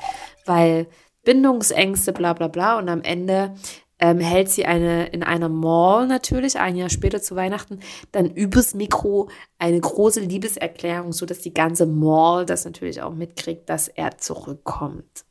weil 0.47 0.89
Bindungsängste, 1.25 2.13
bla 2.13 2.33
bla 2.33 2.49
bla 2.49 2.79
und 2.79 2.89
am 2.89 3.03
Ende 3.03 3.55
ähm, 4.01 4.19
hält 4.19 4.51
sie 4.51 4.67
eine 4.67 5.07
in 5.07 5.23
einer 5.23 5.49
Mall 5.49 6.09
natürlich, 6.09 6.59
ein 6.59 6.75
Jahr 6.75 6.91
später 6.91 7.23
zu 7.23 7.37
Weihnachten, 7.37 7.79
dann 8.11 8.31
übers 8.31 8.75
Mikro 8.75 9.31
eine 9.59 9.81
große 9.81 10.19
Liebeserklärung, 10.19 11.13
so 11.13 11.25
dass 11.25 11.39
die 11.39 11.55
ganze 11.55 11.87
Mall 11.87 12.45
das 12.47 12.65
natürlich 12.65 13.01
auch 13.01 13.15
mitkriegt, 13.15 13.71
dass 13.71 13.87
er 13.87 14.19
zurückkommt. 14.19 15.25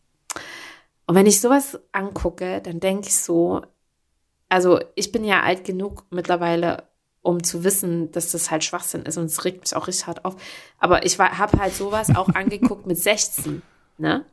Und 1.13 1.19
wenn 1.19 1.27
ich 1.27 1.41
sowas 1.41 1.79
angucke, 1.91 2.59
dann 2.59 2.79
denke 2.79 3.07
ich 3.07 3.15
so, 3.15 3.61
also 4.49 4.79
ich 4.95 5.11
bin 5.11 5.23
ja 5.23 5.43
alt 5.43 5.63
genug 5.63 6.05
mittlerweile, 6.09 6.85
um 7.21 7.43
zu 7.43 7.63
wissen, 7.63 8.11
dass 8.11 8.31
das 8.31 8.49
halt 8.49 8.63
Schwachsinn 8.63 9.03
ist 9.03 9.17
und 9.17 9.25
es 9.25 9.45
regt 9.45 9.61
mich 9.61 9.75
auch 9.75 9.85
richtig 9.85 10.07
hart 10.07 10.25
auf. 10.25 10.35
Aber 10.79 11.05
ich 11.05 11.19
habe 11.19 11.59
halt 11.59 11.75
sowas 11.75 12.15
auch 12.15 12.29
angeguckt 12.33 12.87
mit 12.87 12.97
16, 12.97 13.61
ne? 13.99 14.25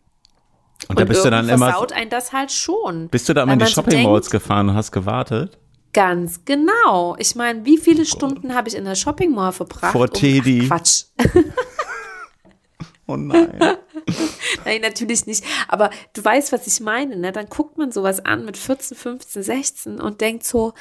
Und, 0.85 0.89
und 0.89 1.01
da 1.01 1.05
bist 1.05 1.22
du 1.22 1.28
dann 1.28 1.51
immer. 1.51 1.66
versaut 1.66 1.93
ein 1.93 2.09
das 2.09 2.33
halt 2.33 2.51
schon. 2.51 3.09
Bist 3.09 3.28
du 3.28 3.35
da 3.35 3.43
immer 3.43 3.53
in 3.53 3.59
die 3.59 3.66
Shopping 3.66 4.03
Malls 4.03 4.31
gefahren 4.31 4.70
und 4.70 4.74
hast 4.74 4.91
gewartet? 4.91 5.59
Ganz 5.93 6.47
genau. 6.47 7.14
Ich 7.18 7.35
meine, 7.35 7.66
wie 7.66 7.76
viele 7.76 8.05
oh 8.05 8.07
Stunden 8.07 8.55
habe 8.55 8.70
ich 8.70 8.74
in 8.74 8.87
der 8.87 8.95
Shopping 8.95 9.35
Mall 9.35 9.53
verbracht? 9.53 9.93
Vor 9.93 10.09
Teddy. 10.09 10.62
Um, 10.62 10.68
Quatsch. 10.68 11.05
oh 13.07 13.16
nein. 13.18 13.76
Nein, 14.64 14.80
natürlich 14.80 15.26
nicht. 15.26 15.44
Aber 15.68 15.90
du 16.14 16.24
weißt, 16.24 16.53
was 16.53 16.66
ich 16.66 16.80
meine, 16.80 17.16
ne? 17.16 17.32
Dann 17.32 17.46
guckt 17.46 17.78
man 17.78 17.92
sowas 17.92 18.24
an 18.24 18.44
mit 18.44 18.57
14, 18.57 18.96
15, 18.96 19.42
16 19.42 20.01
und 20.01 20.20
denkt 20.20 20.44
so, 20.44 20.74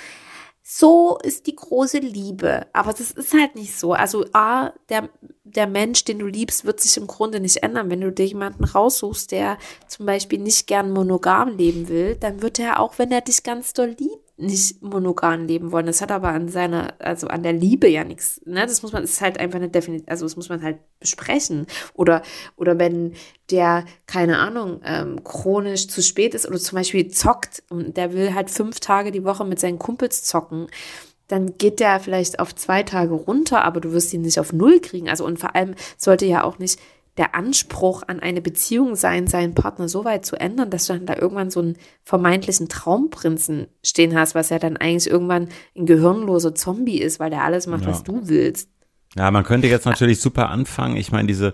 so 0.71 1.17
ist 1.23 1.47
die 1.47 1.55
große 1.55 1.97
Liebe. 1.97 2.67
Aber 2.73 2.91
das 2.93 3.09
ist 3.11 3.33
halt 3.33 3.55
nicht 3.55 3.77
so. 3.77 3.93
Also 3.93 4.25
A, 4.33 4.71
der, 4.89 5.09
der 5.55 5.67
Mensch, 5.67 6.03
den 6.05 6.19
du 6.19 6.27
liebst, 6.27 6.65
wird 6.65 6.79
sich 6.79 6.97
im 6.97 7.07
Grunde 7.07 7.39
nicht 7.39 7.57
ändern. 7.57 7.89
Wenn 7.89 8.01
du 8.01 8.11
dir 8.11 8.25
jemanden 8.25 8.63
raussuchst, 8.63 9.31
der 9.31 9.57
zum 9.87 10.05
Beispiel 10.05 10.39
nicht 10.39 10.67
gern 10.67 10.91
monogam 10.91 11.57
leben 11.57 11.89
will, 11.89 12.15
dann 12.15 12.41
wird 12.41 12.59
er 12.59 12.79
auch, 12.79 12.97
wenn 12.97 13.11
er 13.11 13.21
dich 13.21 13.43
ganz 13.43 13.73
doll 13.73 13.95
liebt, 13.97 14.29
nicht 14.39 14.81
monogam 14.81 15.45
leben 15.45 15.71
wollen. 15.71 15.85
Das 15.85 16.01
hat 16.01 16.11
aber 16.11 16.29
an 16.29 16.47
seiner, 16.47 16.93
also 16.99 17.27
an 17.27 17.43
der 17.43 17.53
Liebe 17.53 17.89
ja 17.89 18.03
nichts. 18.03 18.41
Ne? 18.45 18.65
Das 18.65 18.81
muss 18.81 18.93
man, 18.93 19.03
ist 19.03 19.21
halt 19.21 19.39
einfach 19.39 19.57
eine 19.57 19.69
Definition, 19.69 20.07
also 20.09 20.25
das 20.25 20.35
muss 20.35 20.49
man 20.49 20.63
halt 20.63 20.77
besprechen. 20.99 21.67
Oder, 21.93 22.21
oder 22.55 22.79
wenn 22.79 23.13
der, 23.51 23.85
keine 24.07 24.39
Ahnung, 24.39 24.79
ähm, 24.85 25.23
chronisch 25.23 25.87
zu 25.87 26.01
spät 26.01 26.33
ist 26.33 26.47
oder 26.47 26.59
zum 26.59 26.77
Beispiel 26.77 27.09
zockt 27.09 27.63
und 27.69 27.97
der 27.97 28.13
will 28.13 28.33
halt 28.33 28.49
fünf 28.49 28.79
Tage 28.79 29.11
die 29.11 29.25
Woche 29.25 29.43
mit 29.43 29.59
seinen 29.59 29.79
Kumpels 29.79 30.23
zocken, 30.23 30.67
dann 31.29 31.57
geht 31.57 31.79
der 31.79 31.99
vielleicht 32.01 32.39
auf 32.39 32.53
zwei 32.53 32.83
Tage 32.83 33.13
runter, 33.13 33.63
aber 33.63 33.79
du 33.79 33.93
wirst 33.93 34.13
ihn 34.13 34.23
nicht 34.23 34.39
auf 34.39 34.51
null 34.51 34.81
kriegen. 34.81 35.07
Also 35.07 35.25
und 35.25 35.39
vor 35.39 35.55
allem 35.55 35.75
sollte 35.95 36.25
ja 36.25 36.43
auch 36.43 36.59
nicht 36.59 36.79
der 37.17 37.35
Anspruch 37.35 38.03
an 38.07 38.19
eine 38.19 38.41
Beziehung 38.41 38.95
sein, 38.95 39.27
seinen 39.27 39.53
Partner 39.53 39.89
so 39.89 40.05
weit 40.05 40.25
zu 40.25 40.37
ändern, 40.37 40.69
dass 40.69 40.87
du 40.87 40.93
dann 40.93 41.05
da 41.05 41.15
irgendwann 41.15 41.51
so 41.51 41.59
einen 41.59 41.77
vermeintlichen 42.03 42.69
Traumprinzen 42.69 43.67
stehen 43.83 44.17
hast, 44.17 44.35
was 44.35 44.49
ja 44.49 44.57
dann 44.57 44.77
eigentlich 44.77 45.09
irgendwann 45.09 45.49
ein 45.77 45.85
gehirnloser 45.85 46.55
Zombie 46.55 46.99
ist, 46.99 47.19
weil 47.19 47.29
der 47.29 47.43
alles 47.43 47.67
macht, 47.67 47.83
ja. 47.83 47.89
was 47.89 48.03
du 48.03 48.21
willst. 48.23 48.69
Ja, 49.15 49.29
man 49.31 49.43
könnte 49.43 49.67
jetzt 49.67 49.85
natürlich 49.85 50.21
super 50.21 50.49
anfangen. 50.49 50.95
Ich 50.95 51.11
meine, 51.11 51.27
diese 51.27 51.53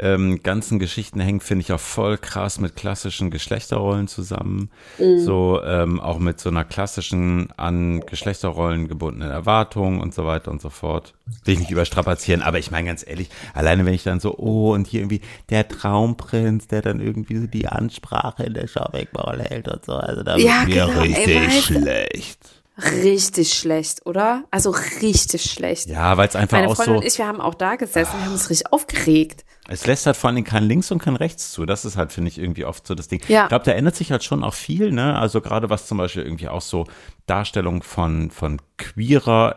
ähm, 0.00 0.42
ganzen 0.42 0.78
Geschichten 0.78 1.20
hängen, 1.20 1.40
finde 1.40 1.62
ich, 1.62 1.72
auch 1.72 1.80
voll 1.80 2.18
krass 2.18 2.58
mit 2.58 2.74
klassischen 2.74 3.30
Geschlechterrollen 3.30 4.08
zusammen. 4.08 4.70
Mhm. 4.98 5.20
So 5.20 5.60
ähm, 5.62 6.00
auch 6.00 6.18
mit 6.18 6.40
so 6.40 6.48
einer 6.48 6.64
klassischen 6.64 7.50
an 7.56 8.00
Geschlechterrollen 8.00 8.88
gebundenen 8.88 9.30
Erwartung 9.30 10.00
und 10.00 10.14
so 10.14 10.26
weiter 10.26 10.50
und 10.50 10.60
so 10.60 10.70
fort. 10.70 11.14
Will 11.44 11.54
ich 11.54 11.60
nicht 11.60 11.70
überstrapazieren, 11.70 12.42
aber 12.42 12.58
ich 12.58 12.70
meine 12.70 12.88
ganz 12.88 13.06
ehrlich, 13.06 13.28
alleine 13.54 13.84
wenn 13.84 13.94
ich 13.94 14.02
dann 14.02 14.20
so, 14.20 14.36
oh, 14.38 14.72
und 14.72 14.86
hier 14.86 15.00
irgendwie 15.00 15.20
der 15.50 15.68
Traumprinz, 15.68 16.66
der 16.66 16.82
dann 16.82 17.00
irgendwie 17.00 17.36
so 17.36 17.46
die 17.46 17.68
Ansprache 17.68 18.44
in 18.44 18.54
der 18.54 18.68
Mall 19.12 19.42
hält 19.42 19.68
und 19.68 19.84
so, 19.84 19.94
also 19.94 20.22
da 20.22 20.36
ja, 20.36 20.66
wird 20.66 20.68
mir 20.68 20.86
genau, 20.86 21.00
richtig 21.00 21.36
ey, 21.36 21.50
schlecht 21.50 22.59
richtig 22.82 23.54
schlecht, 23.54 24.06
oder? 24.06 24.44
Also 24.50 24.70
richtig 25.00 25.44
schlecht. 25.50 25.88
Ja, 25.88 26.16
weil 26.16 26.28
es 26.28 26.36
einfach 26.36 26.58
Meine 26.58 26.68
auch 26.68 26.76
Freundin 26.76 26.94
so. 26.94 27.00
und 27.00 27.06
ich, 27.06 27.18
wir 27.18 27.26
haben 27.26 27.40
auch 27.40 27.54
da 27.54 27.76
gesessen, 27.76 28.12
wir 28.18 28.24
haben 28.24 28.32
uns 28.32 28.50
richtig 28.50 28.72
aufgeregt. 28.72 29.44
Es 29.68 29.86
lässt 29.86 30.06
halt 30.06 30.16
vor 30.16 30.30
allem 30.30 30.42
kein 30.42 30.64
Links 30.64 30.90
und 30.90 30.98
kein 30.98 31.14
Rechts 31.14 31.52
zu. 31.52 31.64
Das 31.64 31.84
ist 31.84 31.96
halt, 31.96 32.12
finde 32.12 32.28
ich, 32.28 32.38
irgendwie 32.38 32.64
oft 32.64 32.86
so 32.86 32.94
das 32.94 33.08
Ding. 33.08 33.22
Ja. 33.28 33.44
Ich 33.44 33.48
glaube, 33.50 33.64
da 33.64 33.72
ändert 33.72 33.94
sich 33.94 34.10
halt 34.10 34.24
schon 34.24 34.42
auch 34.42 34.54
viel, 34.54 34.90
ne? 34.90 35.16
Also 35.16 35.40
gerade 35.40 35.70
was 35.70 35.86
zum 35.86 35.98
Beispiel 35.98 36.24
irgendwie 36.24 36.48
auch 36.48 36.62
so 36.62 36.86
Darstellung 37.26 37.82
von, 37.82 38.30
von 38.30 38.60
queerer 38.78 39.56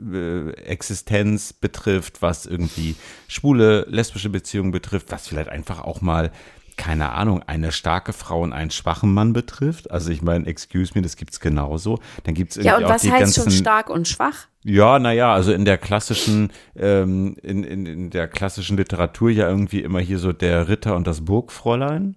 äh, 0.00 0.50
Existenz 0.54 1.52
betrifft, 1.52 2.22
was 2.22 2.46
irgendwie 2.46 2.96
schwule, 3.28 3.86
lesbische 3.88 4.30
Beziehungen 4.30 4.72
betrifft, 4.72 5.12
was 5.12 5.28
vielleicht 5.28 5.50
einfach 5.50 5.82
auch 5.82 6.00
mal 6.00 6.32
keine 6.76 7.12
Ahnung, 7.12 7.42
eine 7.46 7.72
starke 7.72 8.12
Frau 8.12 8.42
und 8.42 8.52
einen 8.52 8.70
schwachen 8.70 9.12
Mann 9.12 9.32
betrifft. 9.32 9.90
Also 9.90 10.10
ich 10.10 10.22
meine, 10.22 10.46
excuse 10.46 10.92
me, 10.94 11.02
das 11.02 11.16
gibt's 11.16 11.40
genauso. 11.40 11.98
Dann 12.24 12.34
gibt's 12.34 12.56
irgendwie 12.56 12.68
ja, 12.68 12.76
und 12.76 12.84
auch 12.84 12.90
was 12.90 13.02
die 13.02 13.12
heißt 13.12 13.20
ganzen, 13.20 13.42
schon 13.44 13.52
stark 13.52 13.90
und 13.90 14.08
schwach? 14.08 14.46
Ja, 14.64 14.98
naja, 14.98 15.32
also 15.32 15.52
in 15.52 15.64
der 15.64 15.78
klassischen, 15.78 16.50
ähm, 16.74 17.36
in, 17.42 17.64
in, 17.64 17.86
in 17.86 18.10
der 18.10 18.28
klassischen 18.28 18.76
Literatur 18.76 19.30
ja 19.30 19.48
irgendwie 19.48 19.80
immer 19.80 20.00
hier 20.00 20.18
so 20.18 20.32
der 20.32 20.68
Ritter 20.68 20.96
und 20.96 21.06
das 21.06 21.24
Burgfräulein. 21.24 22.16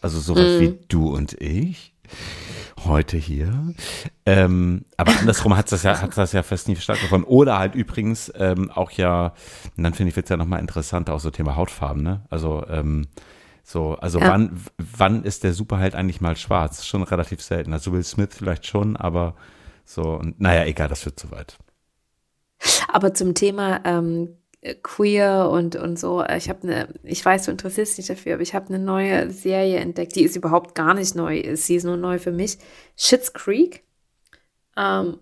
Also 0.00 0.18
sowas 0.18 0.58
mm. 0.58 0.60
wie 0.60 0.78
du 0.88 1.14
und 1.14 1.40
ich. 1.40 1.94
Heute 2.84 3.16
hier. 3.16 3.74
Ähm, 4.26 4.84
aber 4.96 5.12
andersrum 5.20 5.56
hat 5.56 5.70
das 5.70 5.84
ja, 5.84 6.00
hat 6.00 6.16
das 6.16 6.32
ja 6.32 6.42
fest 6.42 6.66
nie 6.66 6.74
stark 6.76 7.00
davon. 7.00 7.22
Oder 7.22 7.58
halt 7.58 7.76
übrigens 7.76 8.32
ähm, 8.36 8.70
auch 8.70 8.90
ja, 8.90 9.34
und 9.76 9.84
dann 9.84 9.94
finde 9.94 10.10
ich, 10.10 10.16
wird's 10.16 10.30
ja 10.30 10.36
nochmal 10.36 10.60
interessanter, 10.60 11.14
auch 11.14 11.20
so 11.20 11.30
Thema 11.30 11.54
Hautfarben, 11.54 12.02
ne? 12.02 12.22
Also, 12.28 12.64
ähm, 12.68 13.06
so, 13.62 13.94
also 13.94 14.18
ja. 14.18 14.28
wann, 14.28 14.60
wann 14.78 15.24
ist 15.24 15.44
der 15.44 15.52
Superheld 15.52 15.94
eigentlich 15.94 16.20
mal 16.20 16.36
schwarz? 16.36 16.84
Schon 16.84 17.02
relativ 17.02 17.40
selten. 17.40 17.72
Also 17.72 17.92
Will 17.92 18.02
Smith 18.02 18.30
vielleicht 18.32 18.66
schon, 18.66 18.96
aber 18.96 19.34
so, 19.84 20.02
und, 20.02 20.40
naja, 20.40 20.64
egal, 20.64 20.88
das 20.88 21.04
wird 21.04 21.18
zu 21.18 21.30
weit. 21.30 21.58
Aber 22.88 23.14
zum 23.14 23.34
Thema 23.34 23.80
ähm, 23.84 24.36
queer 24.82 25.48
und, 25.50 25.76
und 25.76 25.98
so, 25.98 26.24
ich 26.24 26.48
habe 26.48 26.62
eine, 26.62 26.88
ich 27.02 27.24
weiß, 27.24 27.46
du 27.46 27.50
interessierst 27.50 27.98
dich 27.98 28.06
dafür, 28.06 28.34
aber 28.34 28.42
ich 28.42 28.54
habe 28.54 28.68
eine 28.68 28.78
neue 28.78 29.30
Serie 29.30 29.78
entdeckt, 29.78 30.14
die 30.14 30.22
ist 30.22 30.36
überhaupt 30.36 30.74
gar 30.74 30.94
nicht 30.94 31.14
neu, 31.14 31.56
sie 31.56 31.76
ist 31.76 31.84
nur 31.84 31.96
neu 31.96 32.18
für 32.18 32.32
mich. 32.32 32.58
Shits 32.96 33.32
Creek. 33.32 33.84
Ähm, 34.76 35.18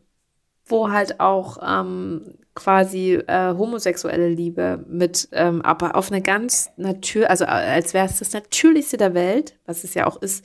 wo 0.70 0.90
halt 0.90 1.20
auch 1.20 1.58
ähm, 1.66 2.34
quasi 2.54 3.14
äh, 3.14 3.54
homosexuelle 3.56 4.28
Liebe 4.28 4.84
mit, 4.88 5.28
ähm, 5.32 5.62
aber 5.62 5.96
auf 5.96 6.10
eine 6.10 6.20
ganz 6.20 6.70
natürlich, 6.76 7.30
also 7.30 7.44
äh, 7.44 7.48
als 7.48 7.94
wäre 7.94 8.06
es 8.06 8.18
das 8.18 8.32
Natürlichste 8.32 8.96
der 8.96 9.14
Welt, 9.14 9.54
was 9.66 9.84
es 9.84 9.94
ja 9.94 10.06
auch 10.06 10.20
ist, 10.20 10.44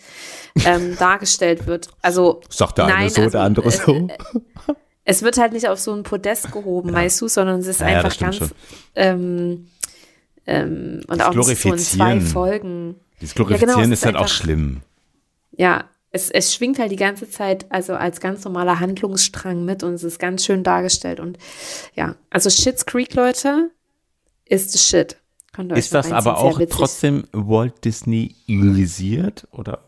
ähm, 0.65 0.95
dargestellt 0.99 1.67
wird. 1.67 1.89
Also 2.01 2.41
sagt 2.49 2.77
der 2.77 2.85
nein, 2.85 2.95
eine 2.97 3.09
so, 3.09 3.21
also, 3.21 3.31
der 3.31 3.41
andere 3.41 3.71
so. 3.71 3.95
Äh, 3.95 4.17
es 5.03 5.23
wird 5.23 5.37
halt 5.37 5.53
nicht 5.53 5.67
auf 5.67 5.79
so 5.79 5.93
ein 5.93 6.03
Podest 6.03 6.51
gehoben, 6.51 6.89
ja. 6.89 6.95
weißt 6.95 7.21
du, 7.21 7.27
sondern 7.27 7.59
es 7.59 7.67
ist 7.67 7.81
ja, 7.81 7.87
einfach 7.87 8.13
ja, 8.13 8.29
ganz 8.29 8.53
ähm, 8.95 9.67
ähm, 10.47 11.01
und 11.07 11.19
das 11.19 11.27
auch 11.27 11.43
so 11.43 11.73
in 11.73 11.79
zwei 11.79 12.19
Folgen. 12.21 12.95
Das 13.19 13.33
Glorifizieren 13.33 13.75
genau, 13.75 13.93
ist 13.93 14.05
halt 14.05 14.15
auch 14.15 14.27
schlimm. 14.27 14.81
Ja, 15.51 15.85
es, 16.15 16.31
es 16.31 16.53
schwingt 16.53 16.79
halt 16.79 16.91
die 16.91 16.95
ganze 16.95 17.29
Zeit, 17.29 17.65
also 17.69 17.93
als 17.93 18.21
ganz 18.21 18.45
normaler 18.45 18.79
Handlungsstrang 18.79 19.65
mit 19.65 19.83
und 19.83 19.95
es 19.95 20.03
ist 20.03 20.17
ganz 20.17 20.45
schön 20.45 20.63
dargestellt. 20.63 21.19
Und 21.19 21.37
ja, 21.93 22.15
also 22.29 22.49
Shits 22.49 22.85
Creek, 22.85 23.13
Leute, 23.15 23.69
ist 24.45 24.71
the 24.71 24.79
shit. 24.79 25.17
Ist 25.75 25.93
das 25.93 26.11
aber 26.11 26.37
auch 26.37 26.59
trotzdem 26.69 27.25
Walt 27.33 27.83
Disney 27.83 28.35
ilisiert 28.45 29.47
oder? 29.51 29.83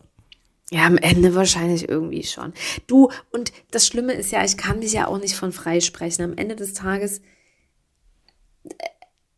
Ja, 0.70 0.84
am 0.86 0.98
Ende 0.98 1.34
wahrscheinlich 1.34 1.88
irgendwie 1.88 2.24
schon. 2.24 2.52
Du, 2.86 3.10
und 3.30 3.52
das 3.70 3.86
Schlimme 3.86 4.12
ist 4.12 4.30
ja, 4.30 4.44
ich 4.44 4.58
kann 4.58 4.80
mich 4.80 4.92
ja 4.92 5.06
auch 5.06 5.18
nicht 5.18 5.34
von 5.34 5.50
frei 5.52 5.80
sprechen. 5.80 6.22
Am 6.22 6.36
Ende 6.36 6.56
des 6.56 6.74
Tages, 6.74 7.22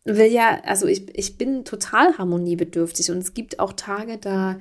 will 0.04 0.32
ja, 0.32 0.60
also 0.64 0.86
ich, 0.86 1.16
ich 1.16 1.38
bin 1.38 1.64
total 1.64 2.18
harmoniebedürftig 2.18 3.12
und 3.12 3.18
es 3.18 3.32
gibt 3.32 3.60
auch 3.60 3.72
Tage, 3.74 4.18
da, 4.18 4.58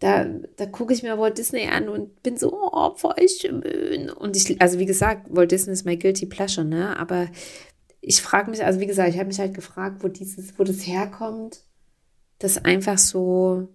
da, 0.00 0.24
da 0.56 0.66
gucke 0.66 0.94
ich 0.94 1.02
mir 1.02 1.18
Walt 1.18 1.36
Disney 1.36 1.68
an 1.68 1.88
und 1.90 2.22
bin 2.22 2.36
so, 2.38 2.52
oh, 2.52 2.94
voll 2.96 3.14
schön. 3.28 4.10
Und 4.10 4.34
ich, 4.34 4.60
also 4.60 4.78
wie 4.78 4.86
gesagt, 4.86 5.26
Walt 5.28 5.52
Disney 5.52 5.74
ist 5.74 5.84
my 5.84 5.96
guilty 5.96 6.26
pleasure, 6.26 6.66
ne? 6.66 6.98
Aber 6.98 7.28
ich 8.00 8.22
frage 8.22 8.50
mich, 8.50 8.64
also 8.64 8.80
wie 8.80 8.86
gesagt, 8.86 9.10
ich 9.10 9.18
habe 9.18 9.28
mich 9.28 9.38
halt 9.38 9.52
gefragt, 9.54 10.02
wo 10.02 10.08
dieses, 10.08 10.58
wo 10.58 10.64
das 10.64 10.86
herkommt, 10.86 11.64
dass 12.38 12.64
einfach 12.64 12.96
so, 12.96 13.68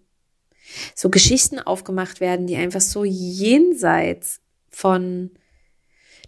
so 0.96 1.12
Geschichten 1.12 1.60
aufgemacht 1.60 2.20
werden, 2.20 2.48
die 2.48 2.56
einfach 2.56 2.82
so 2.82 3.04
jenseits 3.06 4.42
von 4.70 5.30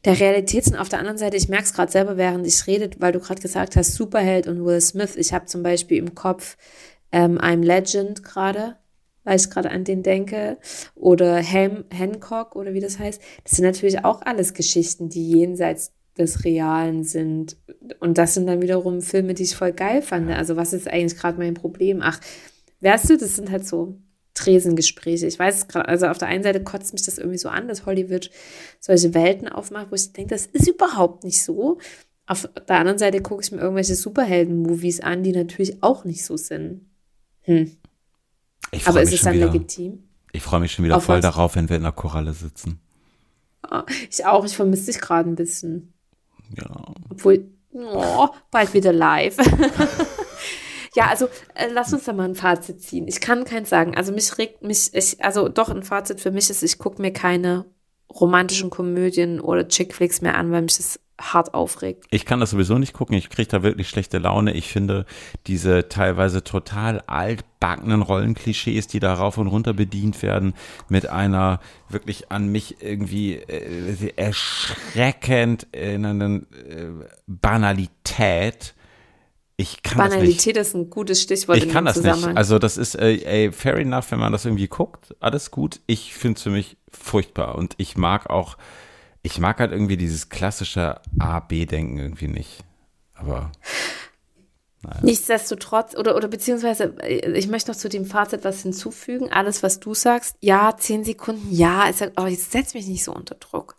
der 0.05 0.19
Realität 0.19 0.65
sind. 0.65 0.77
Auf 0.77 0.89
der 0.89 0.99
anderen 0.99 1.17
Seite, 1.17 1.37
ich 1.37 1.49
merke 1.49 1.65
es 1.65 1.73
gerade 1.73 1.91
selber, 1.91 2.17
während 2.17 2.45
ich 2.45 2.67
rede, 2.67 2.91
weil 2.99 3.13
du 3.13 3.19
gerade 3.19 3.41
gesagt 3.41 3.75
hast, 3.75 3.95
Superheld 3.95 4.45
und 4.45 4.63
Will 4.63 4.79
Smith. 4.79 5.15
Ich 5.15 5.33
habe 5.33 5.47
zum 5.47 5.63
Beispiel 5.63 5.97
im 5.97 6.13
Kopf 6.13 6.55
ähm, 7.11 7.39
I'm 7.39 7.63
Legend 7.63 8.23
gerade, 8.23 8.77
weil 9.28 9.36
ich 9.36 9.49
gerade 9.49 9.71
an 9.71 9.84
den 9.84 10.03
denke. 10.03 10.57
Oder 10.95 11.43
Ham 11.43 11.84
Hancock 11.93 12.55
oder 12.55 12.73
wie 12.73 12.80
das 12.80 12.97
heißt. 12.97 13.21
Das 13.43 13.51
sind 13.51 13.65
natürlich 13.65 14.05
auch 14.05 14.21
alles 14.21 14.53
Geschichten, 14.53 15.09
die 15.09 15.30
jenseits 15.30 15.91
des 16.17 16.45
Realen 16.45 17.03
sind. 17.03 17.57
Und 17.99 18.17
das 18.17 18.36
sind 18.36 18.47
dann 18.47 18.61
wiederum 18.61 19.01
Filme, 19.01 19.34
die 19.34 19.43
ich 19.43 19.55
voll 19.55 19.73
geil 19.73 20.01
fand. 20.01 20.32
Also 20.32 20.55
was 20.55 20.71
ist 20.71 20.88
eigentlich 20.88 21.19
gerade 21.19 21.38
mein 21.38 21.55
Problem? 21.55 21.99
Ach, 22.01 22.21
weißt 22.80 23.09
du, 23.09 23.17
das 23.17 23.36
sind 23.36 23.51
halt 23.51 23.67
so 23.67 23.97
Tresengespräche. 24.34 25.28
Ich 25.28 25.38
weiß 25.38 25.57
es 25.57 25.67
gerade, 25.67 25.89
also 25.89 26.07
auf 26.07 26.17
der 26.17 26.30
einen 26.30 26.43
Seite 26.43 26.63
kotzt 26.63 26.93
mich 26.93 27.03
das 27.03 27.17
irgendwie 27.17 27.38
so 27.38 27.49
an, 27.49 27.67
dass 27.67 27.86
Hollywood 27.86 28.32
solche 28.80 29.13
Welten 29.13 29.49
aufmacht, 29.49 29.91
wo 29.91 29.95
ich 29.95 30.13
denke, 30.13 30.36
das 30.36 30.45
ist 30.45 30.69
überhaupt 30.69 31.25
nicht 31.25 31.43
so. 31.43 31.80
Auf 32.28 32.49
der 32.69 32.78
anderen 32.78 32.97
Seite 32.97 33.21
gucke 33.21 33.43
ich 33.43 33.51
mir 33.51 33.59
irgendwelche 33.59 33.95
Superhelden-Movies 33.95 35.01
an, 35.01 35.23
die 35.23 35.34
natürlich 35.34 35.84
auch 35.84 36.05
nicht 36.05 36.23
so 36.23 36.38
sind. 36.38 36.86
Hm. 37.41 37.78
Aber 38.86 39.01
ist 39.01 39.13
es 39.13 39.22
dann 39.22 39.34
wieder, 39.34 39.47
legitim? 39.47 40.03
Ich 40.32 40.43
freue 40.43 40.59
mich 40.59 40.72
schon 40.72 40.86
wieder 40.86 40.97
auf 40.97 41.05
voll 41.05 41.18
was? 41.18 41.22
darauf, 41.22 41.55
wenn 41.55 41.70
wir 41.70 41.78
in 41.78 41.84
der 41.84 41.91
Koralle 41.91 42.34
sitzen. 42.34 42.80
Ah, 43.63 43.86
ich 44.09 44.26
auch, 44.26 44.45
ich 44.45 44.55
vermisse 44.55 44.91
dich 44.91 45.01
gerade 45.01 45.30
ein 45.30 45.36
bisschen. 45.36 45.93
Ja. 46.55 46.93
Obwohl, 47.09 47.49
oh, 47.74 48.28
bald 48.51 48.74
wieder 48.74 48.93
live. 48.93 49.38
ja, 50.95 51.07
also 51.07 51.28
äh, 51.53 51.68
lass 51.72 51.93
uns 51.93 52.05
da 52.05 52.13
mal 52.13 52.28
ein 52.28 52.36
Fazit 52.36 52.82
ziehen. 52.82 53.07
Ich 53.07 53.22
kann 53.22 53.45
keins 53.45 53.70
sagen. 53.70 53.95
Also 53.95 54.11
mich 54.11 54.38
regt 54.38 54.63
mich, 54.63 54.93
ich, 54.93 55.24
also 55.24 55.49
doch 55.49 55.70
ein 55.70 55.84
Fazit 55.84 56.22
für 56.22 56.32
mich 56.32 56.49
ist, 56.49 56.63
ich 56.63 56.78
gucke 56.78 57.01
mir 57.01 57.11
keine 57.11 57.65
romantischen 58.13 58.70
Komödien 58.70 59.39
oder 59.39 59.68
Chickflicks 59.68 60.22
mehr 60.22 60.36
an, 60.36 60.51
weil 60.51 60.61
mich 60.61 60.78
das 60.78 60.99
hart 61.20 61.53
aufregt. 61.53 62.05
Ich 62.11 62.26
kann 62.26 62.39
das 62.39 62.51
sowieso 62.51 62.78
nicht 62.78 62.93
gucken. 62.93 63.15
Ich 63.15 63.30
kriege 63.30 63.49
da 63.49 63.63
wirklich 63.63 63.89
schlechte 63.89 64.18
Laune. 64.20 64.53
Ich 64.53 64.68
finde 64.72 65.05
diese 65.47 65.89
teilweise 65.89 66.43
total 66.43 67.01
altbackenen 67.07 68.01
Rollenklischees, 68.01 68.88
die 68.88 68.99
da 68.99 69.13
rauf 69.13 69.38
und 69.38 69.47
runter 69.47 69.74
bedient 69.74 70.22
werden, 70.22 70.53
mit 70.89 71.07
einer 71.07 71.59
wirklich 71.89 72.32
an 72.32 72.47
mich 72.47 72.82
irgendwie 72.82 73.36
äh, 73.36 74.13
erschreckend 74.15 75.68
erinnernden 75.72 76.47
äh, 76.53 77.05
Banalität. 77.26 78.76
Ich 79.59 79.82
kann 79.82 79.97
Banalität 79.97 80.55
das 80.55 80.68
nicht. 80.74 80.82
ist 80.82 80.88
ein 80.88 80.89
gutes 80.91 81.22
Stichwort. 81.24 81.57
Ich 81.57 81.70
kann 81.70 81.86
das 81.86 81.99
nicht. 81.99 82.28
Also 82.38 82.59
das 82.59 82.78
ist 82.78 82.93
äh, 82.93 83.15
ey, 83.24 83.51
fair 83.51 83.78
enough, 83.78 84.11
wenn 84.11 84.20
man 84.20 84.32
das 84.32 84.45
irgendwie 84.45 84.68
guckt. 84.68 85.15
Alles 85.20 85.49
gut. 85.49 85.80
Ich 85.88 86.13
finde 86.13 86.38
es 86.38 86.43
für 86.43 86.51
mich 86.51 86.78
furchtbar 86.91 87.55
und 87.55 87.74
ich 87.78 87.97
mag 87.97 88.30
auch 88.30 88.57
ich 89.28 89.39
mag 89.39 89.59
halt 89.59 89.71
irgendwie 89.71 89.97
dieses 89.97 90.30
klassische 90.30 91.01
A-B-Denken 91.19 91.99
irgendwie 91.99 92.28
nicht. 92.28 92.63
Aber. 93.13 93.51
Naja. 94.84 94.99
Nichtsdestotrotz, 95.01 95.95
oder, 95.97 96.15
oder 96.15 96.28
beziehungsweise, 96.28 96.95
äh, 97.01 97.36
ich 97.36 97.47
möchte 97.47 97.71
noch 97.71 97.78
zu 97.78 97.89
dem 97.89 98.05
Fazit 98.05 98.43
was 98.43 98.61
hinzufügen. 98.61 99.32
Alles, 99.32 99.63
was 99.63 99.80
du 99.80 99.95
sagst, 99.95 100.36
ja, 100.39 100.78
zehn 100.78 101.03
Sekunden, 101.03 101.47
ja, 101.51 101.89
ich 101.89 101.95
sag, 101.95 102.11
oh, 102.15 102.28
jetzt 102.28 102.51
setz 102.51 102.75
mich 102.75 102.86
nicht 102.86 103.03
so 103.03 103.11
unter 103.11 103.34
Druck. 103.34 103.75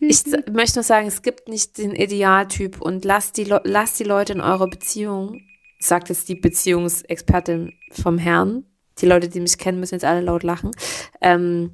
Ich 0.00 0.24
möchte 0.52 0.78
nur 0.78 0.82
sagen, 0.82 1.06
es 1.06 1.22
gibt 1.22 1.48
nicht 1.48 1.78
den 1.78 1.94
Idealtyp 1.94 2.80
und 2.80 3.04
lasst 3.04 3.36
die, 3.36 3.44
lasst 3.44 4.00
die 4.00 4.04
Leute 4.04 4.32
in 4.32 4.40
eurer 4.40 4.68
Beziehung, 4.68 5.40
sagt 5.78 6.08
jetzt 6.08 6.28
die 6.28 6.34
Beziehungsexpertin 6.34 7.74
vom 7.92 8.18
Herrn, 8.18 8.64
die 8.98 9.06
Leute, 9.06 9.28
die 9.28 9.40
mich 9.40 9.56
kennen, 9.56 9.78
müssen 9.78 9.94
jetzt 9.94 10.04
alle 10.04 10.20
laut 10.20 10.42
lachen, 10.42 10.72
ähm, 11.20 11.70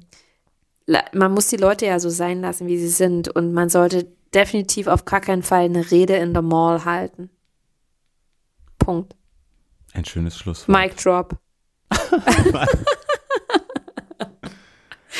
man 1.13 1.33
muss 1.33 1.47
die 1.47 1.57
Leute 1.57 1.85
ja 1.85 1.99
so 1.99 2.09
sein 2.09 2.41
lassen, 2.41 2.67
wie 2.67 2.77
sie 2.77 2.89
sind. 2.89 3.29
Und 3.29 3.53
man 3.53 3.69
sollte 3.69 4.07
definitiv 4.33 4.87
auf 4.87 5.05
gar 5.05 5.21
keinen 5.21 5.43
Fall 5.43 5.65
eine 5.65 5.91
Rede 5.91 6.15
in 6.15 6.33
der 6.33 6.41
Mall 6.41 6.85
halten. 6.85 7.29
Punkt. 8.77 9.15
Ein 9.93 10.05
schönes 10.05 10.37
Schlusswort. 10.37 10.77
Mic 10.77 10.95
drop. 10.97 11.37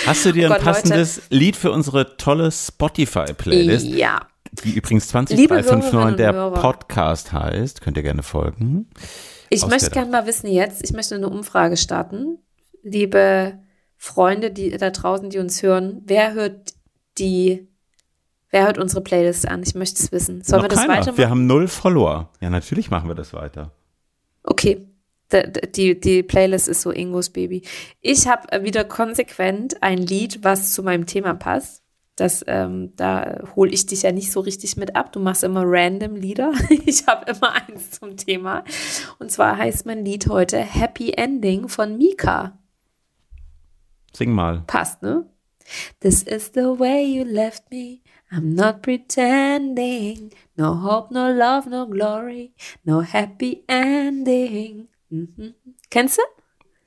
Hast 0.06 0.26
du 0.26 0.32
dir 0.32 0.50
oh 0.50 0.54
ein 0.54 0.62
passendes 0.62 1.18
Leute. 1.18 1.36
Lied 1.36 1.56
für 1.56 1.72
unsere 1.72 2.16
tolle 2.18 2.52
Spotify-Playlist? 2.52 3.88
Ja. 3.88 4.28
Die 4.64 4.74
übrigens 4.74 5.08
20359 5.10 6.16
der 6.18 6.52
Podcast 6.52 7.32
heißt. 7.34 7.82
Könnt 7.82 7.98
ihr 7.98 8.04
gerne 8.04 8.24
folgen. 8.24 8.90
Ich 9.50 9.68
möchte 9.68 9.90
gerne 9.90 10.10
mal 10.12 10.26
wissen 10.26 10.48
jetzt, 10.48 10.84
ich 10.84 10.94
möchte 10.94 11.16
eine 11.16 11.28
Umfrage 11.28 11.76
starten. 11.78 12.38
Liebe 12.84 13.60
Freunde, 14.02 14.50
die 14.50 14.72
da 14.72 14.91
draußen, 14.91 15.30
die 15.30 15.39
uns 15.39 15.62
hören, 15.62 16.02
wer 16.06 16.34
hört 16.34 16.74
die, 17.18 17.68
wer 18.50 18.64
hört 18.64 18.78
unsere 18.78 19.02
Playlist 19.02 19.45
an? 19.45 19.62
Ich 19.62 19.76
möchte 19.76 20.02
es 20.02 20.14
wissen. 20.14 20.41
Sollen 20.41 20.60
Noch 20.62 20.64
wir 20.64 20.70
das 20.70 20.80
keiner. 20.80 20.93
weitermachen? 20.93 21.18
Wir 21.18 21.30
haben 21.30 21.45
null 21.47 21.68
Follower. 21.68 22.30
Ja, 22.39 22.50
natürlich 22.50 22.89
machen 22.89 23.10
wir 23.10 23.16
das 23.16 23.34
weiter. 23.34 23.74
Okay. 24.41 24.88
Die, 25.76 26.00
die 26.00 26.24
Playlist 26.24 26.70
ist 26.70 26.82
so 26.82 26.91
Ingos 26.91 27.30
Baby. 27.30 27.62
Ich 28.00 28.28
habe 28.28 28.64
wieder 28.64 28.84
konsequent 28.86 29.84
ein 29.84 30.00
Lied, 30.00 30.43
was 30.43 30.72
zu 30.72 30.82
meinem 30.82 31.06
Thema 31.06 31.36
passt. 31.36 31.84
Das, 32.16 32.43
ähm, 32.47 32.93
da 32.95 33.43
hole 33.56 33.70
ich 33.72 33.86
dich 33.86 34.04
ja 34.04 34.12
nicht 34.14 34.32
so 34.32 34.39
richtig 34.39 34.76
mit 34.78 34.95
ab. 34.95 35.12
Du 35.12 35.20
machst 35.20 35.43
immer 35.43 35.64
random 35.66 36.16
Lieder. 36.16 36.54
Ich 36.86 37.06
habe 37.06 37.30
immer 37.30 37.54
eins 37.54 37.91
zum 37.91 38.16
Thema. 38.16 38.64
Und 39.20 39.30
zwar 39.30 39.58
heißt 39.58 39.86
mein 39.86 40.06
Lied 40.06 40.28
heute 40.28 40.58
Happy 40.58 41.12
Ending 41.12 41.68
von 41.68 41.97
Mika. 41.97 42.58
Sing 44.14 44.32
mal. 44.32 44.64
Passt, 44.68 45.01
ne? 45.01 45.26
This 46.01 46.24
is 46.24 46.51
the 46.51 46.80
way 46.80 47.03
you 47.03 47.24
left 47.24 47.70
me. 47.72 48.01
I'm 48.32 48.55
not 48.55 48.82
pretending. 48.82 50.32
No 50.55 50.76
hope, 50.76 51.12
no 51.12 51.32
love, 51.32 51.70
no 51.70 51.88
glory. 51.88 52.53
No 52.84 53.01
happy 53.01 53.64
ending. 53.68 54.88
Mhm. 55.10 55.55
Kennst 55.89 56.18
du? 56.18 56.24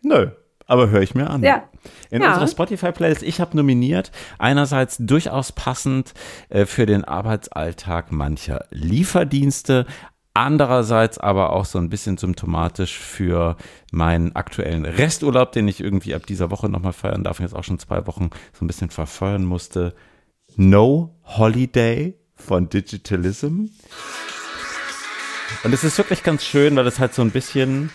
Nö, 0.03 0.31
aber 0.67 0.91
höre 0.91 1.03
ich 1.03 1.15
mir 1.15 1.29
an. 1.31 1.43
Ja. 1.43 1.69
In 2.11 2.23
ja. 2.23 2.29
unserer 2.29 2.47
Spotify-Playlist, 2.47 3.23
ich 3.23 3.41
habe 3.41 3.57
nominiert, 3.57 4.13
einerseits 4.39 4.97
durchaus 4.99 5.53
passend 5.53 6.15
äh, 6.49 6.67
für 6.67 6.87
den 6.87 7.05
Arbeitsalltag 7.05 8.13
mancher 8.13 8.65
Lieferdienste, 8.71 9.87
Andererseits 10.35 11.19
aber 11.19 11.53
auch 11.53 11.67
so 11.67 11.79
ein 11.79 11.91
bisschen 11.91 12.17
symptomatisch 12.17 12.99
für 12.99 13.57
meinen 13.91 14.35
aktuellen 14.35 14.87
Resturlaub, 14.87 15.53
den 15.53 15.69
ich 15.69 15.81
irgendwie 15.81 16.15
ab 16.15 16.25
dieser 16.27 16.51
Woche 16.51 16.71
nochmal 16.71 16.95
feiern 16.95 17.23
darf 17.23 17.41
jetzt 17.41 17.55
auch 17.55 17.65
schon 17.65 17.79
zwei 17.79 18.07
Wochen 18.07 18.31
so 18.59 18.65
ein 18.65 18.67
bisschen 18.67 18.89
verfeuern 18.89 19.45
musste. 19.45 19.95
No 20.57 21.15
Holiday 21.25 22.19
von 22.35 22.71
Digitalism. 22.71 23.67
Und 25.65 25.75
es 25.75 25.85
ist 25.85 25.99
wirklich 25.99 26.23
ganz 26.23 26.45
schön, 26.45 26.77
weil 26.77 26.87
es 26.87 26.99
halt 26.99 27.13
so 27.13 27.21
ein 27.21 27.31
bisschen, 27.31 27.91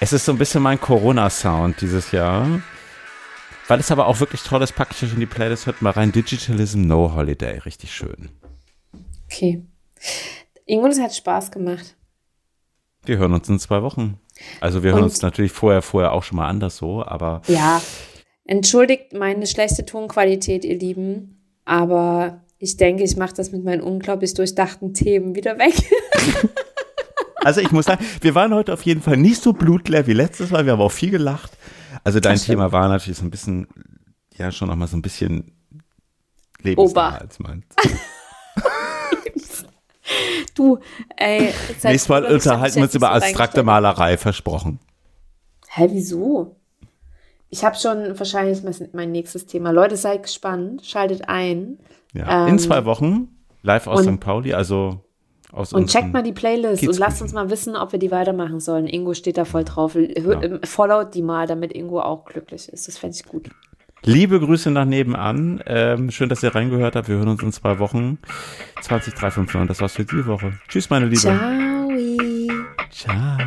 es 0.00 0.12
ist 0.12 0.26
so 0.26 0.32
ein 0.32 0.38
bisschen 0.38 0.62
mein 0.62 0.80
Corona-Sound 0.80 1.80
dieses 1.80 2.12
Jahr. 2.12 2.60
Weil 3.68 3.80
es 3.80 3.90
aber 3.90 4.06
auch 4.06 4.20
wirklich 4.20 4.42
toll 4.42 4.62
ist, 4.62 4.74
packe 4.74 4.94
ich 4.96 5.02
euch 5.04 5.14
in 5.14 5.20
die 5.20 5.26
Playlist, 5.26 5.66
hört 5.66 5.80
mal 5.80 5.90
rein. 5.90 6.12
Digitalism 6.12 6.82
No 6.82 7.14
Holiday, 7.14 7.58
richtig 7.58 7.94
schön. 7.94 8.28
Okay. 9.26 9.62
Ingo, 10.70 10.86
das 10.86 11.00
hat 11.00 11.14
Spaß 11.14 11.50
gemacht. 11.50 11.96
Wir 13.04 13.18
hören 13.18 13.32
uns 13.32 13.48
in 13.48 13.58
zwei 13.58 13.82
Wochen. 13.82 14.18
Also 14.60 14.82
wir 14.82 14.92
hören 14.92 15.02
Und, 15.02 15.10
uns 15.10 15.22
natürlich 15.22 15.52
vorher, 15.52 15.82
vorher 15.82 16.12
auch 16.12 16.22
schon 16.22 16.36
mal 16.36 16.48
anders 16.48 16.76
so, 16.76 17.04
aber. 17.04 17.42
Ja, 17.48 17.82
entschuldigt 18.44 19.12
meine 19.12 19.46
schlechte 19.46 19.84
Tonqualität, 19.84 20.64
ihr 20.64 20.78
Lieben. 20.78 21.42
Aber 21.64 22.44
ich 22.58 22.76
denke, 22.76 23.02
ich 23.02 23.16
mache 23.16 23.34
das 23.34 23.50
mit 23.52 23.64
meinen 23.64 23.80
unglaublich 23.80 24.34
durchdachten 24.34 24.94
Themen 24.94 25.34
wieder 25.34 25.58
weg. 25.58 25.74
also 27.36 27.60
ich 27.60 27.72
muss 27.72 27.86
sagen, 27.86 28.04
wir 28.20 28.34
waren 28.34 28.54
heute 28.54 28.72
auf 28.72 28.82
jeden 28.82 29.02
Fall 29.02 29.16
nicht 29.16 29.42
so 29.42 29.52
blutleer 29.52 30.06
wie 30.06 30.12
letztes 30.12 30.50
Mal. 30.50 30.66
Wir 30.66 30.72
haben 30.72 30.80
auch 30.80 30.92
viel 30.92 31.10
gelacht. 31.10 31.50
Also 32.04 32.20
dein 32.20 32.38
Thema 32.38 32.70
war 32.70 32.88
natürlich 32.88 33.18
so 33.18 33.24
ein 33.24 33.30
bisschen, 33.30 33.66
ja, 34.36 34.52
schon 34.52 34.68
noch 34.68 34.76
mal 34.76 34.86
so 34.86 34.96
ein 34.96 35.02
bisschen 35.02 35.52
lebensnah 36.62 37.18
als 37.18 37.40
meins. 37.40 37.64
Du, 40.54 40.78
ey. 41.16 41.52
Nächstes 41.82 42.08
Mal 42.08 42.24
unterhalten 42.24 42.76
wir 42.76 42.82
uns 42.84 42.94
über 42.94 43.12
abstrakte 43.12 43.62
Malerei, 43.62 44.16
versprochen. 44.16 44.80
Hä, 45.68 45.88
wieso? 45.90 46.56
Ich 47.48 47.64
habe 47.64 47.76
schon 47.76 48.18
wahrscheinlich 48.18 48.62
mein 48.92 49.12
nächstes 49.12 49.46
Thema. 49.46 49.70
Leute, 49.70 49.96
seid 49.96 50.24
gespannt, 50.24 50.84
schaltet 50.84 51.28
ein. 51.28 51.78
Ja, 52.12 52.46
ähm, 52.46 52.54
in 52.54 52.58
zwei 52.58 52.84
Wochen 52.84 53.28
live 53.62 53.86
aus 53.86 54.02
St. 54.02 54.20
Pauli, 54.20 54.54
also 54.54 55.00
Aus 55.52 55.72
und 55.72 55.88
checkt 55.88 56.12
mal 56.12 56.22
die 56.22 56.32
Playlist 56.32 56.86
und 56.86 56.98
lasst 56.98 57.22
uns 57.22 57.32
mal 57.32 57.50
wissen, 57.50 57.76
ob 57.76 57.92
wir 57.92 57.98
die 57.98 58.10
weitermachen 58.10 58.60
sollen. 58.60 58.86
Ingo 58.86 59.14
steht 59.14 59.36
da 59.36 59.44
voll 59.44 59.64
drauf. 59.64 59.94
Ja. 59.94 60.42
Ähm, 60.42 60.60
followt 60.64 61.14
die 61.14 61.22
mal, 61.22 61.46
damit 61.46 61.72
Ingo 61.72 62.00
auch 62.00 62.24
glücklich 62.24 62.68
ist. 62.68 62.88
Das 62.88 62.98
fände 62.98 63.16
ich 63.16 63.24
gut. 63.24 63.50
Liebe 64.02 64.40
Grüße 64.40 64.70
nach 64.70 64.86
nebenan. 64.86 65.62
Ähm, 65.66 66.10
schön, 66.10 66.28
dass 66.28 66.42
ihr 66.42 66.54
reingehört 66.54 66.96
habt. 66.96 67.08
Wir 67.08 67.16
hören 67.16 67.28
uns 67.28 67.42
in 67.42 67.52
zwei 67.52 67.78
Wochen. 67.78 68.18
20359. 68.80 69.68
Das 69.68 69.80
war's 69.80 69.94
für 69.94 70.04
die 70.04 70.26
Woche. 70.26 70.54
Tschüss, 70.68 70.88
meine 70.88 71.06
Liebe. 71.06 71.20
Ciao. 71.20 71.88
Ciao. 72.90 73.38